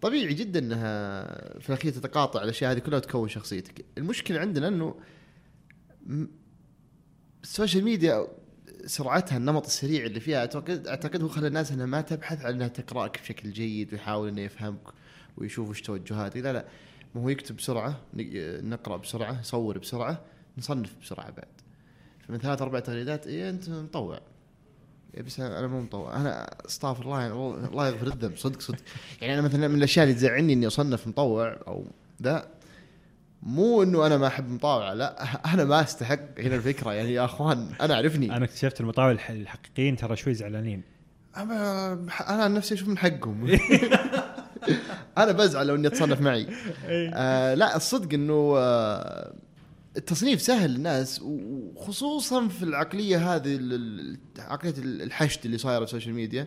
[0.01, 1.25] طبيعي جدا إنها
[1.59, 3.85] في الأخير تتقاطع الأشياء هذه كلها وتكون شخصيتك.
[3.99, 4.95] المشكلة عندنا إنه
[7.43, 8.27] ال social media
[8.87, 12.69] سرعتها النمط السريع اللي فيها أعتقد أعتقد هو خلى الناس إنها ما تبحث عن إنها
[12.69, 14.89] تقرأك بشكل جيد ويحاول إنه يفهمك
[15.37, 16.37] ويشوف وش توجهاتك.
[16.37, 16.67] لا لا.
[17.15, 18.01] ما هو يكتب بسرعة
[18.63, 20.21] نقرأ بسرعة نصور بسرعة
[20.59, 21.49] نصنف بسرعة بعد.
[22.29, 24.21] فمن ثلاث أربع تغريدات اي أنت مطوع.
[25.17, 26.17] إيه بس أنا مو مطوع.
[26.21, 28.37] أنا أستغفر الله يعني الله يغفر الذنب.
[28.37, 28.79] صدق صدق.
[29.23, 31.85] يعني أنا مثلا من الأشياء اللي تزعلني إني أصنف مطوع أو
[32.23, 32.49] ذا
[33.43, 35.23] مو إنه أنا ما أحب مطاوعه لا
[35.55, 36.93] أنا ما أستحق هنا الفكرة.
[36.93, 38.37] يعني يا أخوان أنا أعرفني.
[38.37, 40.83] أنا اكتشفت المطاوع الح- الحقيقيين ترى شوي زعلانين.
[41.37, 41.93] أنا
[42.29, 43.47] أنا عن نفسي أشوف من حقهم.
[45.19, 46.47] أنا بزعل لو إني أتصنف معي.
[46.89, 49.33] آه لا الصدق إنه آه
[49.97, 53.61] التصنيف سهل للناس وخصوصا في العقلية هذه
[54.39, 56.47] عقلية الحشد اللي صايره في ال social media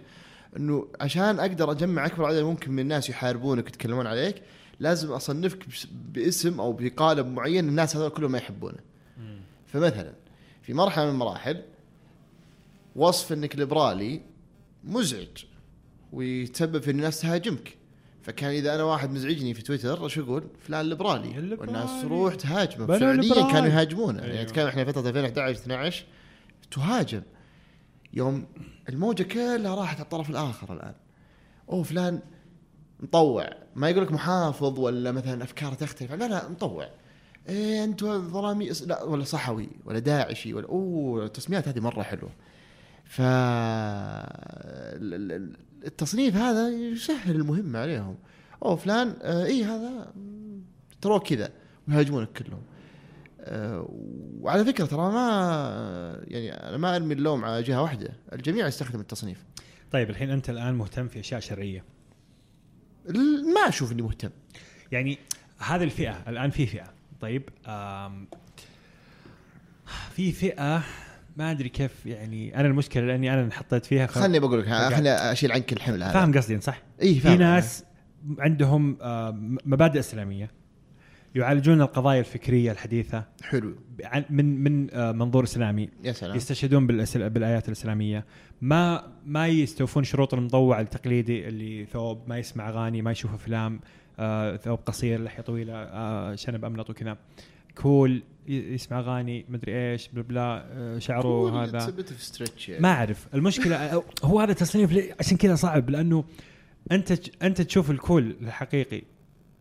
[0.57, 4.41] إنه عشان أقدر أجمع أكبر عدد ممكن من الناس يحاربونك ويتكلمون عليك
[4.79, 5.65] لازم أصنفك
[6.13, 8.77] باسم أو بقالب معين الناس هذول كلهم ما يحبونه.
[9.67, 10.13] فمثلا
[10.61, 11.61] في مرحلة من المراحل
[12.95, 14.21] وصف إنك ليبرالي
[14.83, 15.45] مزعج
[16.13, 17.78] ويتسبب في الناس تهاجمك.
[18.21, 21.37] فكان إذا أنا واحد مزعجني في تويتر إيش أقول؟ فلان ليبرالي.
[21.37, 21.71] الليبرالي.
[21.71, 22.87] والناس تروح تهاجمه.
[22.87, 23.51] فعليا.
[23.51, 24.19] كانوا يهاجمونه.
[24.23, 24.33] أيوه.
[24.33, 26.05] يعني نتكلم إحنا فترة 2011 12
[26.71, 27.21] تهاجم.
[28.13, 28.45] يوم
[28.89, 30.93] الموجة كلها راحت على الطرف الآخر الآن.
[31.69, 32.19] أوه فلان
[32.99, 33.49] مطوع.
[33.75, 36.11] ما يقول لك محافظ ولا مثلا أفكاره تختلف.
[36.11, 36.89] لا لا مطوع.
[37.49, 42.29] إيه أنت ظلامي لا ولا صحوي ولا داعشي ولا أوه التسميات هذه مرة حلوة.
[43.05, 48.17] ف ال- ال- ال- التصنيف هذا يسهل المهمة عليهم.
[48.65, 50.13] أوه فلان آه اي هذا؟
[51.01, 51.51] ترى كذا
[51.87, 52.61] ويهاجمونك كلهم.
[53.39, 53.89] آه
[54.41, 59.45] وعلى فكرة ترى ما يعني أنا ما أرمي اللوم على جهة واحدة الجميع يستخدم التصنيف.
[59.91, 61.83] طيب الحين أنت الآن مهتم في أشياء شرعية.
[63.53, 64.29] ما أشوف إني مهتم.
[64.91, 65.17] يعني
[65.57, 66.93] هذه الفئة الآن في فئة.
[67.21, 67.49] طيب
[70.11, 70.83] في فئة
[71.39, 74.11] ما أدري كيف يعني أنا المشكلة لأني أنا انحطيت فيها ف...
[74.11, 76.13] خلني بقول لك خلني أشيل عنك الحمل هذا.
[76.13, 77.39] فاهم قصدي صح؟ اي في فاهم.
[77.39, 77.83] ناس
[78.39, 80.51] عندهم آم، مبادئ إسلامية
[81.35, 83.75] يعالجون القضايا الفكرية الحديثة حلو.
[84.29, 85.89] من من آه، منظور إسلامي.
[86.03, 86.35] يا سلام.
[86.35, 86.87] يستشهدون.
[86.87, 88.25] بالآيات الإسلامية.
[88.61, 93.79] ما ما يستوفون شروط المطوع التقليدي اللي ثوب ما يسمع أغاني ما يشوف أفلام
[94.19, 97.17] آه ثوب قصير لحية طويلة آه شنب أملط وكذا.
[97.81, 101.93] كول يسمع أغاني مدري إيش بلا بلا آه شعره هذا.
[102.79, 103.27] ما أعرف.
[103.33, 106.23] المشكلة هو هذا تصنيف عشان كذا صعب لأنه
[106.91, 109.01] أنت أنت تشوف الكول الحقيقي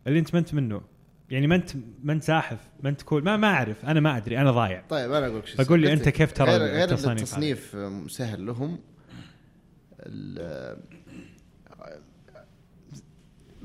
[0.07, 0.81] اللي أنت ما انت منه.
[1.29, 1.71] يعني ما أنت
[2.03, 3.85] ما أنت زاحف ما أنت كول ما ما أعرف.
[3.85, 4.83] أنا ما أدري أنا ضايع.
[4.89, 5.93] طيب أنا أقول لك شو فقول لي.
[5.93, 7.75] أنت كيف ترى غير غير التصنيف؟ التصنيف
[8.11, 8.79] سهل لهم.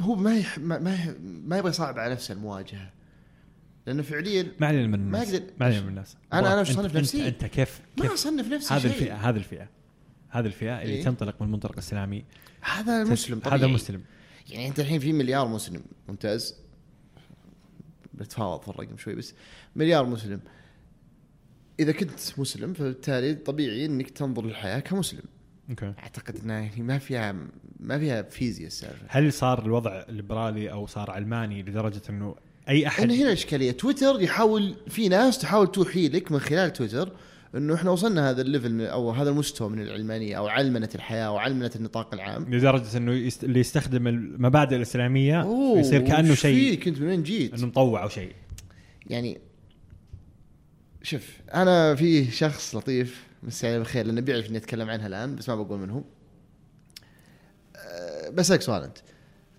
[0.01, 2.94] هو ما يح ما ما, ما يبغى يصعب على نفسه المواجهة.
[3.87, 5.33] لأنه فعليا ما علينا من ما الناس.
[5.33, 6.17] يقدر- ما علينا من الناس.
[6.33, 7.29] أنت- أصنف أنت- نفسي.
[7.29, 8.85] أنت كيف ما كيف؟ اصنف نفسي هذه.
[8.87, 9.69] الفئه هذه الفئة.
[10.29, 12.25] هذه الفئة اللي إيه؟ تنطلق من المنطلق الاسلامي
[12.61, 13.59] هذا مسلم طبيعي.
[13.59, 14.03] هذا مسلم.
[14.51, 15.83] يعني أنت الحين في مليار مسلم.
[16.09, 16.57] ممتاز.
[18.15, 19.35] بتفاوض في الرقم شوي بس
[19.77, 20.41] مليار مسلم.
[21.81, 25.23] إذا كنت مسلم فبالتالي طبيعي إنك تنظر للحياة كمسلم.
[25.71, 25.95] okay.
[25.99, 27.35] أعتقد إنها يعني ما فيها
[27.81, 29.07] ما فيها فيزياء السالفة.
[29.09, 32.37] هل صار الوضع ليبرالي أو صار علماني لدرجة إنه
[32.69, 33.11] أي أحد.
[33.11, 37.13] هنا الاشكاليه تويتر يحاول في ناس تحاول توحي لك من خلال تويتر
[37.55, 41.37] إنه إحنا وصلنا هذا ال level أو هذا المستوى من العلمانية أو علمنه الحياة أو
[41.37, 42.55] علمنه النطاق العام.
[42.55, 43.45] لدرجة إنه يست...
[43.45, 45.47] اللي يستخدم المبادئ الإسلامية
[45.77, 46.71] يصير كأنه شيء.
[46.71, 48.33] فيك أنت من وين جيت؟ إنه مطوع أو شيء.
[49.07, 49.39] يعني
[51.03, 55.49] شوف أنا في شخص لطيف مسي عليه بالخير لأنه بيعرف إني أتكلم عنها الآن بس
[55.49, 56.03] ما بقول من هو
[57.77, 58.99] أه، بسالك سؤال أنت.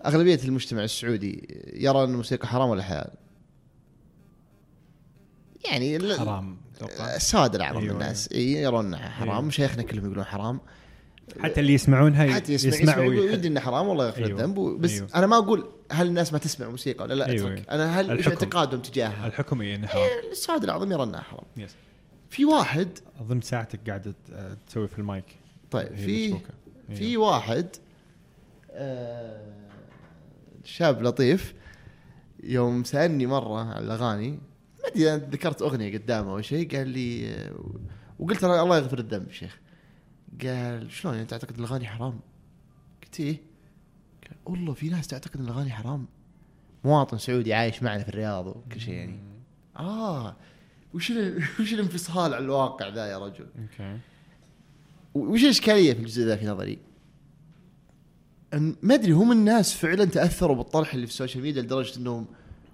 [0.06, 3.10] أغلبية المجتمع السعودي يرى أن الموسيقى حرام ولا حلال؟
[5.64, 6.56] يعني حرام
[7.16, 7.94] السواد الاعظم أيوة.
[7.94, 9.50] من الناس اي يرون إنها حرام أيوة.
[9.50, 10.60] شيخنا كلهم يقولون حرام
[11.40, 14.40] حتى اللي يسمعونها حتى يسمع يسمع يسمعوا يدري انه حرام والله يغفر أيوة.
[14.40, 15.08] الذنب بس أيوة.
[15.14, 17.52] أنا ما أقول هل الناس ما تسمع موسيقى ولا لا أيوة.
[17.52, 18.28] أترك أنا هل إيش.
[18.28, 21.70] اعتقادهم تجاهها؟ الحكم اي انه حرام السواد الأعظم يرى إنها حرام يس
[22.30, 22.88] في واحد
[23.20, 25.24] أظن ساعتك قاعدة ت- تسوي في المايك
[25.70, 26.50] طيب في المشبوكة.
[26.88, 26.98] أيوة.
[26.98, 27.66] في واحد
[28.70, 29.65] آه،
[30.66, 31.54] شاب لطيف
[32.44, 37.36] يوم سألني مرة عن الأغاني ما أدري ذكرت أغنية قدامه أو شيء قال لي
[38.18, 39.58] وقلت له الله يغفر الذنب شيخ
[40.42, 42.20] قال شلون يعني تعتقد الأغاني حرام؟
[43.02, 43.36] قلت إيه؟
[44.28, 46.06] قال والله في ناس تعتقد إن الأغاني حرام
[46.84, 49.18] مواطن سعودي عايش معنا في الرياض وكل شيء يعني
[49.76, 50.36] آه
[50.94, 53.98] وش ال- وش الانفصال عن الواقع ذا يا رجل؟ okay
[55.14, 56.78] وش الإشكالية في الجزء ذا في نظري؟
[58.58, 62.26] ما أدري هم الناس فعلا تأثروا بالطرح اللي في ال social media لدرجة إنهم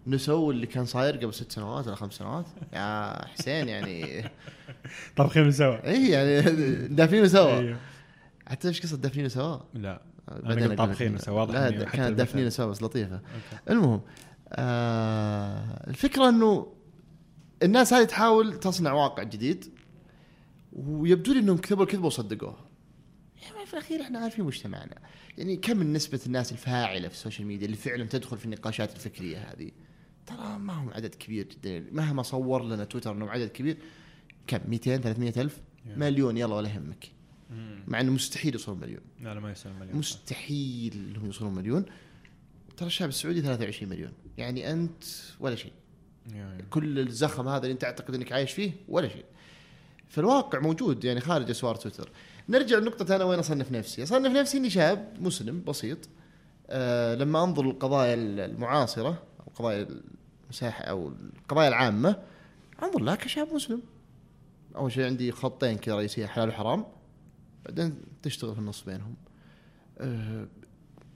[0.07, 4.25] نسوا اللي كان صاير قبل ست سنوات ولا خمس سنوات يا حسين يعني
[5.17, 6.41] طبخين سوا اي يعني
[6.89, 7.79] دافنينه سوا أيوه.
[8.47, 10.75] حتى إيش قصة دافنينه سوا؟ لا بعدين.
[10.75, 12.15] طابخين سوا، لا كانت المثل.
[12.15, 13.71] دافنينه سوا بس لطيفة okay.
[13.71, 14.01] المهم
[14.53, 16.73] آه الفكرة إنه
[17.63, 19.65] الناس هذه تحاول تصنع واقع جديد
[20.73, 22.72] ويبدو لي إنهم كذبوا الكذبة وصدقوها.
[23.43, 24.99] يعني في الأخير إحنا عارفين مجتمعنا،
[25.39, 28.95] يعني كم من نسبة الناس الفاعلة في ال social media اللي فعلا تدخل في النقاشات
[28.95, 29.71] الفكرية هذه؟
[30.27, 33.77] ترى ما هم عدد كبير جدا، مهما صور لنا تويتر انهم عدد كبير
[34.47, 35.61] كم؟ 200 300 ألف.
[35.87, 36.37] مليون.
[36.37, 37.09] يلا ولا يهمك.
[37.87, 39.01] مع إنه مستحيل يوصلون مليون.
[39.21, 39.97] لا لا ما يسوي مليون.
[39.97, 41.85] مستحيل إنهم يوصلون مليون.
[42.77, 44.13] ترى الشعب السعودي 23 مليون.
[44.39, 45.05] يعني أنت
[45.41, 45.73] ولا شيء.
[46.71, 49.25] كل الزخم هذا اللي أنت تعتقد إنك عايش فيه ولا شيء.
[50.09, 51.05] فالواقع موجود.
[51.05, 52.11] يعني خارج أسوار تويتر.
[52.49, 54.03] نرجع لنقطة أنا وين أصنف نفسي.
[54.03, 55.99] أصنف نفسي إني شاب مسلم بسيط.
[56.71, 59.89] أه لما أنظر للقضايا المعاصرة أو قضايا
[60.45, 61.13] المساحة أو
[61.43, 62.23] القضايا العامة
[62.83, 63.83] أنظر لها كشاب مسلم.
[64.77, 66.85] أول شيء عندي خطين كذا رئيسية حلال وحرام.
[67.65, 69.15] بعدين تشتغل في النص بينهم.
[69.99, 70.49] أه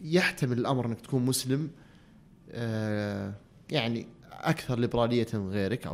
[0.01, 1.71] يحتمل الأمر إنك تكون مسلم.
[2.51, 3.35] أه
[3.71, 5.87] يعني أكثر ليبرالية من غيرك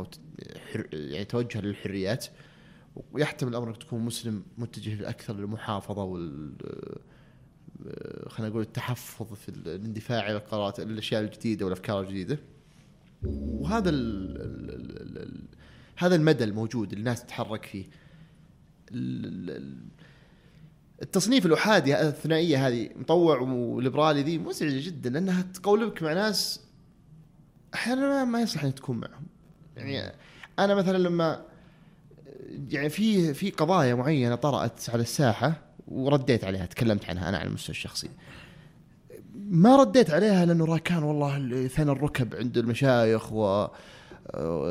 [0.73, 2.25] حر يعني توجه للحريات.
[3.11, 6.53] ويحتمل الامر انك تكون مسلم متجه أكثر للمحافظة وال
[7.87, 12.39] آه، خلينا نقول التحفظ في الاندفاع إلى القرارات الأشياء الجديدة والأفكار الجديدة.
[13.23, 13.95] وهذا ال
[14.41, 15.41] ال ال ال ال
[15.97, 17.85] هذا المدى الموجود الناس تتحرك فيه.
[18.91, 19.87] ال- ال-
[21.01, 26.61] التصنيف الأحادي الثنائية هذه مطوع وليبرالي ذي مزعجة جدا لأنها تقولبك مع ناس
[27.73, 29.25] أحيانا ما يصلح انك تكون معهم.
[29.77, 30.13] يعني
[30.59, 31.45] أنا مثلا لما
[32.69, 37.69] يعني في في قضايا معينة طرأت على الساحة ورديت عليها تكلمت عنها أنا على المستوى
[37.75, 38.09] الشخصي.
[39.35, 43.67] ما رديت عليها لأنه راكان والله ثنى الركب عند المشايخ و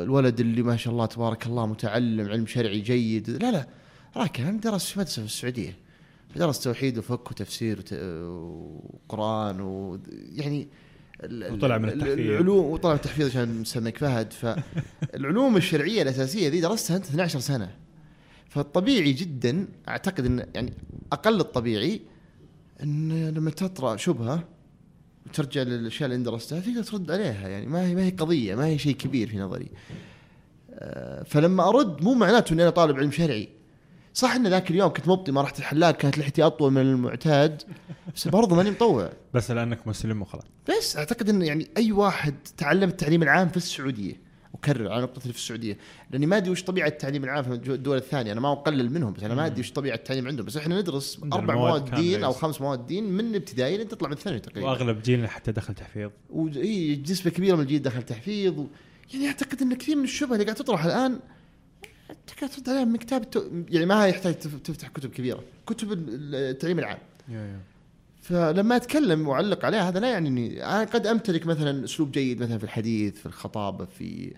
[0.03, 3.29] الولد اللي ما شاء الله تبارك الله متعلم علم شرعي جيد.
[3.29, 3.67] لا لا
[4.17, 5.75] راكان درس في مدرسة في السعودية.
[6.35, 9.99] درس توحيد وفك وتفسير وت- وقرآن و
[10.31, 10.67] يعني
[11.23, 12.19] وطلع من ال- التحفيظ.
[12.19, 14.33] العلوم وطلع من التحفيظ عشان سمك فهد.
[14.33, 17.71] فالعلوم الشرعية الأساسية ذي درستها أنت 12 سنة.
[18.49, 20.73] فالطبيعي جدا أعتقد ان يعني
[21.11, 22.01] أقل الطبيعي
[22.83, 24.43] إن لما تطرأ شبهة
[25.25, 27.47] وترجع للأشياء اللي درستها تقدر ترد عليها.
[27.47, 29.67] يعني ما هي ما هي قضية ما هي شيء كبير في نظري.
[30.73, 33.49] آه، فلما أرد مو معناته إني أنا طالب علم شرعي.
[34.13, 37.61] صح ان ذاك اليوم كنت مبطي ما رحت الحلاق كانت لحيتي أطول من المعتاد.
[38.15, 39.09] بس برضو ماني مطوع.
[39.33, 40.43] بس لأنك مسلم وخلاص.
[40.69, 44.23] بس أعتقد إن يعني أي واحد تعلم التعليم العام في السعودية
[44.55, 45.77] أكرر على نقطة اللي في السعودية
[46.11, 48.31] لأني ما أدري وش طبيعة التعليم العام في الدول الثانية.
[48.31, 50.45] أنا ما أقلل منهم بس أنا ما أدري وش طبيعة التعليم عندهم.
[50.45, 52.31] بس إحنا ندرس أربع مواد دين أو.
[52.31, 54.67] خمس مواد دين من ابتدائي لين تطلع من الثانوي تقريبا.
[54.67, 56.09] وأغلب جيلنا حتى دخل تحفيظ.
[56.29, 58.67] واي نسبة كبيرة من الجيل دخل تحفيظ و...
[59.13, 61.19] يعني أعتقد إن كثير من الشبهه اللي قاعد تطرح الآن
[62.39, 63.25] قاعد ترد عليها من كتاب.
[63.69, 66.97] يعني ما يحتاج تف- تفتح كتب كبيرة كتب ال- التعليم العام.
[68.21, 72.57] فلما أتكلم وأعلق عليها هذا لا يعني اني أنا قد أمتلك مثلا أسلوب جيد مثلا
[72.57, 74.33] في الحديث في الخطابة في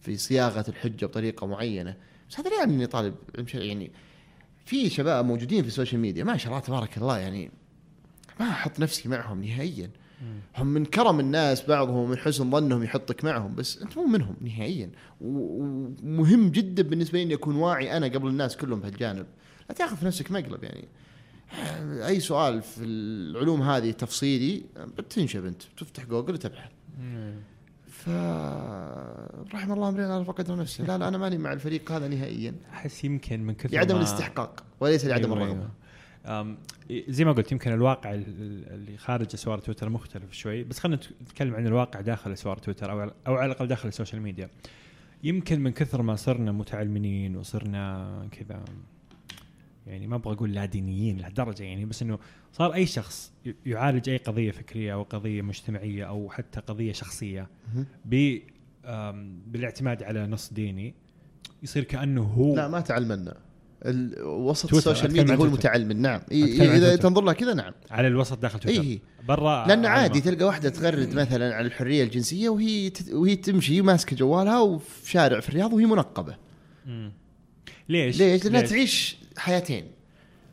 [0.00, 1.96] في صياغة الحجة بطريقة معينة.
[2.30, 3.90] بس هذا لا يعني إني طالب علم يعني
[4.66, 7.50] في شباب موجودين في ال social media ما شاء الله تبارك الله يعني
[8.40, 9.90] ما أحط نفسي معهم نهائيا.
[10.56, 14.90] هم من كرم الناس بعضهم ومن حسن ظنهم يحطك معهم بس أنت مو منهم نهائيا.
[15.20, 19.26] ومهم جدا بالنسبة لي إني أكون واعي أنا قبل الناس كلهم بهالجانب.
[19.68, 20.88] لا تأخذ في نفسك مقلب يعني.
[22.06, 24.64] أي سؤال في العلوم هذه تفصيلي
[24.98, 26.70] بتنشب أنت تفتح جوجل وتبحث.
[27.88, 28.08] ف
[29.54, 30.84] رحم الله امرئ عرف قدر نفسه.
[30.84, 32.54] لا لا أنا ماني مع الفريق هذا نهائيا.
[32.72, 35.60] أحس يمكن من كثر لعدم الاستحقاق وليس لعدم أيوة، الرغبة.
[35.60, 35.70] أيوة.
[37.08, 38.24] زي ما قلت يمكن الواقع ال-
[38.74, 43.10] اللي خارج أسوار تويتر مختلف شوي بس خلينا نتكلم عن الواقع داخل أسوار تويتر أو
[43.26, 44.50] أو على الأقل داخل ال social media
[45.22, 48.64] يمكن من كثر ما صرنا متعلمين وصرنا كذا
[49.86, 52.18] يعني ما أبغى أقول لا دينيين لهالدرجة يعني بس إنه
[52.52, 53.32] صار أي شخص
[53.66, 57.48] يعالج أي قضية فكرية أو قضية مجتمعية أو حتى قضية شخصية.
[58.04, 58.38] ب
[59.46, 60.94] بالاعتماد على نص ديني
[61.62, 63.36] يصير كأنه هو لا ما تعلمنا
[64.24, 65.44] وسط تويتر، ال social media هو.
[65.44, 66.96] المتعلم نعم إي- أتكلم عن إذا.
[66.96, 69.86] تنظر لها كذا نعم على الوسط داخل تويتر إي برا لأن.
[69.86, 73.12] عادي تلقى واحدة تغرد مثلا على الحرية الجنسية وهي تت...
[73.12, 76.36] وهي تمشي ماسكة جوالها وفي شارع في الرياض وهي منقبة
[76.86, 77.12] مم.
[77.88, 79.84] ليش؟ ليش؟ لأنها تعيش حياتين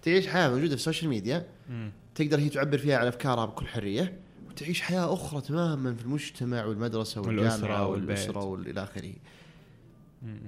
[0.01, 1.91] تعيش حياة موجودة في ال social media مم.
[2.15, 4.13] تقدر هي تعبر فيها عن أفكارها بكل حرية
[4.49, 8.09] وتعيش حياة أخرى تماما في المجتمع والمدرسة والجامعة والبيت.
[8.09, 9.13] والأسرة والى آخره.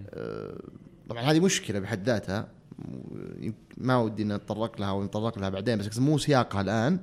[0.09, 0.59] آه،
[1.09, 2.47] طبعا هذه مشكلة بحد ذاتها
[3.77, 6.99] ما ودي ان أتطرق لها ونتطرق لها بعدين بس مو سياقها الآن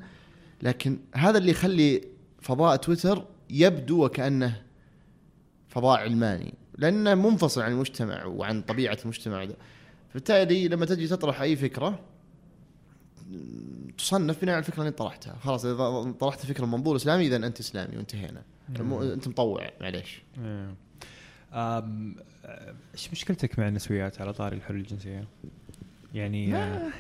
[0.62, 2.00] لكن هذا اللي يخلي
[2.40, 4.62] فضاء تويتر يبدو وكأنه
[5.68, 9.56] فضاء علماني لأنه منفصل عن المجتمع وعن طبيعة المجتمع ده.
[10.10, 12.00] فبالتالي لما تجي تطرح أي فكرة
[13.98, 15.36] تصنف بناء على الفكرة اللي طرحتها.
[15.42, 18.42] خلاص إذا طرحت فكرة من منظور إسلامي اذا أنت إسلامي وانتهينا.
[19.12, 20.22] أنت مطوع معليش.
[21.52, 21.88] آه،
[22.94, 25.28] إيش مشكلتك مع النسويات على طاري الحريه الجنسية؟
[26.14, 26.90] يعني آه،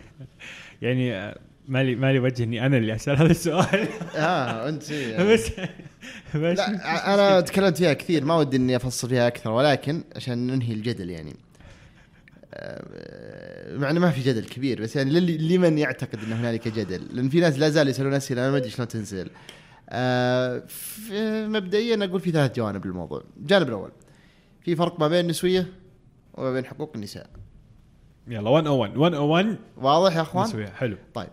[0.82, 1.38] يعني آه،
[1.68, 3.88] مالي مالي وجه إني أنا اللي أسأل هذا السؤال.
[4.16, 4.82] آه أنت
[5.32, 5.50] بس
[6.34, 10.72] بس لا أنا تكلمت فيها كثير ما ودي إني أفصل فيها أكثر ولكن عشان ننهي
[10.72, 11.36] الجدل يعني.
[12.54, 17.02] آه، مع إنه ما في جدل كبير بس يعني للي لمن يعتقد إن هنالك جدل؟
[17.16, 19.30] لأن في ناس لا زالوا يسألون أسئلة أنا ما أدري شلون تنسال.
[19.88, 23.90] آه، في- مبدئيا أقول في ثلاث جوانب للموضوع، الجانب الأول
[24.64, 25.66] في فرق ما بين النسوية
[26.34, 27.26] وما بين حقوق النساء،
[28.28, 30.70] يلا 101 101 واضح يا أخوان؟ نسويها.
[30.70, 30.96] حلو.
[31.14, 31.30] طيب.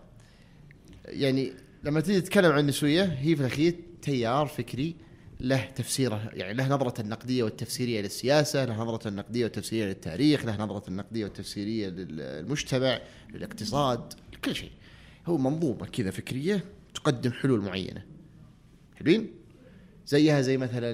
[1.05, 4.95] يعني لما تيجي تتكلم عن النسويه هي في الأخير تيار فكري
[5.39, 10.83] له تفسيره يعني له نظرة النقدية والتفسيرية للسياسة له نظرة النقدية والتفسيرية للتاريخ له نظرة
[10.89, 12.99] النقدية والتفسيرية للمجتمع
[13.33, 14.71] للاقتصاد لكل شيء.
[15.25, 16.63] هو منظومة كذا فكرية
[16.93, 18.03] تقدم حلول معينة.
[18.95, 19.31] حلوين؟
[20.07, 20.91] زيها زي مثلا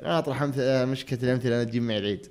[0.00, 2.26] أنا أطرح آه، مشكلة الأمثلة أنا تجيب معي العيد.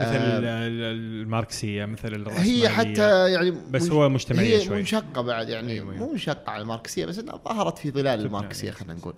[0.00, 0.82] مثل آه، ال- ال-
[1.22, 4.76] الماركسية مثل هي حتى يعني بس هو مجتمعية هي شوي.
[4.76, 6.06] منشقة بعد يعني أيوة، أيوة.
[6.06, 8.76] مو منشقة على الماركسية بس إنها ظهرت في ظلال الماركسية أيوة.
[8.78, 9.14] خلينا نقول.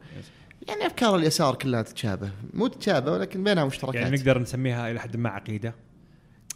[0.69, 5.17] يعني أفكار اليسار كلها تتشابه مو تتشابه ولكن بينها مشتركات يعني نقدر نسميها إلى حد
[5.17, 5.75] ما عقيدة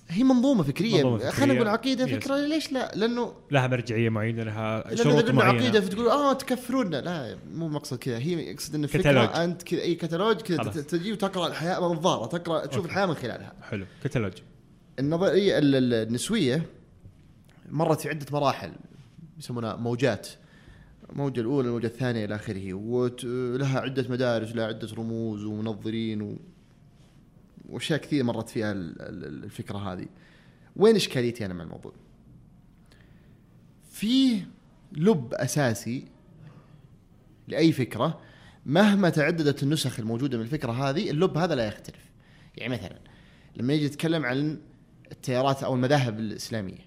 [0.09, 1.31] هي منظومة فكرية, منظومة فكرية.
[1.31, 2.15] خلينا نقول عقيدة yes.
[2.15, 5.59] فكره ليش لا؟ لأنه لها مرجعية معينة لها شروط قلنا معينة.
[5.61, 8.19] عقيدة فتقول آه تكفرونا لا مو مقصد كذا.
[8.19, 9.29] هي يقصد ان الفكرة كتالوج.
[9.37, 12.89] أنت كذا أي كتالوج كذا تجي وتقرأ الحياة منظاره تقرأ تشوف okay.
[12.89, 13.53] الحياة من خلالها.
[13.63, 13.87] حلو.
[14.05, 14.33] كتالوج
[14.99, 16.67] النظرية ال- ال- النسوية
[17.71, 18.73] مرت في عدة مراحل
[19.39, 20.29] يسمونها موجات.
[21.11, 22.75] الموجة الأولى الموجة الثانية إلى آخره.
[22.75, 26.37] ولها عدة مدارس لها عدة رموز ومنظرين و...
[27.69, 30.07] وأشياء كثير مرت فيها ال- ال- الفكرة هذه.
[30.77, 31.93] وين إشكاليتي أنا مع الموضوع؟
[33.91, 34.43] في
[34.93, 36.05] لب أساسي
[37.49, 38.21] لأي فكرة
[38.67, 42.11] مهما تعددت النسخ الموجودة من الفكرة هذه اللب هذا لا يختلف.
[42.57, 42.99] يعني مثلا
[43.57, 44.59] لما يجي يتكلم عن
[45.13, 46.79] التيارات أو المذاهب الإسلامية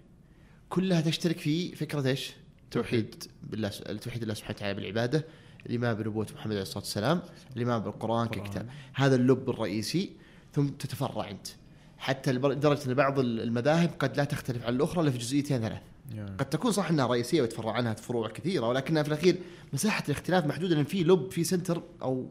[0.70, 2.34] كلها تشترك في فكرة إيش؟
[2.72, 5.26] توحيد بالله توحيد الله سبحانه وتعالى بالعبادة
[5.66, 7.22] الإيمان بنبوة محمد عليه الصلاة والسلام
[7.56, 8.44] الإيمان بالقرآن القرآن.
[8.48, 8.70] ككتاب.
[8.94, 10.12] هذا اللب الرئيسي.
[10.54, 11.48] ثم تتفرع أنت.
[11.98, 15.82] حتى لدرجة أن بعض المذاهب قد لا تختلف عن الأخرى إلا في جزئيتين ثلاث.
[16.38, 19.38] قد تكون صح أنها رئيسية ويتفرع عنها فروع كثيرة ولكنها في الأخير
[19.74, 22.30] مساحة الاختلاف محدودة لأن في لب في سنتر أو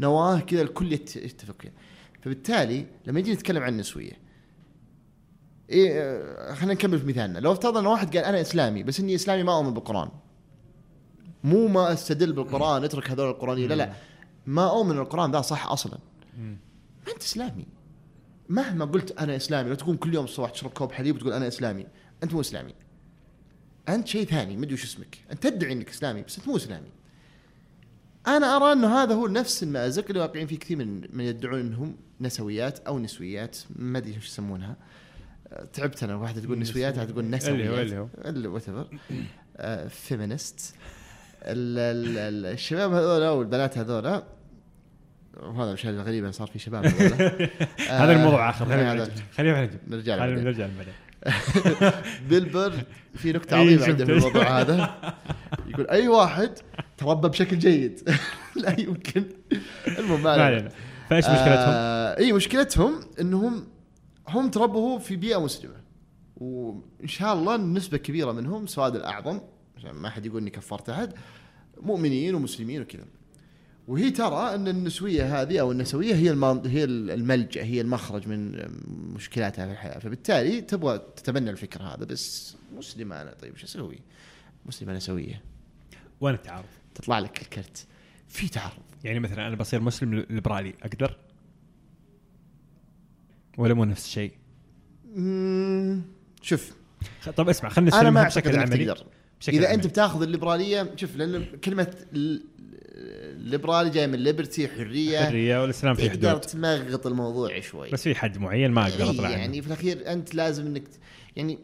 [0.00, 1.54] نواة كذا الكل يت- يتفق.
[1.62, 1.72] فيها
[2.22, 4.12] فبالتالي لما يجي نتكلم عن النسوية
[5.70, 7.38] إيه آه، خلينا نكمل في مثالنا.
[7.38, 10.08] لو افترضنا أن واحد قال أنا إسلامي بس إني إسلامي ما أؤمن بالقرآن.
[11.44, 13.92] مو ما أستدل بالقرآن أترك هذول القرانيه لا لا.
[14.46, 15.98] ما أؤمن ان القران ذا صح أصلا.
[17.14, 17.66] أنت إسلامي.
[18.48, 21.86] مهما قلت أنا إسلامي لو تقوم كل يوم الصباح تشرب كوب حليب وتقول أنا إسلامي
[22.22, 22.74] أنت مو إسلامي.
[23.88, 25.18] أنت شيء ثاني ما أدري وش اسمك.
[25.32, 26.88] أنت تدعي إنك إسلامي بس أنت مو إسلامي.
[28.26, 31.96] أنا أرى إنه هذا هو نفس المأزق اللي واقعين فيه كثير من من يدعون إنهم
[32.20, 34.76] نسويات أو نسويات ما أدري وش يسمونها.
[35.72, 37.54] تعبت أنا واحدة تقول نسويات واحدة تقول نسويات.
[37.60, 38.08] اللي هو- اللي هو.
[38.24, 38.88] اللي whatever
[39.88, 40.74] feminist
[41.44, 44.22] الشباب هذولا والبنات هذولا
[45.42, 46.86] وهذا مش غريبة صار في شباب.
[47.88, 48.64] هذا آه، الموضوع آخر.
[48.66, 49.12] خلينا نرجع.
[49.36, 50.14] خلينا نرجع.
[50.14, 50.44] له بعدين.
[50.44, 50.94] نرجع بعدين.
[52.28, 52.72] Bill Burr
[53.14, 53.88] في نكتة إيه، عظيمة شفت.
[53.88, 54.94] عنده في الموضوع هذا.
[55.66, 56.50] يقول أي واحد
[56.96, 58.10] تربى بشكل جيد.
[58.56, 59.24] لا يمكن.
[59.98, 60.30] المهم ما.
[60.30, 60.68] علينا.
[61.10, 63.66] فإيش مشكلتهم؟ آه اي مشكلتهم إنهم
[64.28, 65.74] هم تربوا في بيئة مسلمة.
[66.36, 69.40] وإن شاء الله نسبه كبيره منهم سواد الأعظم
[69.76, 71.12] عشان ما حد يقول إني كفرت أحد
[71.82, 73.04] مؤمنين ومسلمين وكذا.
[73.88, 76.30] وهي ترى أن النسوية هذه أو النسوية هي
[76.66, 78.68] هي الملجأ هي المخرج من
[79.14, 83.98] مشكلاتها في الحياة فبالتالي تبغى تتبنى الفكر هذا بس مسلمة أنا طيب شو أسوي؟
[84.66, 85.42] مسلمة نسوية
[86.20, 86.64] وين التعارض؟
[86.94, 87.86] تطلع لك الكرت
[88.28, 91.16] في تعارض يعني مثلا أنا بصير مسلم ليبرالي أقدر؟
[93.58, 94.32] ولا مو نفس الشيء؟
[96.42, 96.72] شوف
[97.36, 98.94] طب اسمع خلينا نسلمها بشكل عملي
[99.40, 99.74] بشكل إذا عملي.
[99.74, 101.94] انت بتاخذ الليبرالية شوف لأن كلمة
[102.98, 108.14] الليبرالي جاي من ليبرتي حرية حرية والإسلام في تقدر حدود تمغط الموضوع شوي بس في
[108.14, 110.82] حد معين ما أقدر إيه، أطلع عنه يعني في الأخير أنت لازم إنك
[111.36, 111.58] يعني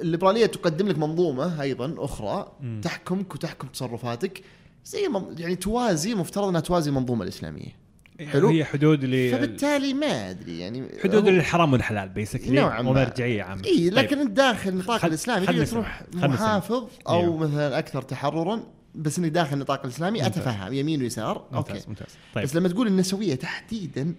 [0.00, 2.80] الليبرالية تقدم لك منظومة أيضا أخرى مم.
[2.84, 4.42] تحكمك وتحكم تصرفاتك
[4.84, 5.08] زي
[5.38, 7.88] يعني توازي مفترض أنها توازي المنظومة الإسلامية
[8.26, 8.48] حلو.
[8.48, 12.90] هي حدود ل فبالتالي ما أدري يعني حدود للحرام والحلال basically نوعاً ما.
[12.90, 14.34] ومرجعية عامة اي لكن طيب.
[14.34, 15.66] داخل نطاق الاسلامي تقدر.
[15.66, 16.02] تروح.
[16.14, 17.36] محافظ أو أيوه.
[17.36, 20.38] مثلا أكثر تحررا بس انك داخل النطاق الإسلامي ممتاز.
[20.38, 24.14] أتفهم يمين ويسار okay ممتاز ممتاز طيب بس لما تقول النسويه تحديدا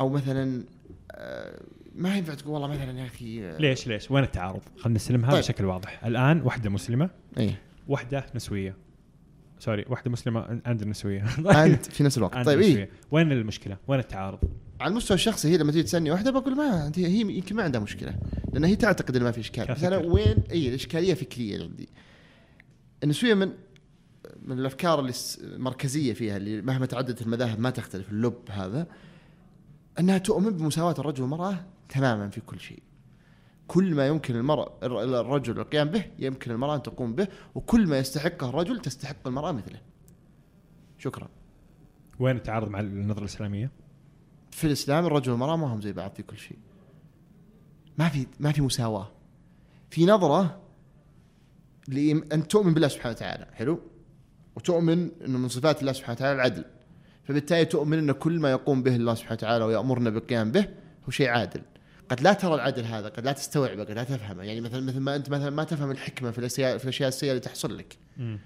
[0.00, 0.64] أو مثلا
[1.12, 1.60] آه،
[1.94, 5.40] ما ينفع تقول والله مثلا يا أخي آه، ليش ليش وين التعارض؟ خلينا نستلمها طيب.
[5.40, 7.58] بشكل واضح الآن واحدة مسلمة إيه
[7.88, 8.76] واحدة نسوية
[9.58, 11.24] سوري واحدة مسلمة عند النسويه
[11.64, 12.88] انت في نفس الوقت عند طيب النسوية.
[13.10, 14.38] وين المشكلة؟ وين التعارض؟
[14.80, 17.80] على المستوى الشخصي هي لما تيجي تسألني واحدة بقول ما أنت هي يمكن ما عندها
[17.80, 18.14] مشكلة
[18.52, 19.96] لأن هي تعتقد إنه ما في إشكال بس أنا.
[19.96, 21.88] وين إي الإشكالية فكرية عندي
[23.04, 23.52] النسوية من
[24.44, 28.86] من الأفكار اللي المركزيه فيها اللي مهما تعددت المذاهب ما تختلف اللب هذا
[29.98, 32.82] أنها تؤمن بمساواة الرجل والمرأة تماما في كل شيء.
[33.68, 34.78] كل ما يمكن المرأة
[35.20, 39.80] الرجل القيام به يمكن المرأة أن تقوم به وكل ما يستحقه الرجل تستحق المرأة مثله.
[40.98, 41.28] شكرا.
[42.20, 43.70] وين التعارض مع النظرة الإسلامية؟
[44.50, 46.58] في الإسلام الرجل والمرأة ما هم زي بعض في كل شيء.
[47.98, 49.10] ما في ما في مساواة.
[49.90, 50.60] في نظرة
[51.88, 53.46] لأن تؤمن بالله سبحانه وتعالى.
[53.52, 53.80] حلو؟
[54.56, 56.64] وتؤمن أنه من صفات الله سبحانه وتعالى العدل.
[57.24, 60.68] فبالتالي تؤمن أن كل ما يقوم به الله سبحانه وتعالى ويأمرنا بالقيام به
[61.06, 61.60] هو شيء عادل.
[62.08, 64.42] قد لا ترى العدل هذا قد لا تستوعبه قد لا تفهمه.
[64.42, 67.40] يعني مثلا مثل ما انت مثلا ما تفهم الحكمة في الاشياء في الأشياء السيئة اللي
[67.40, 67.96] تحصل لك.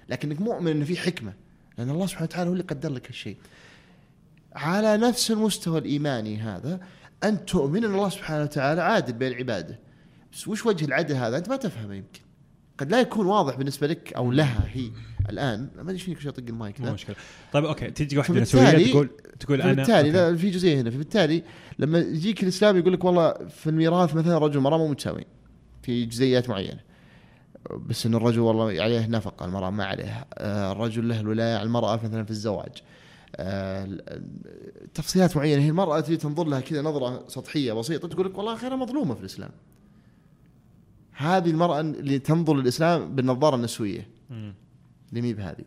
[0.08, 1.32] لكنك مؤمن انه في حكمة
[1.78, 3.36] لأن الله سبحانه وتعالى هو اللي قدر لك هالشيء.
[4.54, 6.80] على نفس المستوى الإيماني هذا
[7.24, 9.78] انت تؤمن إن الله سبحانه وتعالى عادل بين عباده
[10.32, 12.20] بس وش وجه العدل هذا؟ أنت ما تفهمه يمكن.
[12.78, 14.90] قد لا يكون واضح بالنسبة لك أو لها هي
[15.30, 15.68] الآن.
[15.76, 17.16] ما أدري فيك اطق المايك ذا مشكلة.
[17.52, 17.90] طيب okay.
[17.90, 19.10] تجي واحدة تقول
[19.40, 19.72] تقول أنا.
[19.72, 20.10] فبالتالي أوكي.
[20.10, 20.90] لا في جزئية هنا.
[20.90, 21.42] فبالتالي
[21.78, 25.26] لما يجيك الإسلام يقول لك والله في الميراث مثلا رجل ومراه مو متساويين
[25.82, 26.80] في جزئيات معينة.
[27.86, 32.00] بس إن الرجل والله عليه نفقة المرأة ما عليها آه، الرجل له الولاية على المرأة
[32.04, 32.82] مثلا في الزواج.
[33.36, 33.88] آه،
[34.94, 35.62] تفصيلات معينة.
[35.62, 39.14] هي المرأة تجي تنظر لها كذا نظرة سطحية بسيطة تقول لك والله أخي أنا مظلومة
[39.14, 39.50] في الإسلام.
[41.16, 44.08] هذه المرأة اللي تنظر للإسلام بالنظارة النسوية.
[45.10, 45.64] اللي مي بهذه.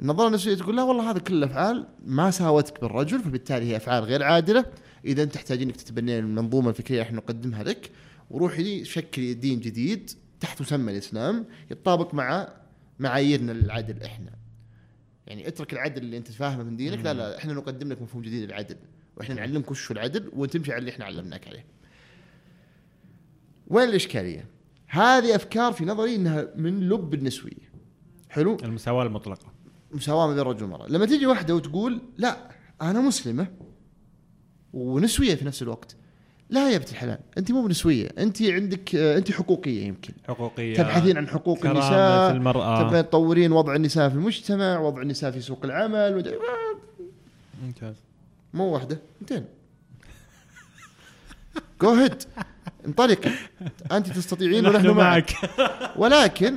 [0.00, 4.22] النظارة النسوية تقول لا والله هذه كل الأفعال ما ساوتك بالرجل فبالتالي هي أفعال غير
[4.22, 4.64] عادلة.
[5.04, 7.90] إذا تحتاجين إنك تتبنين المنظومة الفكرية إحنا نقدمها لك.
[8.30, 10.10] وروحي شكلي دين جديد
[10.40, 12.48] تحت مسمى الإسلام يتطابق مع
[12.98, 14.30] معاييرنا للعدل إحنا.
[15.26, 18.44] يعني اترك العدل اللي أنت فاهمه من دينك لا لا إحنا نقدم لك مفهوم جديد
[18.44, 18.76] للعدل.
[19.16, 21.64] وإحنا نعلمك وش العدل وتمشي على اللي إحنا علمناك عليه.
[23.66, 24.51] وين الإشكالية؟
[24.92, 27.72] هذه أفكار في نظري إنها من لب النسويه
[28.28, 29.52] حلو؟ المساواة المطلقة.
[29.92, 30.86] مساواة ما بين الرجل والمرأة.
[30.88, 32.50] لما تيجي واحدة وتقول لا
[32.82, 33.46] أنا مسلمة.
[34.72, 35.96] ونسوية في نفس الوقت.
[36.50, 38.08] لا يا بنت الحلال أنت مو بنسوية.
[38.18, 40.12] أنت عندك آه، أنت حقوقية يمكن.
[40.28, 42.82] حقوقية تبحثين عن حقوق النساء المرأة.
[42.82, 46.36] تبغين تطورين وضع النساء في المجتمع وضع النساء في سوق العمل
[47.62, 47.96] ممتاز.
[48.54, 49.44] مو واحدة اثنين
[51.82, 52.22] go ahead
[52.86, 53.30] انطلقي.
[53.92, 55.30] أنت تستطيعين ونحن نحن معك.
[55.96, 56.52] ولكن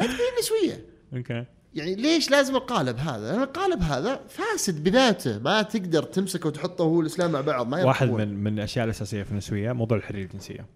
[0.00, 0.84] لا تكونين نسويه
[1.16, 1.44] okay.
[1.74, 5.38] يعني ليش لازم القالب هذا؟ لأن القالب هذا فاسد بذاته.
[5.38, 8.10] ما تقدر تمسكه وتحطه هو والاسلام مع بعض ما واحد.
[8.10, 10.66] من من الأشياء الأساسية في النسوية موضوع الحريه الجنسية.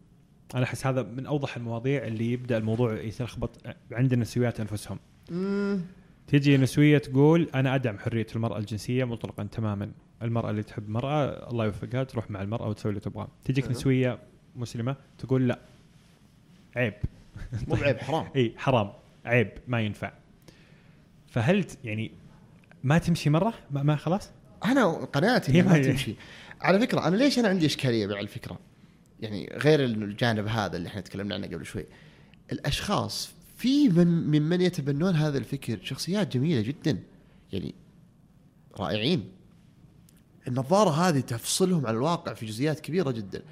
[0.54, 3.50] أنا أحس هذا من أوضح المواضيع اللي يبدأ الموضوع يتلخبط
[3.92, 4.98] عند النسويات أنفسهم.
[5.30, 5.80] مم،
[6.26, 9.90] تيجي نسوية تقول أنا أدعم حرية المرأة الجنسية مطلقا تماما.
[10.22, 13.28] المرأة اللي تحب مرأة الله يوفقها تروح مع المرأة وتسوي اللي تبغاه.
[13.44, 13.70] تجيك.
[13.70, 14.18] نسوية
[14.58, 15.58] مسلمة تقول لا.
[16.76, 16.94] عيب.
[17.68, 18.28] مو بعيب حرام.
[18.36, 18.92] إي حرام.
[19.24, 20.12] عيب ما ينفع.
[21.28, 22.10] فهل يعني
[22.84, 24.30] ما تمشي مرة؟ ما, ما خلاص؟
[24.64, 25.82] أنا قناعتي هي ما.
[25.82, 26.14] تمشي.
[26.60, 28.58] على فكرة أنا ليش أنا عندي إشكالية مع الفكرة؟
[29.20, 31.84] يعني غير الجانب هذا اللي إحنا تكلمنا عنه قبل شوي.
[32.52, 36.98] الأشخاص في من ممن يتبنون هذا الفكر شخصيات جميلة جدا.
[37.52, 37.74] يعني
[38.78, 39.28] رائعين.
[40.48, 43.42] النظارة هذه تفصلهم عن الواقع في جزئيات كبيرة جدا.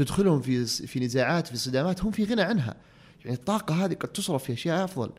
[0.00, 2.76] وتدخلهم في في نزاعات في صدامات هم في غنى عنها.
[3.24, 5.10] يعني الطاقة هذه قد تصرف في اشياء أفضل.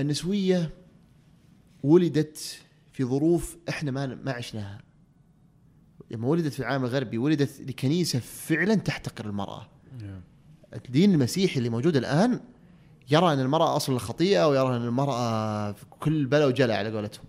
[0.00, 0.70] النسوية
[1.82, 2.58] ولدت
[2.92, 4.80] في ظروف إحنا ما ما عشناها.
[6.10, 9.68] لما ولدت في العالم الغربي ولدت لكنيسة فعلا تحتقر المرأة.
[10.74, 12.40] الدين المسيحي اللي موجود الآن
[13.10, 17.24] يرى أن المرأة اصل الخطيئه ويرى أن المرأة في كل بلا وجلا على قولتهم.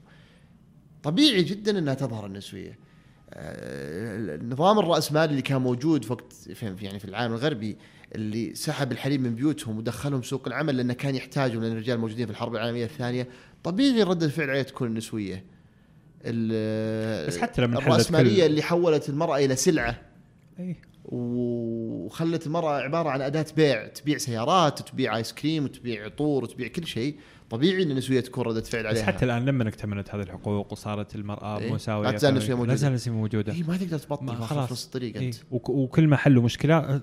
[1.04, 2.85] طبيعي جدا أنها تظهر النسوية.
[3.34, 6.34] النظام الراسمالي اللي كان موجود في وقت
[6.82, 7.78] يعني في العالم الغربي
[8.16, 12.32] اللي سحب الحريم من بيوتهم ودخلهم سوق العمل لأنه كان يحتاجهم لأن الرجال موجودين في
[12.32, 13.28] الحرب العالمية الثانية
[13.64, 15.44] طبيعي ردة الفعل عليه تكون النسويه
[16.26, 20.02] ال- بس حتى لما الرأسمالية كل- اللي حولت المرأة إلى سلعة.
[20.60, 26.68] اي وخلت المرأة عبارة عن أداة بيع تبيع سيارات وتبيع آيس كريم وتبيع عطور وتبيع
[26.68, 27.16] كل شيء.
[27.50, 29.04] طبيعي أن النسوية تكون ردة فعل بس عليها.
[29.06, 31.74] حتى الآن لما اكتملت هذه الحقوق وصارت المرأة إيه.
[31.74, 32.74] مساوية لا تزال النسوية لا موجودة.
[32.76, 33.54] تزال النسويه موجودة.
[33.54, 34.72] إيه ما تقدر تبطل خلاص.
[34.72, 35.26] نص الطريق إيه.
[35.28, 35.36] أنت.
[35.52, 37.02] وك- وكل ما حلوا مشكلة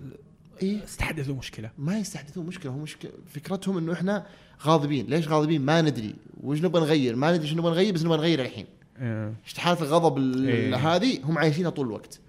[0.62, 0.84] إيه.
[0.84, 1.70] استحدثوا مشكلة.
[1.78, 4.26] ما يستحدثون مشكلة هم مشكلة فكرتهم أنه إحنا
[4.62, 5.07] غاضبين.
[5.07, 6.14] ليش غاضبين؟ ما ندري.
[6.43, 8.66] وش نبغى نغير؟ ما ندري شو نبغى نغير بس نبغى نغير الحين.
[9.01, 9.34] إيه.
[9.57, 10.76] حالة الغضب ال- إيه.
[10.97, 12.20] هذه؟ هم عايشينها طول الوقت.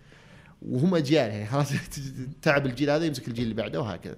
[0.61, 1.73] وهم أجيال يعني خلاص
[2.41, 4.15] تعب الجيل هذا يمسك الجيل اللي بعده وهكذا.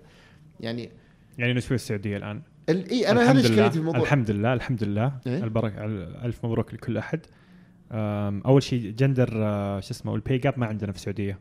[0.60, 0.90] يعني
[1.38, 2.42] يعني نسويه السعودية الآن.
[2.70, 5.86] إيه أنا هذا لله في الموضوع الحمد لله الحمد لله إيه؟ البركة
[6.26, 7.20] ألف مبروك لكل أحد
[8.46, 11.40] أول شيء جندر آه، شو اسمه ال pay gap ما عندنا في السعودية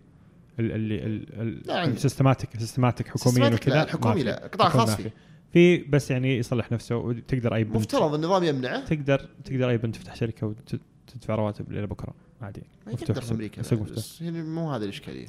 [0.58, 1.24] اللي.
[1.68, 4.22] ال systematic systematic حكوميا systematic لا، وكذا الحكومي.
[4.22, 5.12] لا، قطاع خاص فيه.
[5.52, 5.78] في.
[5.78, 10.14] بس يعني يصلح نفسه وتقدر أي بنت مفترض النظام يمنعه تقدر تقدر أي بنت تفتح
[10.14, 12.92] شركة وتدفع رواتب إلى بكرة عادي ما.
[12.92, 15.26] يقدر في أمريكا بس يعني مو هذه الإشكالية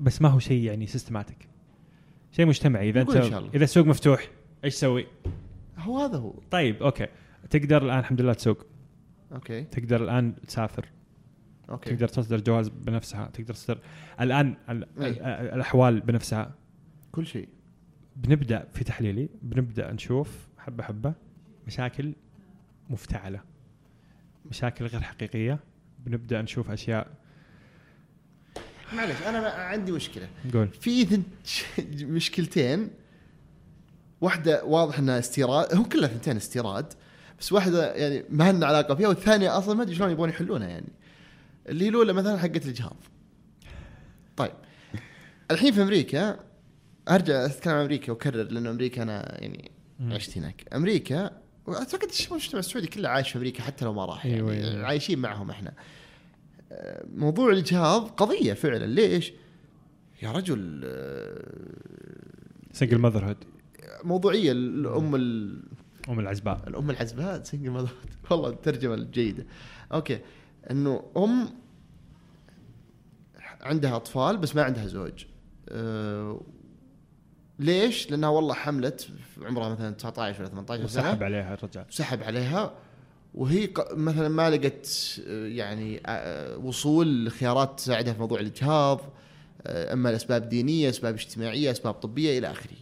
[0.00, 1.48] بس ما هو شيء يعني systematic
[2.32, 3.16] شيء مجتمعي إذا أنت.
[3.54, 4.28] إذا السوق مفتوح
[4.64, 5.06] إيش تسوي؟
[5.78, 6.34] هو هذا هو.
[6.50, 7.06] طيب okay.
[7.50, 8.66] تقدر الآن الحمد لله تسوق.
[9.32, 9.62] okay.
[9.64, 10.88] تقدر الآن تسافر.
[11.70, 11.90] okay.
[11.90, 13.26] تقدر تصدر جواز بنفسها.
[13.26, 13.78] تقدر تصدر
[14.20, 14.86] الآن ال-.
[14.98, 15.22] ال-
[15.54, 16.54] الأحوال بنفسها.
[17.12, 17.48] كل شيء.
[18.16, 19.28] بنبدأ في تحليلي.
[19.42, 21.14] بنبدأ نشوف حبة حبة
[21.66, 22.12] مشاكل
[22.90, 23.40] مفتعلة.
[24.50, 25.58] مشاكل غير حقيقية.
[26.06, 27.10] بنبدأ نشوف أشياء.
[28.96, 30.28] معلش أنا عندي مشكلة.
[30.46, 31.20] نقول في
[32.16, 32.90] مشكلتين.
[34.24, 36.92] واحدة واضح إنها استيراد هم كلها ثنتين استيراد
[37.40, 40.92] بس واحدة يعني ما لنا علاقة فيها والثانية أصلا ما أدري شلون يبغون يحلونها يعني.
[41.68, 42.96] اللي هي الأولى مثلا حقت الاجهاض
[44.36, 44.52] طيب.
[45.50, 46.40] الحين في أمريكا
[47.08, 49.70] أرجع أتكلم عن أمريكا وأكرر لأنه أمريكا أنا يعني.
[50.00, 50.64] عشت هناك.
[50.74, 51.30] أمريكا
[51.66, 54.86] وأعتقد المجتمع السعودي كله عايش في أمريكا حتى لو ما راح يعني أيوة، أيوة.
[54.86, 55.72] عايشين معهم إحنا.
[57.14, 58.86] موضوع الاجهاض قضية فعلا.
[58.86, 59.32] ليش؟
[60.22, 60.80] يا رجل
[62.72, 63.53] single motherhood
[64.04, 65.62] موضوعية الأم ال-
[66.08, 66.60] أم العزباء.
[66.68, 67.88] الأم العزباء single mother
[68.30, 69.46] والله الترجمة الجيدة.
[69.92, 70.18] okay.
[70.70, 71.48] إنه أم
[73.60, 75.24] عندها أطفال بس ما عندها زوج.
[75.68, 76.40] أه
[77.58, 79.08] ليش؟ لأنها والله حملت
[79.42, 81.02] عمرها مثلا 19 ولا 18 سنة.
[81.02, 81.84] وسحب عليها الرجال.
[81.90, 82.74] سحب عليها.
[83.34, 89.00] وهي مثلا ما لقت آه، يعني آه، وصول لخيارات تساعدها في موضوع الاجهاض
[89.66, 92.76] آه، أما لأسباب دينية، أسباب اجتماعية، أسباب طبية إلى آخره.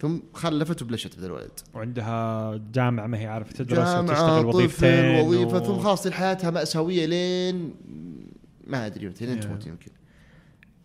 [0.00, 1.50] ثم خلفت وبلشت بهذا الولد.
[1.74, 7.74] وعندها جامعة ما هي عارفه تدرس وتشتغل وظيفتين وظيفة و- ثم خلاص حياتها مأساوية لين
[8.66, 9.44] ما أدري متى لين Yeah.
[9.44, 9.90] تموت يمكن.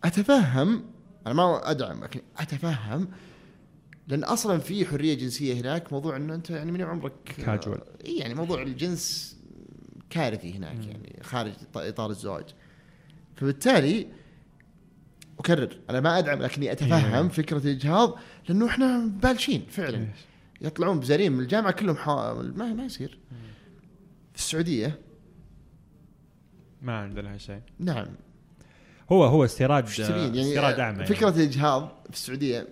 [0.04, 0.84] أتفهم
[1.26, 3.08] أنا ما أدعم لكن أتفهم
[4.08, 7.12] لأن أصلا في حرية جنسية هناك موضوع إنه أنت يعني من عمرك
[7.46, 8.04] Casual.
[8.06, 9.36] إي يعني موضوع الجنس
[10.10, 10.82] كارثي هناك مم.
[10.90, 12.44] يعني خارج إطار الزواج
[13.36, 14.06] فبالتالي
[15.38, 17.32] اكرر أنا ما أدعم لكني أتفهم Yeah.
[17.32, 18.18] فكرة الإجهاض
[18.48, 20.06] لأنه إحنا بالشين فعلا؟
[20.60, 23.18] يطلعون بزارين من الجامعة كلهم حوامل ما ما يصير.
[24.32, 24.98] في السعودية.
[26.82, 28.06] ما عندنا هالشيء نعم.
[29.12, 30.82] هو هو استيراد تبين استيراد يعني.
[30.82, 32.66] اعمى فكرة الإجهاض في السعودية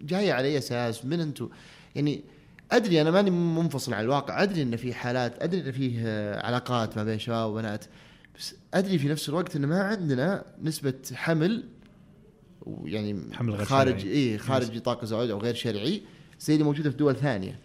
[0.00, 1.48] جاية على أي أساس؟ من أنتم
[1.94, 2.24] يعني
[2.72, 4.42] أدري أنا ماني منفصل عن الواقع.
[4.42, 7.84] أدري إن في حالات أدري إن فيه آه، علاقات ما بين شباب وبنات.
[8.38, 11.68] بس أدري في نفس الوقت إن ما عندنا نسبة حمل
[12.66, 14.12] ويعني حمل غير خارج شرعي.
[14.12, 16.02] اي خارج نطاق الزواج أو غير شرعي
[16.40, 17.58] زي اللي موجودة في دول ثانية.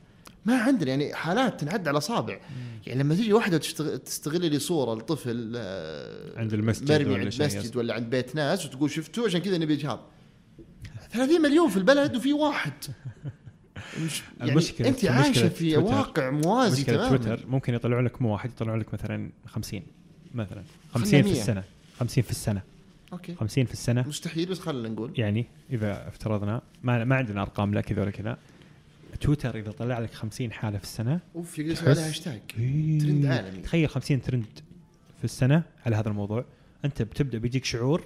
[0.45, 2.39] ما عندنا يعني حالات تنعد على اصابع
[2.87, 7.29] يعني لما تيجي واحدة تشتغل تستغل لي صورة لطفل آه، عند المسجد مرمي ولا عند
[7.29, 7.75] شيء مسجد يس.
[7.75, 9.99] ولا عند بيت ناس وتقول شفتوا عشان كذا نبي إجهاض.
[11.11, 12.73] 30 مليون في البلد وفي واحد.
[14.39, 15.79] يعني المشكلة- أنت عايشة في تويتر.
[15.93, 17.07] واقع موازي تماما.
[17.17, 19.83] تويتر ممكن يطلعوا لك مو واحد يطلعوا لك مثلا 50
[20.35, 21.39] مثلا 50 خلنا في.
[21.39, 21.63] السنة.
[21.99, 22.61] 50 في السنة.
[23.13, 23.35] okay.
[23.35, 24.07] 50 في السنة.
[24.07, 28.37] مستحيل بس خلينا نقول يعني إذا افترضنا ما ما عندنا أرقام لا كذا ولا كذا.
[29.21, 31.19] تويتر إذا طلع لك 50 حالة في السنة.
[31.35, 32.99] أوف يقدر يسوي عليها هاشتاج إيه.
[32.99, 33.61] ترند عالمي.
[33.61, 34.45] تخيل 50 ترند
[35.17, 36.45] في السنة على هذا الموضوع.
[36.85, 38.03] أنت بتبدأ بيجيك شعور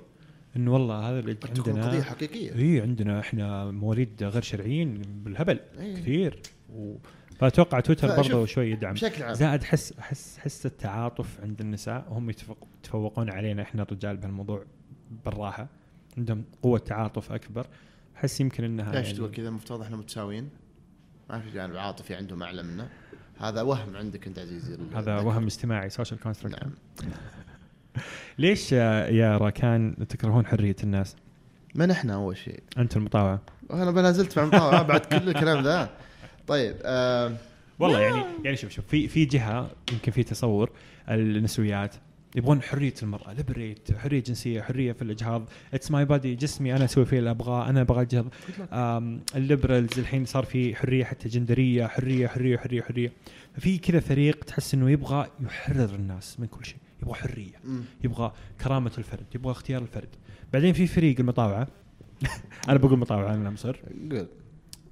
[0.56, 2.56] انه والله هذا اللي تكون قضية عندنا حقيقية.
[2.56, 5.96] اي عندنا إحنا مواليد غير شرعيين بالهبل إيه.
[5.96, 6.40] كثير.
[6.74, 6.96] و...
[7.40, 8.94] فأتوقع تويتر برضه شوي يدعم.
[8.94, 9.34] بشكل عام.
[9.34, 12.06] زائد حس حس حس التعاطف عند النساء.
[12.10, 14.66] وهم يتفوق يتفوقون علينا إحنا الرجال بهالموضوع.
[15.26, 15.68] بالراحة
[16.18, 17.68] عندهم قوة تعاطف أكبر.
[18.18, 20.50] أحس يمكن إنها ليش يعني تقول كذا؟ المفترض إحنا متساويين.
[21.30, 22.90] ما في جانب عاطفي عندهم أعلى منا
[23.40, 24.78] هذا وهم عندك أنت عزيزي.
[24.96, 26.72] هذا وهم اجتماعي social construct نعم.
[28.40, 31.16] ليش يا راكان تكرهون حرية الناس؟
[31.76, 32.60] من إحنا أول شيء.
[32.78, 33.42] أنتم المطاوعة.
[33.74, 35.90] أنا بلا زلت مع المطاوعة بعد كل الكلام ذا.
[36.48, 37.36] طيب آه
[37.80, 40.72] والله يعني يعني شوف شوف في في جهة يمكن في تصور
[41.10, 41.96] النسويات.
[42.36, 45.50] يبغون حرية المرأة liberate حرية جنسية حرية في الإجهاض.
[45.74, 48.28] it's my body جسمي أنا أسوي فيه اللي أبغاه أنا أبغى اجهض
[49.36, 53.12] ال liberals الحين صار في حرية حتى جندرية حرية حرية حرية حرية.
[53.58, 57.60] في كذا فريق تحس إنه يبغى يحرر الناس من كل شيء يبغى حرية.
[58.04, 60.10] يبغى كرامة الفرد يبغى اختيار الفرد.
[60.54, 61.68] بعدين في فريق المطاوعة.
[62.70, 63.76] أنا بقول مطاوعة أنا مصر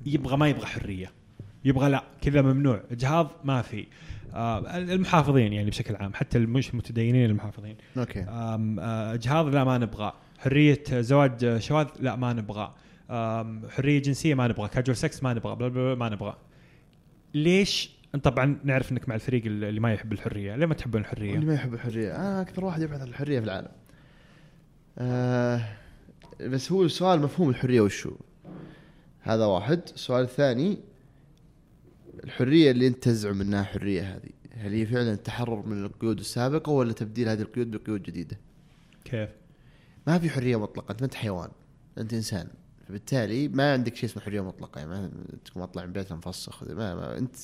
[0.05, 1.11] يبغى ما يبغى حرية.
[1.65, 2.83] يبغى لا كذا ممنوع.
[2.91, 3.85] إجهاض ما في.
[4.33, 7.75] آه المحافظين يعني بشكل عام حتى المش متدينين المحافظين.
[7.97, 8.19] أوكي.
[8.19, 10.13] آم، آه، اجهاض لا ما نبغى.
[10.39, 12.75] حرية زواج آه، شواذ لا ما نبغى.
[13.09, 14.67] آم، حرية جنسية ما نبغى.
[14.67, 15.55] casual sex ما نبغى.
[15.55, 16.37] بلا بلا بلا ما نبغى.
[17.33, 20.55] ليش؟ طبعا نعرف إنك مع الفريق اللي ما يحب الحرية.
[20.55, 22.15] ليه ما تحبون اللي الحريه ما يحب الحرية.
[22.15, 23.71] أنا أكثر واحد يبحث عن الحرية في العالم.
[24.97, 25.61] آه
[26.41, 28.11] بس هو السؤال مفهوم الحرية وشو؟
[29.21, 29.81] هذا واحد.
[29.95, 30.77] السؤال الثاني
[32.23, 34.29] الحرية اللي أنت تزعم إنها حرية هذه.
[34.53, 38.37] هل هي فعلا التحرر من القيود السابقة ولا تبديل هذه القيود بقيود جديدة؟
[39.05, 39.29] كيف؟
[40.07, 41.49] ما في حرية مطلقة أنت ما أنت حيوان
[41.97, 42.47] أنت إنسان.
[42.87, 45.11] فبالتالي ما عندك شيء اسمه حرية مطلقة يعني ما
[45.45, 47.35] تكون اطلع من بيتنا مفسخ ما, ما أنت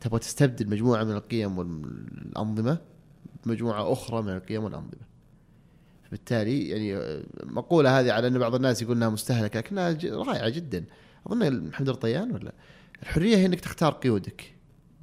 [0.00, 2.78] تبغى تستبدل مجموعة من القيم والأنظمة
[3.44, 5.08] بمجموعه أخرى من القيم والأنظمة.
[6.04, 10.84] فبالتالي يعني مقولة هذه على أن بعض الناس يقول إنها مستهلكة لكنها رائعة جدا.
[11.26, 12.52] أظن محمد الطيان ولا؟
[13.02, 14.54] الحرية هي إنك تختار قيودك.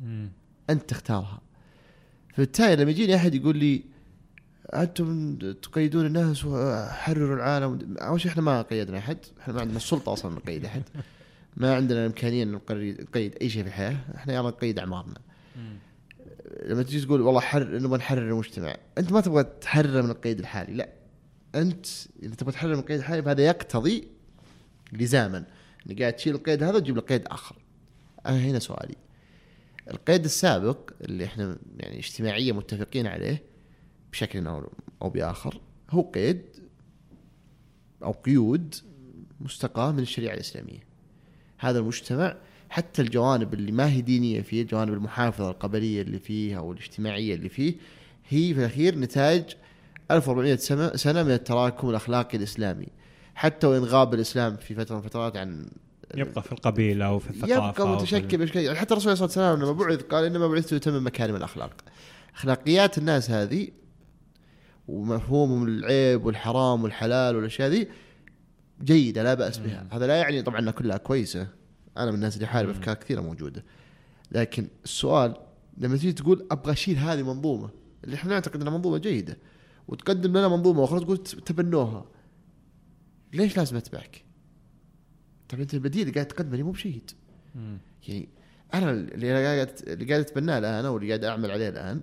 [0.04, 0.32] مم.
[0.70, 1.42] أنت تختارها.
[2.34, 3.84] فبالتالي لما يجيني أحد يقول لي
[4.74, 7.96] أنتم تقيدون الناس وحرروا العالم.
[7.98, 9.18] أول شيء إحنا ما قيدنا أحد.
[9.42, 10.84] إحنا ما عندنا السلطه أصلا نقيد أحد.
[11.58, 13.98] ما عندنا الإمكانية ان نقيد أي شيء في الحياة.
[14.16, 15.18] إحنا يلا نقيد أعمارنا.
[16.66, 18.78] لما تجي تقول والله حر نبغى نحرر المجتمع.
[18.98, 20.74] أنت ما تبغى تحرر من القيد الحالي.
[20.74, 20.90] لا.
[21.56, 21.86] أنت
[22.24, 24.08] إذا تبغى تحرر من القيد الحالي فهذا يقتضي
[24.94, 25.46] لزاما.
[25.90, 27.56] إنك قاعد تشيل القيد هذا وتجيب له قيد آخر.
[28.26, 28.96] أنا هنا سؤالي.
[29.92, 33.44] القيد السابق اللي إحنا يعني اجتماعيا متفقين عليه
[34.12, 34.72] بشكل أو
[35.02, 36.42] أو بآخر هو قيد
[38.04, 38.76] أو قيود
[39.42, 40.80] مستقاه من الشريعة الإسلامية.
[41.58, 42.38] هذا المجتمع
[42.70, 47.50] حتى الجوانب اللي ما هي دينية فيه الجوانب المحافظة القبلية اللي فيه أو الاجتماعية اللي
[47.50, 47.76] فيه
[48.30, 49.56] هي في الأخير نتاج
[50.12, 50.56] 1400
[50.96, 52.88] سنة من التراكم الأخلاقي الإسلامي.
[53.36, 55.70] حتى وان غاب الإسلام في فترة من الفترات عن
[56.18, 59.54] يبقى في القبيلة أو في الثقافة يبقى متشكل بشكل يعني حتى الرسول صلى الله عليه
[59.54, 61.74] وسلم لما بعث قال إنما بعثت لاتمم مكارم الأخلاق.
[62.36, 63.68] أخلاقيات الناس هذه
[64.88, 67.88] ومفهومهم العيب والحرام والحلال والأشياء ذي
[68.84, 69.88] جيدة لا بأس بها.
[69.92, 71.48] هذا لا يعني طبعا إنها كلها كويسة.
[71.98, 72.74] أنا من الناس اللي حارب مم.
[72.76, 73.64] أفكار كثيرة موجودة.
[74.32, 75.36] لكن السؤال
[75.78, 77.70] لما تيجي تقول أبغى أشيل هذه منظومة
[78.04, 79.38] اللي إحنا نعتقد إنها منظومة جيدة
[79.88, 82.06] وتقدم لنا منظومة أخرى تقول تبنوها
[83.34, 84.25] ليش لازم أتبعك؟
[85.50, 87.12] طيب انت البديل اللي قاعد تقدمه لي مو بجيد.
[88.08, 88.30] يعني
[88.74, 92.02] أنا اللي قاعد اللي قاعد أتبناه الآن أو اللي قاعد أعمل عليه الآن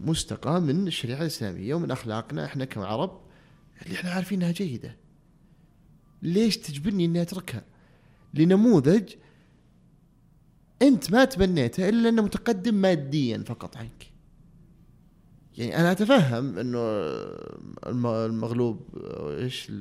[0.00, 3.20] مستقى من الشريعة الإسلامية ومن أخلاقنا إحنا كعرب
[3.86, 4.96] اللي إحنا عارفين إنها جيدة.
[6.22, 7.64] ليش تجبرني إني أتركها؟
[8.34, 9.12] لنموذج
[10.82, 14.10] أنت ما تبنيته إلا أنه متقدم ماديا فقط عنك.
[15.58, 16.78] يعني أنا أتفهم إنه
[17.86, 18.80] الم- المغلوب
[19.38, 19.72] إيش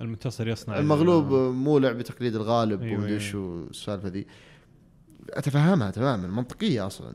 [0.00, 3.20] المنتصر يصنع المغلوب مولع بتقليد الغالب أيوة، ومدري أيوة.
[3.20, 4.26] شو السالفة ذي.
[5.30, 7.14] أتفهمها تماما منطقية أصلا.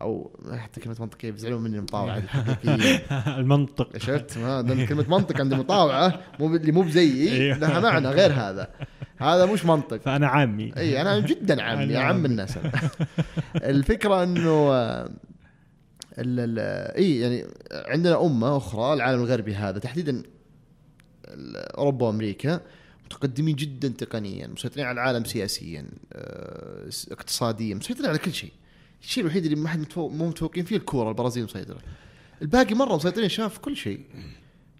[0.00, 2.96] أو حتى كلمة منطقية بيزعلون مني المطاوعه الحقيقيه
[3.40, 3.98] المنطق.
[3.98, 7.58] شفت ما كلمة منطق عند المطاوعه مو اللي مو بزيي أيوة.
[7.58, 8.68] لها معنى غير هذا.
[9.18, 9.96] هذا مش منطق.
[9.96, 10.76] فأنا عامي.
[10.76, 12.26] أي أنا جدا عم عمي.
[12.26, 12.56] الناس.
[12.56, 12.72] أنا.
[13.56, 14.72] الفكرة إنه
[16.18, 20.22] أي يعني عندنا أمة أخرى العالم الغربي هذا تحديدا
[21.78, 22.60] أوروبا وأمريكا
[23.06, 28.52] متقدمين جدا تقنيا مسيطرين على العالم سياسيا آه، اقتصاديا مسيطرين على كل شيء.
[29.02, 31.78] الشيء الوحيد اللي ما حد متفوق- مو متفوقين فيه الكورة البرازيل مسيطرة.
[32.42, 34.00] الباقي مرة مسيطرين شباب في كل شيء.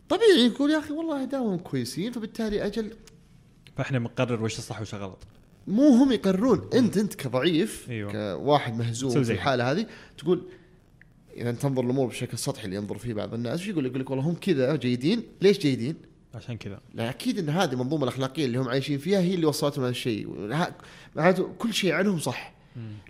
[0.08, 2.90] طبيعي يقول يا أخي والله دامهم كويسين فبالتالي أجل.
[3.76, 5.18] فإحنا بنقرر وش الصح وش الغلط
[5.66, 8.12] مو هم يقررون أنت أنت كضعيف أيوة.
[8.12, 9.86] كواحد مهزوم في الحالة هذه
[10.18, 10.42] تقول
[11.36, 14.24] إذا تنظر الأمور بشكل سطحي اللي ينظر فيه بعض الناس إيش يقول؟ يقول لك والله
[14.24, 15.22] هم كذا جيدين.
[15.42, 15.94] ليش جيدين؟
[16.34, 19.84] عشان كذا لا أكيد إن هذه المنظومه الأخلاقية اللي هم عايشين فيها هي اللي وصلتهم
[19.84, 20.28] هذا الشيء.
[21.16, 22.52] معناته كل شيء عنهم صح.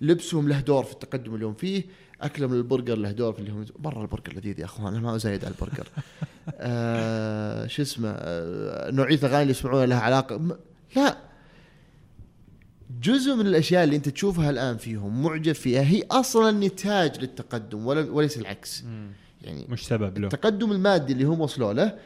[0.00, 1.84] لبسهم له دور في التقدم اللي هم فيه
[2.20, 5.44] أكلهم للبرجر له دور في اللي هم برا البرجر لذيذ يا أخوان أنا ما أزايد
[5.44, 5.88] على البرجر.
[6.58, 10.38] آه شو اسمه آه نوعية الأغاني اللي يسمعونها لها علاقة.
[10.38, 10.56] م-
[10.96, 11.16] لا.
[13.02, 18.10] جزء من الأشياء اللي أنت تشوفها الآن فيهم معجب فيها هي أصلا نتاج للتقدم ولا
[18.10, 18.84] وليس العكس.
[19.42, 20.24] يعني مش سبب له.
[20.26, 21.98] التقدم المادي اللي هم وصلوا له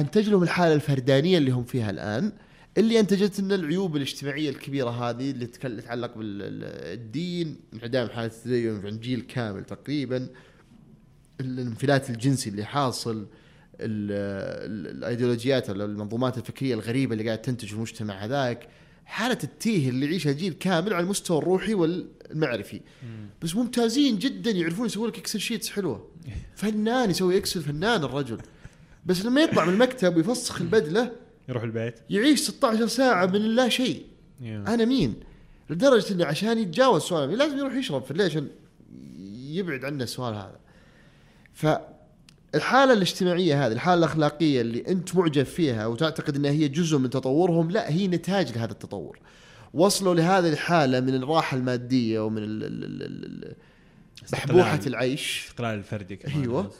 [0.00, 2.32] انتج لهم الحالة الفردانية اللي هم فيها الآن
[2.78, 9.20] اللي انتجت لنا العيوب الاجتماعية الكبيرة هذه اللي تتعلق بالدين انعدام حالة التدين عند جيل
[9.20, 10.28] كامل تقريبا
[11.40, 13.26] الانفلات الجنسي اللي حاصل ال-
[13.80, 18.68] ال- الأيديولوجيات المنظومات الفكرية الغريبة اللي قاعد تنتج في المجتمع هذاك
[19.04, 22.80] حالة التيه اللي يعيشها جيل كامل على المستوى الروحي والمعرفي.
[23.42, 26.10] بس ممتازين جدا يعرفون يسوون لك Excel sheets حلوة.
[26.56, 28.38] فنان يسوي Excel فنان الرجل.
[29.06, 31.12] بس لما يطلع من المكتب ويفسخ البدلة
[31.48, 31.94] يروح البيت.
[32.10, 34.06] يعيش 16 ساعة من لا شيء.
[34.40, 34.64] يا.
[34.68, 35.14] أنا مين؟
[35.70, 38.48] لدرجة انه عشان يتجاوز سؤال لازم يروح يشرب في الليل عشان
[39.50, 40.58] يبعد عنه السؤال هذا.
[41.54, 47.70] فالحالة الاجتماعية هذه الحالة الأخلاقية اللي أنت معجب فيها وتعتقد إنها هي جزء من تطورهم
[47.70, 49.18] لا هي نتاج لهذا التطور.
[49.74, 53.02] وصلوا لهذه الحالة من الراحة المادية ومن ال- ال- ال-
[53.44, 53.54] ال-
[54.32, 54.80] بحبوحة.
[54.86, 55.46] العيش.
[55.48, 56.40] استقلال الفردي كمان.
[56.42, 56.70] أيوة.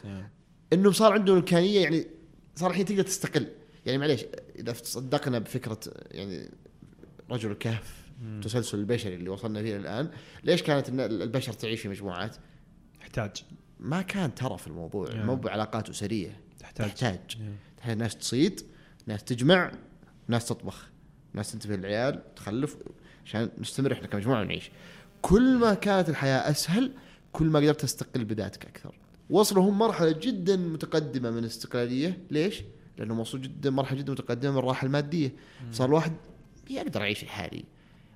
[0.73, 2.07] إنه صار عندهم إمكانية يعني
[2.55, 3.47] صار الحين تقدر تستقل.
[3.85, 4.25] يعني معليش
[4.55, 5.79] إذا صدقنا بفكرة
[6.11, 6.51] يعني
[7.29, 7.99] رجل الكهف.
[8.21, 10.09] التسلسل البشري اللي وصلنا فيه الآن
[10.43, 12.35] ليش كانت البشر تعيش في مجموعات؟
[13.01, 13.31] يحتاج
[13.79, 15.13] ما كان ترى في الموضوع.
[15.13, 15.25] نعم.
[15.25, 16.87] مو بعلاقات اسريه تحتاج.
[16.87, 17.37] تحتاج.
[17.77, 18.61] تحتاج ناس تصيد
[19.07, 19.71] ناس تجمع
[20.27, 20.89] ناس تطبخ
[21.33, 22.77] ناس تنتبه للعيال تخلف
[23.25, 24.71] عشان نستمر إحنا كمجموعة ونعيش.
[25.21, 26.91] كل ما كانت الحياة أسهل
[27.31, 28.95] كل ما قدرت تستقل بذاتك أكثر.
[29.29, 32.61] وصلوا هم مرحلة جدا متقدمة من الاستقلاليه ليش؟
[32.97, 35.31] لانهم وصلوا جدا مرحلة جدا متقدمة من الراحة المادية.
[35.71, 36.13] صار الواحد
[36.69, 37.63] يقدر يعيش لحالي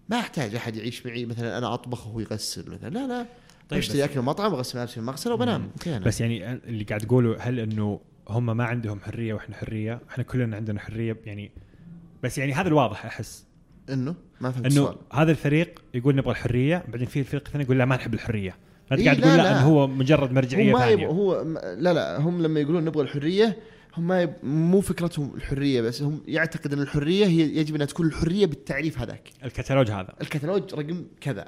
[0.10, 2.90] ما احتاج أحد يعيش معي مثلا أنا أطبخ وهو يغسل مثلا.
[2.90, 3.26] لا لا.
[3.70, 5.72] طيب أشتري أكل من مطعم أغسل ملابسي في المغسله وبنام.
[5.88, 10.56] بس يعني اللي قاعد تقوله هل إنه هم ما عندهم حرية وإحنا حرية؟ إحنا كلنا
[10.56, 11.52] عندنا حرية يعني
[12.24, 13.46] بس يعني هذا الواضح أحس.
[13.90, 14.98] إنه؟ ما فهمت إنه السؤال.
[15.14, 18.56] هذا الفريق يقول نبغى الحرية بعدين في الفريق الثاني يقول لا ما نحب الحرية.
[18.90, 19.52] فانت إيه قاعد لا تقول لا, لا.
[19.52, 21.42] إنه هو مجرد مرجعية ما يبغوا ثانية هو
[21.78, 23.58] لا لا هم لما يقولون نبغى الحرية
[23.98, 24.34] هم ما يب...
[24.44, 29.30] مو فكرتهم الحرية بس هم يعتقد ان الحرية هي يجب إنها تكون الحرية بالتعريف هذاك.
[29.44, 30.14] الكتالوج هذا.
[30.22, 31.48] الكتالوج رقم كذا.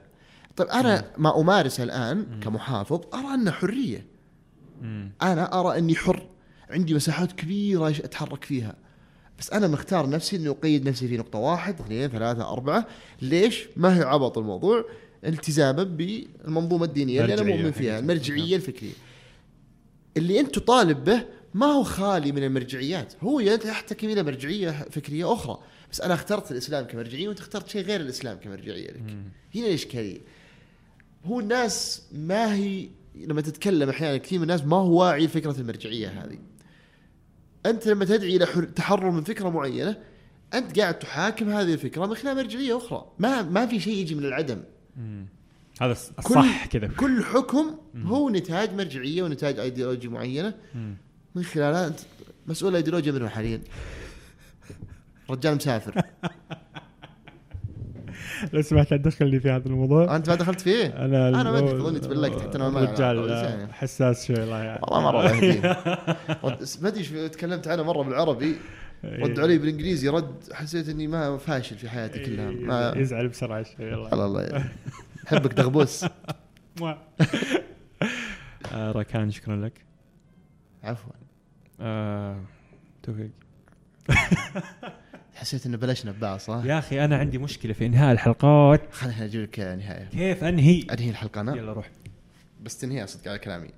[0.56, 4.06] طيب أنا ما أمارسه الآن كمحافظ أرى أنه حرية.
[4.82, 5.12] مم.
[5.22, 6.28] أنا أرى أني حر.
[6.70, 8.76] عندي مساحات كبيرة أتحرك فيها.
[9.40, 12.88] بس أنا مختار نفسي إني أقيد نفسي في نقطة واحد اثنين ثلاثة أربعة.
[13.22, 14.86] ليش؟ ما هي عبط الموضوع.
[15.26, 18.00] التزاما بالمنظومة الدينية اللي أنا مؤمن فيها.
[18.00, 18.92] المرجعية الفكرية.
[20.18, 25.58] اللي أنت تطالب به ما هو خالي من المرجعيات هو يحتكم إلى مرجعية فكرية أخرى.
[25.92, 29.02] بس أنا اخترت الإسلام كمرجعية وأنت اخترت شيء غير الإسلام كمرجعية لك.
[29.02, 29.24] مم.
[29.56, 30.20] هنا الاشكاليه
[31.26, 36.08] هو الناس ما هي لما تتكلم أحيانا كثير من الناس ما هو واعي لفكرة المرجعية
[36.08, 36.38] هذه.
[37.66, 39.98] أنت لما تدعي إلى حر- تحرر من فكرة معينة
[40.54, 43.12] أنت قاعد تحاكم هذه الفكرة من خلال مرجعية أخرى.
[43.20, 44.64] ما ما في شيء يجي من العدم.
[44.98, 45.26] مم.
[45.82, 46.88] هذا الصح كذا.
[46.88, 50.54] كل حكم هو نتاج مرجعية ونتاج ايديولوجيه معينة.
[50.76, 50.96] مم.
[51.36, 52.00] من خلالها انت
[52.48, 53.62] مسؤول الايديولوجيا منه حاليا.
[55.30, 56.02] رجال مسافر.
[58.54, 60.16] لو سمحت لا تدخلني في هذا الموضوع.
[60.16, 63.68] أنت ما دخلت فيه؟ أنا أنا ما أدري، تظني تبلكت حتى أنا ما- رجال ما-
[63.74, 65.22] حساس شوي الله يعني والله مرة
[66.82, 68.56] ما أدري شو تكلمت عنه مرة بالعربي.
[69.06, 72.50] ردوا علي بالإنجليزي رد حسيت إني ما فاشل في حياتي كلها.
[72.52, 74.14] ما يزعل بسرعة شوي يلا.
[74.14, 74.70] الله الله
[75.28, 76.06] أحبك دغبوس.
[78.74, 79.86] آه، راكان شكرا لك.
[80.84, 81.12] عفوا.
[81.80, 82.42] آه،
[83.04, 83.32] توفيق.
[85.36, 88.94] حسيت إنه بلشنا ببعض صح؟ يا أخي أنا عندي مشكلة في إنهاء الحلقات.
[88.94, 91.90] خليني أجيب لك نهايه كيف أنهي؟ أنهي الحلقة أنا؟ يلا روح.
[92.64, 93.70] بس تنهيها صدق على كلامي.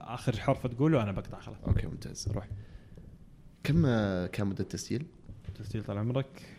[0.00, 1.56] آخر حرف تقوله أنا بقطع خلاص.
[1.66, 2.28] أوكي ممتاز.
[2.34, 2.48] روح.
[3.64, 5.06] كم آه، كان مدة التسجيل؟
[5.54, 6.56] تسجيل طال عمرك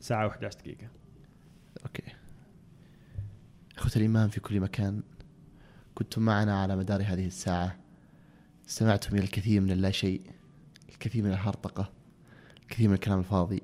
[0.00, 0.88] ساعة و11 دقيقة.
[1.84, 2.02] أوكي.
[3.78, 5.02] أخوة الإيمان في كل مكان
[5.94, 7.76] كنتم معنا على مدار هذه الساعة.
[8.68, 10.20] استمعتم إلى الكثير من اللا شيء
[10.88, 11.92] الكثير من الهرطقة
[12.62, 13.62] الكثير من الكلام الفاضي.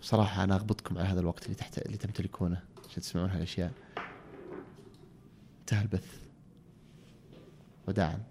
[0.00, 3.72] بصراحة أنا أغبطكم على هذا الوقت اللي تحت اللي تمتلكونه عشان تسمعون هالأشياء.
[5.60, 6.20] انتهى البث.
[7.88, 8.22] وداعا.